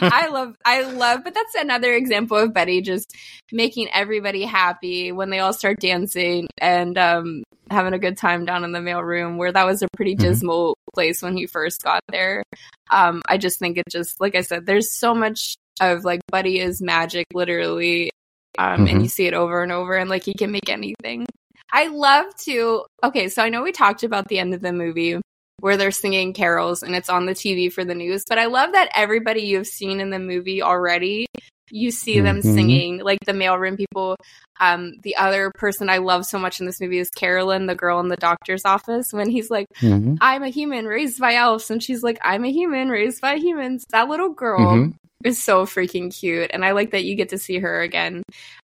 I 0.00 0.28
love, 0.28 0.56
I 0.64 0.82
love, 0.82 1.20
but 1.22 1.34
that's 1.34 1.54
another 1.54 1.92
example 1.94 2.38
of 2.38 2.54
Buddy 2.54 2.80
just 2.80 3.14
making 3.52 3.88
everybody 3.92 4.44
happy 4.44 5.12
when 5.12 5.28
they 5.28 5.40
all 5.40 5.52
start 5.52 5.80
dancing 5.80 6.46
and 6.58 6.96
um, 6.96 7.42
having 7.70 7.92
a 7.92 7.98
good 7.98 8.16
time 8.16 8.46
down 8.46 8.64
in 8.64 8.72
the 8.72 8.80
mail 8.80 9.02
room, 9.02 9.36
where 9.36 9.52
that 9.52 9.66
was 9.66 9.82
a 9.82 9.88
pretty 9.94 10.14
mm-hmm. 10.14 10.28
dismal 10.28 10.76
place 10.94 11.20
when 11.20 11.36
he 11.36 11.46
first 11.46 11.82
got 11.82 12.00
there. 12.08 12.42
Um, 12.90 13.20
I 13.28 13.36
just 13.36 13.58
think 13.58 13.76
it 13.76 13.84
just, 13.90 14.18
like 14.18 14.34
I 14.34 14.40
said, 14.40 14.64
there's 14.64 14.92
so 14.92 15.14
much 15.14 15.56
of 15.80 16.04
like 16.04 16.20
Buddy 16.30 16.58
is 16.58 16.80
magic, 16.80 17.26
literally, 17.34 18.12
um, 18.58 18.80
mm-hmm. 18.80 18.86
and 18.86 19.02
you 19.02 19.08
see 19.08 19.26
it 19.26 19.34
over 19.34 19.62
and 19.62 19.72
over, 19.72 19.96
and 19.96 20.10
like 20.10 20.24
he 20.24 20.34
can 20.34 20.50
make 20.50 20.68
anything. 20.68 21.26
I 21.72 21.88
love 21.88 22.26
to. 22.42 22.84
Okay, 23.02 23.28
so 23.28 23.42
I 23.42 23.48
know 23.48 23.62
we 23.62 23.72
talked 23.72 24.02
about 24.02 24.28
the 24.28 24.38
end 24.38 24.54
of 24.54 24.60
the 24.60 24.72
movie 24.72 25.20
where 25.60 25.76
they're 25.76 25.92
singing 25.92 26.32
carols 26.32 26.82
and 26.82 26.94
it's 26.94 27.08
on 27.08 27.24
the 27.24 27.32
TV 27.32 27.72
for 27.72 27.84
the 27.84 27.94
news, 27.94 28.24
but 28.28 28.38
I 28.38 28.46
love 28.46 28.72
that 28.72 28.90
everybody 28.94 29.42
you've 29.42 29.68
seen 29.68 30.00
in 30.00 30.10
the 30.10 30.18
movie 30.18 30.60
already, 30.60 31.26
you 31.70 31.92
see 31.92 32.20
them 32.20 32.40
mm-hmm. 32.40 32.54
singing, 32.54 32.98
like 32.98 33.20
the 33.24 33.32
mailroom 33.32 33.76
people. 33.76 34.16
Um, 34.60 34.94
the 35.02 35.16
other 35.16 35.52
person 35.54 35.88
I 35.88 35.98
love 35.98 36.26
so 36.26 36.38
much 36.38 36.58
in 36.58 36.66
this 36.66 36.80
movie 36.80 36.98
is 36.98 37.10
Carolyn, 37.10 37.66
the 37.66 37.76
girl 37.76 38.00
in 38.00 38.08
the 38.08 38.16
doctor's 38.16 38.64
office, 38.64 39.12
when 39.12 39.30
he's 39.30 39.50
like, 39.50 39.66
mm-hmm. 39.80 40.16
I'm 40.20 40.42
a 40.42 40.48
human 40.48 40.84
raised 40.86 41.20
by 41.20 41.36
elves. 41.36 41.70
And 41.70 41.82
she's 41.82 42.02
like, 42.02 42.18
I'm 42.22 42.44
a 42.44 42.50
human 42.52 42.88
raised 42.88 43.20
by 43.20 43.36
humans. 43.36 43.84
That 43.90 44.08
little 44.08 44.30
girl 44.30 44.60
mm-hmm 44.60 44.90
is 45.24 45.42
so 45.42 45.66
freaking 45.66 46.14
cute, 46.14 46.50
and 46.52 46.64
I 46.64 46.72
like 46.72 46.92
that 46.92 47.04
you 47.04 47.14
get 47.14 47.30
to 47.30 47.38
see 47.38 47.58
her 47.58 47.80
again. 47.80 48.22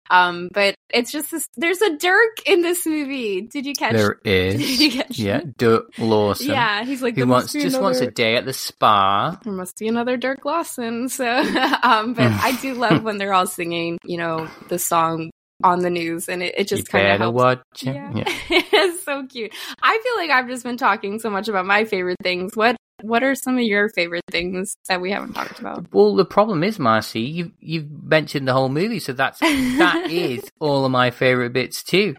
Um, 0.10 0.49
but 0.53 0.76
it's 0.89 1.12
just 1.12 1.32
this. 1.32 1.47
There's 1.55 1.82
a 1.82 1.97
Dirk 1.97 2.41
in 2.45 2.62
this 2.62 2.86
movie. 2.86 3.41
Did 3.41 3.66
you 3.66 3.74
catch? 3.74 3.93
There 3.93 4.20
Did 4.24 4.80
you 4.80 4.91
catch? 4.91 5.20
Yeah, 5.20 5.41
Dirk 5.58 5.89
Lawson. 5.97 6.47
Yeah, 6.47 6.84
he's 6.84 7.01
like 7.01 7.16
Who 7.16 7.28
wants 7.28 7.53
just 7.53 7.80
wants 7.80 7.99
a 7.99 8.10
day 8.10 8.36
at 8.36 8.45
the 8.45 8.53
spa. 8.53 9.38
There 9.43 9.53
must 9.53 9.78
be 9.78 9.88
another 9.88 10.18
Dirk 10.18 10.45
Lawson. 10.45 11.10
So, 11.10 11.26
um, 11.84 12.14
but 12.14 12.32
I 12.32 12.58
do 12.62 12.74
love 12.76 13.03
when 13.03 13.18
they're 13.18 13.34
all 13.34 13.47
singing, 13.47 13.97
you 14.03 14.18
know, 14.18 14.47
the 14.70 14.80
song 14.80 15.32
on 15.64 15.80
the 15.80 15.89
news, 15.89 16.30
and 16.30 16.43
it, 16.43 16.53
it 16.58 16.68
just 16.68 16.88
kind 16.88 17.08
of 17.08 17.20
helps. 17.20 17.36
watch 17.36 17.60
it. 17.82 17.88
Yeah. 17.88 18.12
Yeah. 18.16 18.24
it's 18.49 19.03
so 19.03 19.26
cute. 19.26 19.53
I 19.82 19.99
feel 20.03 20.16
like 20.16 20.30
I've 20.30 20.47
just 20.47 20.64
been 20.64 20.78
talking 20.78 21.20
so 21.20 21.30
much 21.30 21.47
about 21.47 21.66
my 21.66 21.86
favorite 21.86 22.18
things. 22.22 22.55
What 22.55 22.78
What 23.02 23.24
are 23.24 23.36
some 23.36 23.58
of 23.58 23.64
your 23.64 23.89
favorite 23.89 24.24
things 24.32 24.76
that 24.89 25.00
we 25.02 25.12
haven't 25.12 25.34
talked 25.34 25.60
about? 25.60 25.86
Well, 25.93 26.16
the 26.16 26.26
problem 26.26 26.64
is, 26.64 26.80
Marcie, 26.80 27.22
you've 27.22 27.52
you've 27.60 28.04
mentioned 28.04 28.48
the 28.48 28.54
whole 28.54 28.70
movie, 28.70 29.00
so 29.00 29.14
that's 29.14 29.39
that 29.39 30.08
is 30.10 30.50
all 30.60 30.84
of 30.86 30.91
my 30.91 31.12
favorite 31.12 31.54
bits 31.54 31.84
too. 31.84 32.16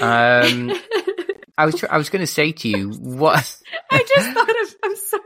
Um, 0.00 0.72
I 1.58 1.66
was 1.66 1.74
tr- 1.74 1.90
I 1.90 1.98
was 1.98 2.08
going 2.08 2.20
to 2.20 2.26
say 2.26 2.52
to 2.52 2.68
you 2.68 2.90
what 2.92 3.60
I 3.90 3.98
just 3.98 4.32
thought 4.32 4.48
of. 4.48 4.76
I'm 4.82 4.96
sorry. 4.96 5.22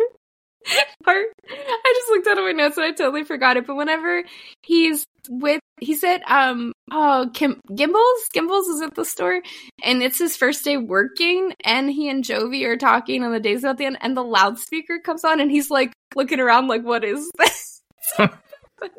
Part. 1.04 1.26
I 1.48 1.94
just 1.94 2.10
looked 2.10 2.26
out 2.26 2.38
of 2.38 2.44
my 2.44 2.52
notes 2.52 2.76
and 2.76 2.86
I 2.86 2.92
totally 2.92 3.24
forgot 3.24 3.56
it. 3.56 3.66
But 3.66 3.76
whenever 3.76 4.22
he's 4.62 5.04
with, 5.28 5.60
he 5.80 5.94
said, 5.94 6.22
um, 6.26 6.72
oh, 6.90 7.30
Kim, 7.34 7.60
Gimbels, 7.70 8.22
Gimbels 8.34 8.68
is 8.68 8.82
at 8.82 8.94
the 8.94 9.04
store, 9.04 9.40
and 9.82 10.02
it's 10.02 10.18
his 10.18 10.36
first 10.36 10.64
day 10.64 10.76
working, 10.76 11.52
and 11.64 11.90
he 11.90 12.08
and 12.08 12.24
Jovie 12.24 12.64
are 12.64 12.76
talking 12.76 13.24
on 13.24 13.32
the 13.32 13.40
days 13.40 13.64
at 13.64 13.78
the 13.78 13.86
end, 13.86 13.98
and 14.00 14.16
the 14.16 14.22
loudspeaker 14.22 15.00
comes 15.00 15.24
on, 15.24 15.40
and 15.40 15.50
he's 15.50 15.70
like 15.70 15.92
looking 16.14 16.40
around, 16.40 16.68
like, 16.68 16.84
what 16.84 17.04
is 17.04 17.30
this? 17.38 17.82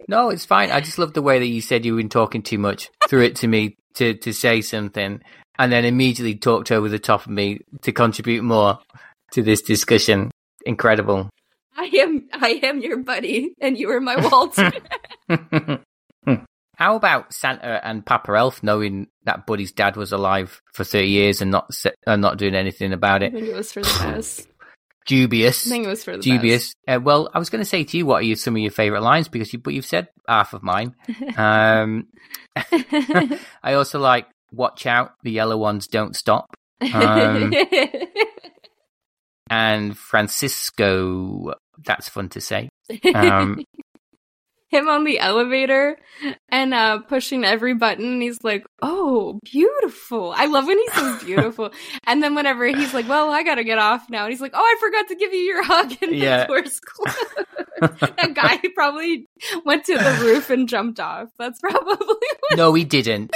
No, 0.08 0.30
it's 0.30 0.46
fine. 0.46 0.72
I 0.72 0.80
just 0.80 0.98
love 0.98 1.14
the 1.14 1.22
way 1.22 1.40
that 1.40 1.46
you 1.46 1.62
said 1.62 1.84
you've 1.84 1.98
been 1.98 2.08
talking 2.08 2.42
too 2.42 2.58
much, 2.58 2.90
through 3.10 3.24
it 3.24 3.36
to 3.38 3.48
me 3.48 3.76
to, 3.96 4.14
to 4.14 4.34
say 4.34 4.62
something, 4.62 5.22
and 5.60 5.72
then 5.72 5.86
immediately 5.86 6.36
talked 6.36 6.72
over 6.72 6.90
the 6.90 7.00
top 7.00 7.26
of 7.26 7.32
me 7.32 7.60
to 7.82 7.92
contribute 7.92 8.44
more 8.44 8.80
to 9.32 9.44
this 9.44 9.62
discussion. 9.62 10.32
Incredible. 10.66 11.30
I 11.76 11.92
am, 12.00 12.28
I 12.34 12.60
am 12.64 12.82
your 12.82 12.98
buddy, 12.98 13.54
and 13.60 13.78
you 13.78 13.90
are 13.92 14.00
my 14.00 14.16
Walter. 14.30 14.72
How 16.76 16.96
about 16.96 17.34
Santa 17.34 17.86
and 17.86 18.06
Papa 18.06 18.32
Elf 18.32 18.64
knowing 18.64 19.08
that 19.26 19.46
Buddy's 19.46 19.72
dad 19.72 19.96
was 19.96 20.12
alive 20.12 20.60
for 20.74 20.84
30 20.84 21.08
years 21.08 21.42
and 21.42 21.52
not 21.52 21.72
se- 21.74 21.94
uh, 22.08 22.16
not 22.16 22.38
doing 22.38 22.56
anything 22.56 22.94
about 22.94 23.22
it? 23.22 23.34
I 23.34 23.38
it? 23.38 23.40
think 23.40 23.48
it 23.48 23.56
was 23.56 23.72
for 23.72 23.82
the 23.82 24.00
best. 24.00 24.48
Dubious. 25.06 25.68
I 25.68 25.70
think 25.70 25.86
it 25.86 25.90
was 25.90 26.04
for 26.04 26.18
the 26.18 26.24
Dubious. 26.24 26.74
Uh, 26.88 27.00
well, 27.02 27.30
I 27.34 27.40
was 27.40 27.50
going 27.50 27.62
to 27.62 27.70
say 27.70 27.84
to 27.84 27.98
you, 27.98 28.06
what 28.06 28.22
are 28.22 28.26
you, 28.26 28.36
some 28.36 28.56
of 28.56 28.62
your 28.62 28.72
favourite 28.72 29.04
lines? 29.04 29.28
Because 29.28 29.52
you, 29.54 29.60
but 29.60 29.74
you've 29.74 29.86
said 29.86 30.08
half 30.28 30.54
of 30.54 30.64
mine. 30.64 30.96
Um. 31.38 32.08
I 33.64 33.74
also 33.74 34.00
like 34.00 34.28
"Watch 34.52 34.86
out, 34.86 35.14
the 35.24 35.32
yellow 35.32 35.58
ones 35.58 35.88
don't 35.88 36.16
stop." 36.16 36.54
Um, 36.94 37.54
and 39.50 39.98
Francisco. 39.98 41.54
That's 41.78 42.10
fun 42.10 42.30
to 42.30 42.42
say. 42.42 42.70
Um, 43.16 43.64
him 44.70 44.90
on 44.90 45.04
the 45.04 45.20
elevator 45.20 45.98
and 46.50 46.74
uh 46.74 46.98
pushing 47.02 47.44
every 47.46 47.76
button 47.76 48.20
he's 48.22 48.44
like 48.44 48.66
oh 48.82 49.40
beautiful 49.44 50.34
i 50.36 50.48
love 50.48 50.66
when 50.66 50.80
he 50.80 50.88
says 50.88 51.24
beautiful 51.26 51.70
and 52.08 52.24
then 52.24 52.34
whenever 52.34 52.66
he's 52.66 52.92
like 52.92 53.08
well 53.08 53.30
i 53.30 53.44
gotta 53.44 53.64
get 53.64 53.78
off 53.78 54.10
now 54.10 54.24
and 54.24 54.32
he's 54.34 54.42
like 54.42 54.54
oh 54.56 54.60
i 54.60 54.76
forgot 54.80 55.08
to 55.10 55.16
give 55.16 55.32
you 55.32 55.42
your 55.42 55.64
hug 55.64 55.94
and 56.02 56.16
Yeah. 56.16 56.40
the 56.40 56.48
doors 56.48 56.80
closed 56.80 57.18
that 58.18 58.34
guy 58.34 58.60
probably 58.74 59.28
went 59.64 59.86
to 59.86 59.94
the 59.94 60.20
roof 60.24 60.50
and 60.50 60.68
jumped 60.68 61.00
off 61.00 61.30
that's 61.38 61.60
probably 61.60 61.96
what 61.96 62.58
no, 62.58 62.74
he 62.74 62.84
didn't. 62.84 63.32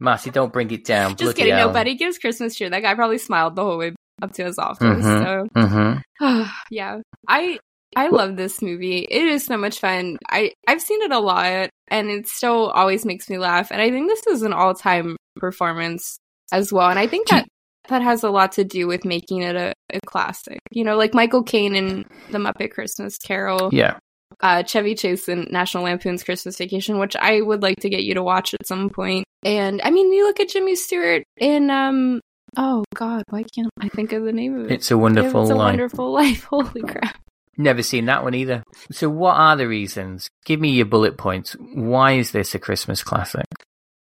Marcie, 0.00 0.32
don't 0.32 0.52
bring 0.52 0.70
it 0.72 0.84
down. 0.84 1.10
just 1.12 1.22
Bloody 1.22 1.38
kidding 1.42 1.54
hell. 1.54 1.68
nobody 1.68 1.94
gives 1.94 2.18
christmas 2.18 2.56
cheer 2.56 2.68
that 2.70 2.80
guy 2.82 2.94
probably 2.96 3.18
smiled 3.18 3.54
the 3.54 3.62
whole 3.62 3.78
way 3.78 3.94
up 4.20 4.32
to 4.32 4.42
his 4.44 4.58
office 4.58 5.04
Mhm. 5.04 5.48
so 5.54 6.02
hmm 6.20 6.42
yeah 6.72 6.98
i 7.28 7.60
i 7.96 8.08
love 8.08 8.36
this 8.36 8.62
movie 8.62 9.06
it 9.10 9.22
is 9.24 9.44
so 9.44 9.56
much 9.56 9.78
fun 9.80 10.16
i 10.30 10.52
i've 10.68 10.80
seen 10.80 11.00
it 11.02 11.12
a 11.12 11.18
lot 11.18 11.68
and 11.88 12.08
it 12.10 12.26
still 12.28 12.70
always 12.70 13.04
makes 13.04 13.28
me 13.28 13.38
laugh 13.38 13.70
and 13.70 13.80
i 13.82 13.90
think 13.90 14.08
this 14.08 14.26
is 14.26 14.42
an 14.42 14.52
all-time 14.52 15.16
performance 15.36 16.18
as 16.52 16.72
well 16.72 16.88
and 16.88 16.98
i 16.98 17.06
think 17.06 17.28
that 17.28 17.46
that 17.88 18.02
has 18.02 18.22
a 18.22 18.30
lot 18.30 18.52
to 18.52 18.64
do 18.64 18.86
with 18.86 19.04
making 19.04 19.42
it 19.42 19.56
a, 19.56 19.72
a 19.92 20.00
classic 20.06 20.58
you 20.70 20.84
know 20.84 20.96
like 20.96 21.14
michael 21.14 21.42
caine 21.42 21.74
in 21.74 22.04
the 22.30 22.38
muppet 22.38 22.70
christmas 22.70 23.18
carol 23.18 23.68
Yeah. 23.72 23.98
uh, 24.40 24.62
Chevy 24.62 24.94
Chase 24.94 25.28
in 25.28 25.46
National 25.50 25.84
Lampoon's 25.84 26.24
Christmas 26.24 26.56
Vacation, 26.56 26.98
which 26.98 27.14
I 27.16 27.42
would 27.42 27.62
like 27.62 27.76
to 27.80 27.88
get 27.90 28.02
you 28.02 28.14
to 28.14 28.22
watch 28.22 28.54
at 28.54 28.66
some 28.66 28.88
point. 28.88 29.24
And 29.44 29.80
I 29.84 29.90
mean, 29.90 30.10
you 30.12 30.24
look 30.24 30.40
at 30.40 30.48
Jimmy 30.48 30.74
Stewart 30.74 31.22
in 31.36 31.70
um. 31.70 32.20
Oh 32.56 32.82
God, 32.94 33.22
why 33.28 33.44
can't 33.54 33.68
I 33.80 33.88
think 33.90 34.12
of 34.12 34.24
the 34.24 34.32
name 34.32 34.58
of 34.58 34.66
it? 34.66 34.72
It's 34.72 34.90
a 34.90 34.98
wonderful 34.98 35.42
It's 35.42 35.50
a 35.50 35.54
life. 35.54 35.64
wonderful 35.72 36.12
life. 36.12 36.44
Holy 36.50 36.80
crap! 36.82 37.16
Never 37.56 37.82
seen 37.82 38.06
that 38.06 38.24
one 38.24 38.34
either. 38.34 38.62
So, 38.90 39.10
what 39.10 39.36
are 39.36 39.56
the 39.56 39.68
reasons? 39.68 40.28
Give 40.44 40.60
me 40.60 40.70
your 40.70 40.86
bullet 40.86 41.18
points. 41.18 41.52
Why 41.74 42.12
is 42.12 42.30
this 42.30 42.54
a 42.54 42.58
Christmas 42.58 43.02
classic? 43.02 43.44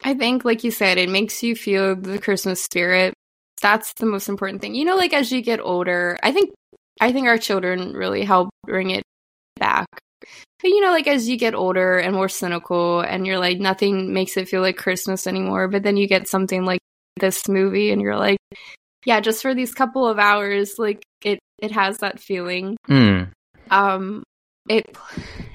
I 0.05 0.15
think, 0.15 0.45
like 0.45 0.65
you 0.65 0.71
said, 0.71 0.99
it 0.99 1.09
makes 1.09 1.43
you 1.43 1.57
feel 1.57 1.97
the 1.97 2.19
Christmas 2.19 2.63
spirit. 2.63 3.15
That's 3.61 3.93
the 3.95 4.07
most 4.07 4.29
important 4.29 4.61
thing. 4.61 4.75
You 4.75 4.85
know, 4.85 4.97
like 4.97 5.13
as 5.13 5.33
you 5.33 5.43
get 5.43 5.61
older, 5.61 6.19
I 6.23 6.33
think, 6.33 6.51
I 7.01 7.13
think 7.13 7.27
our 7.27 7.39
children 7.39 7.95
really 7.95 8.25
help 8.25 8.51
bring 8.65 8.91
it 8.91 9.03
back. 9.59 9.87
But 10.61 10.69
you 10.69 10.81
know, 10.81 10.91
like 10.91 11.07
as 11.07 11.29
you 11.29 11.37
get 11.37 11.55
older 11.55 11.99
and 11.99 12.15
more 12.15 12.29
cynical, 12.29 13.01
and 13.01 13.27
you're 13.27 13.39
like, 13.39 13.59
nothing 13.59 14.13
makes 14.13 14.37
it 14.37 14.49
feel 14.49 14.61
like 14.61 14.77
Christmas 14.77 15.27
anymore. 15.27 15.69
But 15.69 15.83
then 15.83 15.97
you 15.97 16.07
get 16.07 16.29
something 16.29 16.65
like 16.65 16.81
this 17.19 17.49
movie, 17.49 17.91
and 17.91 18.03
you're 18.03 18.17
like, 18.17 18.39
yeah, 19.07 19.21
just 19.21 19.43
for 19.43 19.55
these 19.55 19.75
couple 19.75 20.07
of 20.07 20.19
hours, 20.19 20.75
like 20.79 21.03
it, 21.25 21.39
it 21.61 21.73
has 21.73 21.99
that 21.99 22.21
feeling. 22.21 22.77
Hmm. 22.87 23.25
Um 23.71 24.23
it 24.69 24.97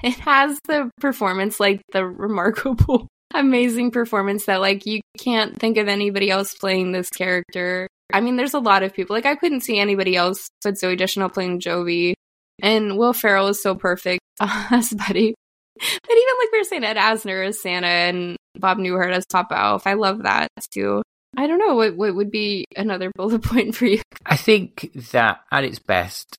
it 0.02 0.14
has 0.20 0.58
the 0.66 0.90
performance 1.00 1.60
like 1.60 1.82
the 1.92 2.04
remarkable 2.04 3.08
amazing 3.34 3.90
performance 3.90 4.46
that 4.46 4.60
like 4.60 4.86
you 4.86 5.00
can't 5.18 5.58
think 5.58 5.76
of 5.76 5.88
anybody 5.88 6.30
else 6.30 6.54
playing 6.54 6.92
this 6.92 7.10
character. 7.10 7.88
I 8.12 8.20
mean 8.20 8.36
there's 8.36 8.54
a 8.54 8.60
lot 8.60 8.82
of 8.82 8.94
people. 8.94 9.14
Like 9.14 9.26
i 9.26 9.36
couldn't 9.36 9.62
see 9.62 9.78
anybody 9.78 10.16
else 10.16 10.48
but 10.62 10.74
zooey 10.74 10.98
deschanel 10.98 11.28
playing 11.28 11.60
jovie. 11.60 12.14
And 12.62 12.96
will 12.98 13.12
ferrell 13.12 13.48
is 13.48 13.62
so 13.62 13.74
perfect 13.74 14.20
as 14.40 14.92
buddy. 14.92 15.34
But 15.76 16.12
even 16.12 16.34
like 16.38 16.52
we 16.52 16.58
were 16.58 16.64
saying 16.64 16.84
ed 16.84 16.96
asner 16.96 17.46
as 17.46 17.60
santa 17.60 17.86
and 17.86 18.36
bob 18.58 18.78
newhart 18.78 19.12
as 19.12 19.26
papa 19.26 19.58
elf 19.58 19.86
i 19.86 19.94
love 19.94 20.22
that 20.22 20.48
too. 20.72 21.02
I 21.36 21.46
don't 21.46 21.58
know 21.58 21.74
what, 21.74 21.96
what 21.96 22.14
would 22.14 22.30
be 22.30 22.64
another 22.76 23.10
bullet 23.14 23.42
point 23.42 23.74
for 23.74 23.86
you. 23.86 24.02
I 24.26 24.36
think 24.36 24.90
that 25.10 25.40
at 25.50 25.64
its 25.64 25.78
best, 25.78 26.36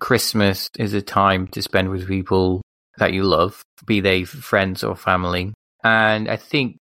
Christmas 0.00 0.68
is 0.78 0.92
a 0.94 1.02
time 1.02 1.46
to 1.48 1.62
spend 1.62 1.90
with 1.90 2.08
people 2.08 2.62
that 2.98 3.12
you 3.12 3.24
love, 3.24 3.62
be 3.86 4.00
they 4.00 4.24
friends 4.24 4.84
or 4.84 4.96
family. 4.96 5.52
And 5.84 6.28
I 6.28 6.36
think 6.36 6.78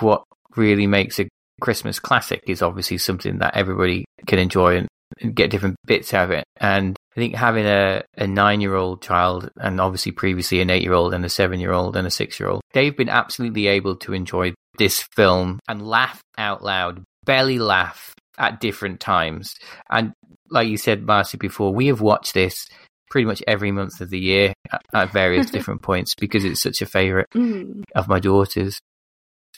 what 0.00 0.24
really 0.56 0.86
makes 0.86 1.18
a 1.18 1.28
Christmas 1.60 1.98
classic 1.98 2.42
is 2.46 2.62
obviously 2.62 2.98
something 2.98 3.38
that 3.38 3.56
everybody 3.56 4.04
can 4.26 4.38
enjoy 4.38 4.78
and, 4.78 4.88
get 5.34 5.50
different 5.50 5.74
bits 5.86 6.12
out 6.12 6.24
of 6.26 6.30
it. 6.32 6.44
And 6.58 6.94
I 7.16 7.20
think 7.20 7.34
having 7.34 7.64
a, 7.64 8.02
a 8.16 8.26
nine 8.26 8.60
year 8.60 8.74
old 8.74 9.02
child 9.02 9.50
and 9.56 9.80
obviously 9.80 10.12
previously 10.12 10.60
an 10.60 10.70
eight 10.70 10.82
year 10.82 10.92
old 10.92 11.14
and 11.14 11.24
a 11.24 11.30
seven 11.30 11.58
year 11.58 11.72
old 11.72 11.96
and 11.96 12.06
a 12.06 12.10
six 12.10 12.38
year 12.38 12.48
old, 12.48 12.60
they've 12.72 12.96
been 12.96 13.08
absolutely 13.08 13.66
able 13.66 13.96
to 13.96 14.12
enjoy 14.12 14.52
this 14.76 15.02
film 15.16 15.58
and 15.66 15.88
laugh 15.88 16.20
out 16.36 16.62
loud, 16.62 17.02
belly 17.24 17.58
laugh 17.58 18.14
at 18.36 18.60
different 18.60 19.00
times. 19.00 19.54
And 19.90 20.12
like 20.50 20.68
you 20.68 20.76
said, 20.76 21.04
Marcie, 21.06 21.38
before, 21.38 21.72
we 21.74 21.86
have 21.88 22.00
watched 22.00 22.34
this 22.34 22.66
pretty 23.10 23.24
much 23.26 23.42
every 23.46 23.72
month 23.72 24.00
of 24.00 24.10
the 24.10 24.18
year 24.18 24.52
at, 24.70 24.82
at 24.94 25.12
various 25.12 25.50
different 25.50 25.82
points 25.82 26.14
because 26.14 26.44
it's 26.44 26.60
such 26.62 26.82
a 26.82 26.86
favorite 26.86 27.26
Mhm. 27.34 27.82
of 27.94 28.08
my 28.08 28.20
daughter's. 28.20 28.78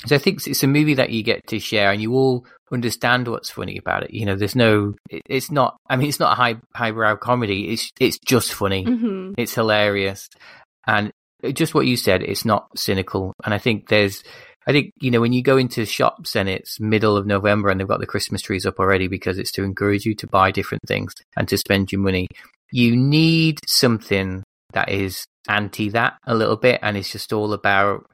So 0.06 0.14
I 0.16 0.18
think 0.18 0.46
it's 0.46 0.62
a 0.62 0.66
movie 0.68 0.94
that 0.94 1.10
you 1.10 1.22
get 1.22 1.46
to 1.48 1.58
share 1.58 1.90
and 1.90 2.00
you 2.00 2.14
all 2.14 2.46
understand 2.72 3.28
what's 3.28 3.50
funny 3.50 3.76
about 3.76 4.04
it. 4.04 4.14
You 4.14 4.24
know, 4.24 4.34
there's 4.36 4.56
no, 4.56 4.94
it's 5.10 5.50
not, 5.50 5.76
I 5.90 5.96
mean, 5.96 6.08
it's 6.08 6.20
not 6.20 6.32
a 6.32 6.36
high, 6.36 6.56
highbrow 6.74 7.16
comedy. 7.16 7.68
It's, 7.70 7.90
it's 8.00 8.18
just 8.24 8.54
funny. 8.54 8.84
Mhm. 8.86 9.34
It's 9.36 9.54
hilarious. 9.54 10.28
And 10.86 11.10
just 11.52 11.74
what 11.74 11.86
you 11.86 11.96
said, 11.96 12.22
it's 12.22 12.44
not 12.46 12.68
cynical. 12.78 13.34
And 13.44 13.52
I 13.52 13.58
think 13.58 13.88
there's, 13.88 14.22
I 14.70 14.72
think, 14.72 14.92
you 15.00 15.10
know, 15.10 15.20
when 15.20 15.32
you 15.32 15.42
go 15.42 15.56
into 15.56 15.84
shops 15.84 16.36
and 16.36 16.48
it's 16.48 16.78
middle 16.78 17.16
of 17.16 17.26
November 17.26 17.70
and 17.70 17.80
they've 17.80 17.88
got 17.88 17.98
the 17.98 18.06
Christmas 18.06 18.40
trees 18.40 18.64
up 18.64 18.78
already 18.78 19.08
because 19.08 19.36
it's 19.36 19.50
to 19.52 19.64
encourage 19.64 20.06
you 20.06 20.14
to 20.14 20.28
buy 20.28 20.52
different 20.52 20.82
things 20.86 21.12
and 21.36 21.48
to 21.48 21.58
spend 21.58 21.90
your 21.90 22.00
money, 22.00 22.28
you 22.70 22.96
need 22.96 23.58
something 23.66 24.44
that 24.72 24.88
is 24.88 25.24
anti 25.48 25.88
that 25.88 26.18
a 26.24 26.36
little 26.36 26.56
bit. 26.56 26.78
And 26.82 26.96
it's 26.96 27.10
just 27.10 27.32
all 27.32 27.52
about 27.52 28.06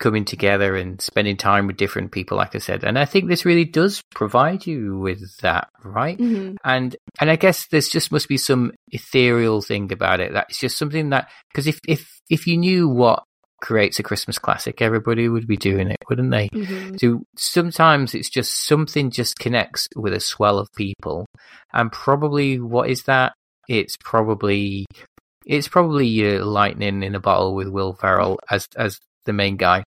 coming 0.00 0.26
together 0.26 0.76
and 0.76 1.00
spending 1.00 1.38
time 1.38 1.66
with 1.66 1.78
different 1.78 2.12
people, 2.12 2.36
like 2.36 2.54
I 2.54 2.58
said. 2.58 2.84
And 2.84 2.98
I 2.98 3.06
think 3.06 3.28
this 3.28 3.46
really 3.46 3.64
does 3.64 4.02
provide 4.14 4.66
you 4.66 4.98
with 4.98 5.34
that, 5.38 5.68
right? 5.82 6.18
Mhm. 6.18 6.56
And 6.62 6.94
and 7.20 7.30
I 7.30 7.36
guess 7.36 7.66
there's 7.68 7.88
just 7.88 8.12
must 8.12 8.28
be 8.28 8.36
some 8.36 8.72
ethereal 8.88 9.62
thing 9.62 9.90
about 9.92 10.20
it. 10.20 10.34
That's 10.34 10.60
just 10.60 10.76
something 10.76 11.08
that 11.10 11.30
because 11.50 11.66
if 11.66 11.78
if 11.88 12.06
if 12.28 12.46
you 12.46 12.58
knew 12.58 12.86
what 12.86 13.22
creates 13.60 13.98
a 13.98 14.02
Christmas 14.02 14.38
classic, 14.38 14.80
everybody 14.80 15.28
would 15.28 15.46
be 15.46 15.56
doing 15.56 15.88
it, 15.88 15.98
wouldn't 16.08 16.30
they? 16.30 16.48
Mhm. 16.48 16.98
So 17.00 17.22
sometimes 17.36 18.14
it's 18.14 18.30
just 18.30 18.66
something 18.66 19.10
just 19.10 19.38
connects 19.38 19.88
with 19.96 20.12
a 20.12 20.20
swell 20.20 20.58
of 20.58 20.68
people, 20.76 21.26
and 21.72 21.90
probably 21.92 22.58
what 22.60 22.90
is 22.90 23.04
that? 23.04 23.32
It's 23.68 23.96
probably 24.02 24.86
it's 25.46 25.68
probably 25.68 26.06
your 26.06 26.44
lightning 26.44 27.02
in 27.02 27.14
a 27.14 27.20
bottle 27.20 27.54
with 27.54 27.68
Will 27.68 27.94
Ferrell 27.94 28.38
as 28.50 28.66
as 28.76 28.98
the 29.26 29.32
main 29.32 29.56
guy. 29.56 29.84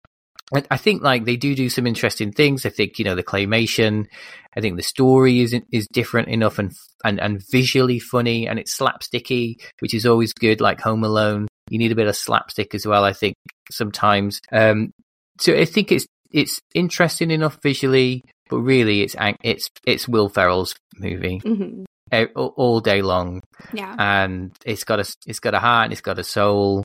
I, 0.54 0.64
I 0.72 0.78
think 0.78 1.02
like 1.02 1.26
they 1.26 1.36
do 1.38 1.56
do 1.56 1.70
some 1.70 1.88
interesting 1.88 2.32
things. 2.32 2.66
I 2.66 2.70
think 2.70 3.00
you 3.00 3.06
know 3.06 3.16
the 3.16 3.24
claymation. 3.24 4.08
I 4.56 4.62
think 4.62 4.78
the 4.78 4.84
story 4.84 5.42
is 5.42 5.56
is 5.72 5.88
different 5.92 6.28
enough 6.30 6.60
and 6.60 6.72
and 7.04 7.20
and 7.20 7.42
visually 7.52 8.00
funny, 8.00 8.48
and 8.48 8.60
it's 8.60 8.78
slapsticky, 8.78 9.56
which 9.80 9.94
is 9.94 10.06
always 10.06 10.34
good. 10.34 10.62
Like 10.62 10.82
Home 10.82 11.04
Alone, 11.04 11.48
you 11.74 11.80
need 11.80 11.92
a 11.92 11.96
bit 11.96 12.08
of 12.08 12.16
slapstick 12.16 12.76
as 12.76 12.86
well. 12.86 13.04
I 13.04 13.14
think 13.14 13.34
sometimes. 13.72 14.40
Um, 14.52 14.92
so 15.40 15.54
I 15.54 15.66
think 15.66 15.92
it's 15.92 16.06
it's 16.32 16.62
interesting 16.76 17.32
enough 17.32 17.58
visually, 17.64 18.22
but 18.50 18.58
really 18.60 19.02
it's 19.02 19.16
it's 19.44 19.68
it's 19.86 20.08
Will 20.08 20.30
Ferrell's 20.30 20.76
movie 21.00 21.40
Mhm. 21.44 21.86
eh, 22.12 22.28
all 22.36 22.54
all 22.56 22.80
day 22.80 23.02
long, 23.02 23.42
Yeah. 23.74 23.96
and 23.98 24.52
it's 24.66 24.84
got 24.84 25.00
a 25.00 25.06
it's 25.26 25.40
got 25.40 25.56
a 25.56 25.60
heart, 25.60 25.86
and 25.86 25.94
it's 25.94 26.02
got 26.02 26.20
a 26.20 26.24
soul. 26.24 26.84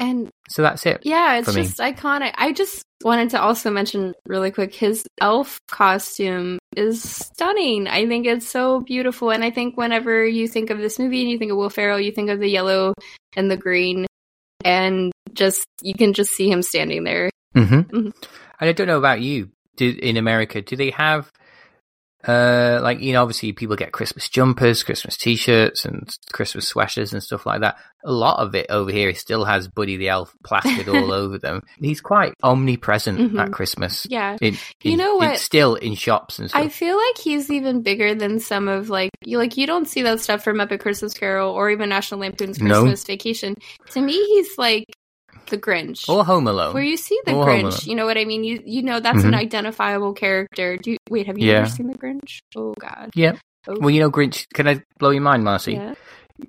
And 0.00 0.28
So 0.48 0.62
that's 0.62 0.84
it. 0.86 1.00
yeah, 1.04 1.36
it's 1.36 1.50
for 1.50 1.56
me. 1.56 1.62
just 1.64 1.78
iconic. 1.78 2.32
I 2.36 2.52
just 2.52 2.84
wanted 3.04 3.30
to 3.30 3.40
also 3.40 3.70
mention 3.70 4.14
really 4.26 4.50
quick 4.50 4.74
his 4.74 5.04
elf 5.20 5.60
costume 5.70 6.58
is 6.76 7.02
stunning. 7.02 7.86
I 7.86 8.06
think 8.08 8.26
it's 8.26 8.48
so 8.48 8.80
beautiful. 8.80 9.30
And 9.30 9.44
I 9.44 9.50
think 9.50 9.76
whenever 9.76 10.26
you 10.26 10.48
think 10.48 10.70
of 10.70 10.78
this 10.78 10.98
movie 10.98 11.20
and 11.22 11.30
you 11.30 11.38
think 11.38 11.52
of 11.52 11.56
Will 11.58 11.70
Ferrell, 11.70 12.00
you 12.00 12.10
think 12.12 12.30
of 12.30 12.40
the 12.40 12.48
yellow 12.48 12.92
and 13.36 13.50
the 13.50 13.56
green. 13.56 14.06
And 14.64 15.12
just, 15.32 15.64
you 15.82 15.94
can 15.94 16.12
just 16.12 16.32
see 16.32 16.50
him 16.50 16.62
standing 16.62 17.04
there. 17.04 17.30
hmm 17.54 17.62
Mhm. 17.62 18.12
And 18.60 18.70
I 18.70 18.72
don't 18.72 18.86
know 18.86 18.98
about 18.98 19.20
you. 19.20 19.50
Do, 19.76 19.88
in 20.00 20.16
America, 20.16 20.62
do 20.62 20.76
they 20.76 20.90
have, 20.90 21.30
uh, 22.26 22.80
like 22.82 23.00
you 23.00 23.12
know, 23.12 23.22
obviously 23.22 23.52
people 23.52 23.76
get 23.76 23.92
Christmas 23.92 24.28
jumpers, 24.28 24.82
Christmas 24.82 25.16
T-shirts, 25.16 25.84
and 25.84 26.08
Christmas 26.32 26.66
sweaters 26.68 27.12
and 27.12 27.22
stuff 27.22 27.46
like 27.46 27.60
that. 27.60 27.76
A 28.06 28.12
lot 28.12 28.38
of 28.38 28.54
it 28.54 28.66
over 28.68 28.90
here 28.90 29.14
still 29.14 29.44
has 29.44 29.66
Buddy 29.68 29.96
the 29.96 30.08
Elf 30.08 30.34
plastered 30.44 30.88
all 30.88 31.10
over 31.20 31.38
them. 31.38 31.62
He's 31.80 32.00
quite 32.02 32.34
omnipresent 32.42 33.18
Mhm. 33.18 33.40
at 33.40 33.52
Christmas. 33.52 34.06
Yeah. 34.10 34.36
In, 34.40 34.54
You 34.82 34.92
in- 34.92 34.98
know 34.98 35.20
in- 35.20 35.28
what? 35.30 35.38
still 35.38 35.74
in 35.76 35.94
shops 35.94 36.38
and 36.38 36.48
stuff. 36.50 36.60
I 36.62 36.68
feel 36.68 36.96
like 36.96 37.18
he's 37.18 37.50
even 37.50 37.82
bigger 37.82 38.14
than 38.14 38.40
some 38.40 38.68
of 38.68 38.90
like 38.90 39.10
you 39.24 39.38
like 39.38 39.56
you 39.56 39.66
don't 39.66 39.86
see 39.88 40.02
that 40.02 40.20
stuff 40.20 40.44
from 40.44 40.60
Epic 40.60 40.80
Christmas 40.80 41.14
Carol 41.14 41.50
or 41.52 41.70
even 41.70 41.88
National 41.88 42.20
Lampoon's 42.20 42.60
No. 42.60 42.80
Christmas 42.82 43.04
Vacation. 43.04 43.54
To 43.92 44.00
me, 44.00 44.12
he's 44.12 44.58
like 44.58 44.84
the 45.46 45.58
Grinch. 45.58 46.08
or 46.08 46.24
Home 46.24 46.46
Alone. 46.46 46.74
Where 46.74 46.82
you 46.82 46.96
see 46.96 47.18
the 47.26 47.34
Or 47.34 47.46
Grinch, 47.46 47.86
you 47.86 47.94
know 47.94 48.06
what 48.06 48.16
I 48.18 48.24
mean. 48.24 48.44
You 48.44 48.62
you 48.64 48.82
know 48.82 49.00
that's 49.00 49.24
an 49.24 49.32
Mhm. 49.32 49.38
identifiable 49.38 50.12
character. 50.14 50.76
Do 50.76 50.92
you, 50.92 50.96
wait, 51.10 51.26
have 51.26 51.38
you 51.38 51.48
Yeah. 51.50 51.58
ever 51.58 51.68
seen 51.68 51.86
the 51.88 51.98
Grinch? 51.98 52.38
Oh 52.56 52.74
God. 52.78 53.10
yeah. 53.14 53.32
Oh, 53.66 53.78
Well, 53.80 53.90
you 53.90 54.00
know, 54.00 54.10
Grinch. 54.10 54.46
Can 54.52 54.68
I 54.68 54.82
blow 54.98 55.10
your 55.10 55.22
mind, 55.22 55.42
Marcie? 55.44 55.72
yeah. 55.74 55.94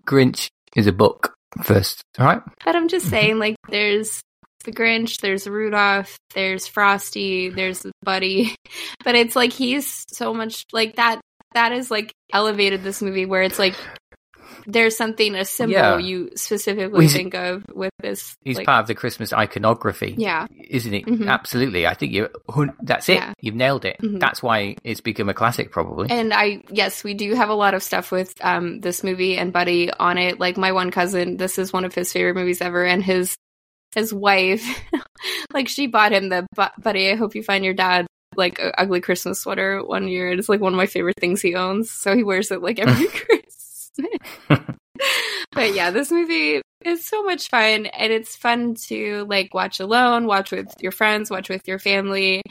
Grinch 0.06 0.50
is 0.76 0.88
a 0.88 0.92
book 0.92 1.34
first. 1.64 2.02
All 2.20 2.26
right. 2.26 2.42
But 2.66 2.76
I'm 2.76 2.88
just 2.90 3.06
Mhm. 3.06 3.10
saying, 3.10 3.40
like, 3.40 3.56
there's 3.70 4.22
the 4.66 4.72
Grinch, 4.72 5.22
there's 5.22 5.48
Rudolph, 5.48 6.18
there's 6.34 6.68
Frosty, 6.68 7.50
there's 7.50 7.86
Buddy, 8.04 8.56
but 9.06 9.16
it's 9.16 9.36
like 9.36 9.54
he's 9.54 10.04
so 10.12 10.34
much 10.34 10.66
like 10.74 10.96
that. 10.98 11.22
That 11.54 11.72
is 11.72 11.90
like 11.90 12.12
elevated 12.34 12.84
this 12.84 13.02
movie 13.02 13.26
where 13.26 13.44
it's 13.44 13.60
like 13.60 13.76
there's 14.68 14.96
something 14.98 15.36
a 15.36 15.46
symbol 15.46 15.74
Yeah. 15.74 15.98
you 15.98 16.30
specifically 16.36 17.06
Well, 17.06 17.14
think 17.14 17.34
of 17.36 17.64
with 17.74 17.92
this. 18.00 18.36
He's 18.44 18.58
like, 18.58 18.66
part 18.66 18.82
of 18.82 18.88
the 18.88 18.96
Christmas 18.96 19.32
iconography. 19.34 20.16
yeah, 20.18 20.48
isn't 20.70 20.94
it? 20.94 21.06
Mhm. 21.06 21.28
Absolutely. 21.28 21.86
I 21.88 21.94
think 21.94 22.12
you. 22.14 22.30
That's 22.82 23.10
it. 23.10 23.16
Yeah. 23.16 23.34
You've 23.42 23.56
nailed 23.56 23.86
it. 23.86 23.98
Mhm. 24.02 24.20
That's 24.20 24.42
why 24.44 24.76
it's 24.84 25.02
become 25.02 25.30
a 25.30 25.34
classic, 25.34 25.72
probably. 25.72 26.10
And 26.10 26.34
I, 26.34 26.64
yes, 26.70 27.04
we 27.04 27.14
do 27.14 27.34
have 27.36 27.50
a 27.50 27.54
lot 27.56 27.74
of 27.74 27.84
stuff 27.84 28.12
with 28.12 28.34
um, 28.44 28.80
this 28.82 29.04
movie 29.04 29.38
and 29.38 29.52
Buddy 29.54 29.92
on 29.92 30.18
it. 30.18 30.40
Like 30.40 30.58
my 30.58 30.72
one 30.72 30.92
cousin, 30.92 31.38
this 31.38 31.58
is 31.60 31.72
one 31.74 31.86
of 31.86 31.94
his 31.96 32.12
favorite 32.12 32.36
movies 32.36 32.62
ever, 32.62 32.84
and 32.86 33.04
his 33.04 33.36
his 33.96 34.14
wife, 34.14 34.62
like 35.54 35.68
she 35.70 35.88
bought 35.88 36.12
him 36.12 36.30
the 36.30 36.46
Buddy. 36.82 37.12
I 37.12 37.16
hope 37.16 37.34
you 37.36 37.44
find 37.44 37.64
your 37.64 37.74
dad 37.74 38.08
like 38.36 38.60
a 38.60 38.78
ugly 38.82 39.00
Christmas 39.00 39.40
sweater 39.40 39.82
one 39.82 40.10
year. 40.10 40.30
It's 40.34 40.50
like 40.50 40.60
one 40.60 40.74
of 40.74 40.78
my 40.78 40.88
favorite 40.88 41.16
things 41.20 41.42
he 41.42 41.56
owns, 41.56 41.90
so 41.92 42.14
he 42.16 42.24
wears 42.24 42.52
it 42.52 42.62
like 42.62 42.80
every 42.80 43.08
Christmas. 43.08 43.55
but 45.52 45.74
yeah, 45.74 45.92
this 45.92 46.12
movie 46.12 46.62
is 46.84 47.06
so 47.06 47.24
much 47.24 47.50
fun, 47.50 47.86
and 47.88 48.14
it's 48.14 48.36
fun 48.36 48.76
to 48.88 49.26
like 49.30 49.54
watch 49.54 49.80
alone, 49.80 50.26
watch 50.26 50.52
with 50.52 50.74
your 50.80 50.92
friends, 50.92 51.32
watch 51.32 51.50
with 51.50 51.68
your 51.68 51.80
family. 51.80 52.42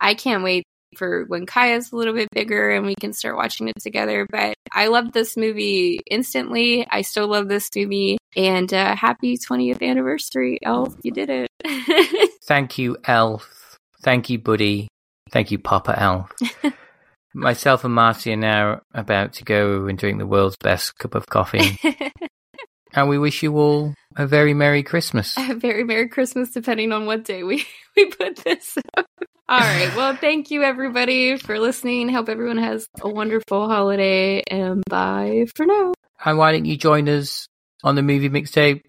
I 0.00 0.14
can't 0.14 0.42
wait 0.42 0.64
for 0.96 1.24
when 1.26 1.46
Kaya's 1.46 1.92
a 1.92 1.96
little 1.96 2.14
bit 2.14 2.28
bigger 2.32 2.70
and 2.70 2.84
we 2.84 2.94
can 2.94 3.12
start 3.12 3.36
watching 3.36 3.68
it 3.68 3.80
together. 3.80 4.26
But 4.28 4.54
I 4.72 4.88
loved 4.88 5.12
this 5.12 5.36
movie 5.36 6.00
instantly. 6.10 6.86
I 6.90 7.02
still 7.02 7.28
love 7.28 7.48
this 7.48 7.68
movie. 7.76 8.18
And 8.36 8.72
uh, 8.72 8.94
happy 8.96 9.36
20th 9.38 9.82
anniversary, 9.82 10.58
Elf. 10.62 10.96
You 11.02 11.12
did 11.12 11.30
it. 11.30 12.30
Thank 12.44 12.78
you, 12.78 12.96
Elf. 13.04 13.76
Thank 14.02 14.30
you, 14.30 14.38
Buddy. 14.38 14.88
Thank 15.30 15.50
you, 15.50 15.58
Papa 15.58 16.00
Elf. 16.00 16.32
Myself 17.34 17.84
and 17.84 17.94
Marty 17.94 18.32
are 18.32 18.36
now 18.36 18.80
about 18.92 19.34
to 19.34 19.44
go 19.44 19.86
and 19.86 19.98
drink 19.98 20.18
the 20.18 20.26
world's 20.26 20.56
best 20.56 20.98
cup 20.98 21.14
of 21.14 21.26
coffee. 21.26 21.78
and 22.92 23.08
we 23.08 23.18
wish 23.18 23.42
you 23.42 23.56
all 23.56 23.94
a 24.16 24.26
very 24.26 24.54
Merry 24.54 24.82
Christmas. 24.82 25.36
a 25.38 25.54
very 25.54 25.84
Merry 25.84 26.08
Christmas, 26.08 26.50
depending 26.50 26.92
on 26.92 27.06
what 27.06 27.24
day 27.24 27.42
we, 27.42 27.64
we 27.96 28.06
put 28.06 28.36
this 28.36 28.76
up. 28.96 29.06
All 29.48 29.58
right. 29.58 29.94
Well, 29.96 30.16
thank 30.16 30.50
you, 30.50 30.62
everybody, 30.62 31.36
for 31.36 31.58
listening. 31.58 32.08
Hope 32.08 32.28
everyone 32.28 32.58
has 32.58 32.86
a 33.00 33.08
wonderful 33.08 33.68
holiday. 33.68 34.42
And 34.48 34.84
bye 34.88 35.46
for 35.56 35.66
now. 35.66 35.92
And 36.24 36.38
why 36.38 36.52
don't 36.52 36.66
you 36.66 36.76
join 36.76 37.08
us 37.08 37.48
on 37.82 37.96
the 37.96 38.02
movie 38.02 38.30
mixtape 38.30 38.82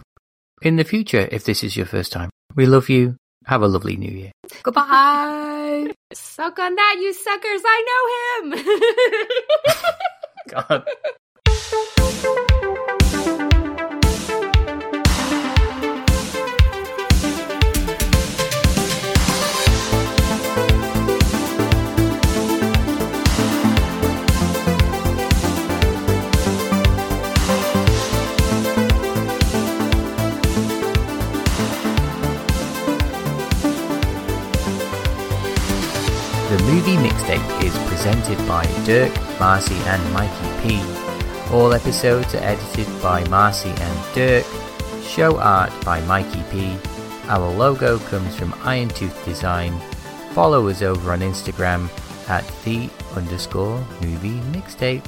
in 0.62 0.76
the 0.76 0.84
future 0.84 1.28
if 1.32 1.46
this 1.46 1.64
is 1.64 1.76
your 1.76 1.88
first 1.88 2.12
time? 2.12 2.30
We 2.56 2.68
love 2.68 2.90
you. 2.90 3.16
Have 3.46 3.64
a 3.64 3.68
lovely 3.68 3.98
new 3.98 4.12
year. 4.12 4.32
Goodbye. 4.62 5.61
Suck 6.14 6.60
on 6.60 6.76
that, 6.76 6.98
you 7.02 7.14
suckers. 7.14 7.62
I 7.66 8.50
know 8.52 8.56
him. 8.56 8.66
God. 10.50 10.86
The 36.52 36.64
movie 36.64 36.98
mixtape 36.98 37.64
is 37.64 37.74
presented 37.88 38.38
by 38.46 38.66
Dirk, 38.84 39.14
Marcie, 39.40 39.80
and 39.88 40.14
Mikey 40.14 40.62
P. 40.62 40.82
All 41.50 41.74
episodes 41.74 42.36
are 42.36 42.44
edited 42.44 42.88
by 43.02 43.24
Marcie 43.30 43.70
and 43.70 44.14
Dirk. 44.14 44.46
Show 45.02 45.38
art 45.40 45.72
by 45.86 46.02
Mikey 46.02 46.44
P. 46.52 46.78
Our 47.30 47.50
logo 47.56 48.00
comes 48.00 48.36
from 48.36 48.52
Irontooth 48.66 49.24
Design. 49.24 49.80
Follow 50.34 50.68
us 50.68 50.82
over 50.82 51.14
on 51.14 51.22
Instagram 51.22 51.88
at 52.28 52.46
the 52.66 52.90
underscore 53.16 53.80
movie 54.02 54.42
mixtape. 54.52 55.06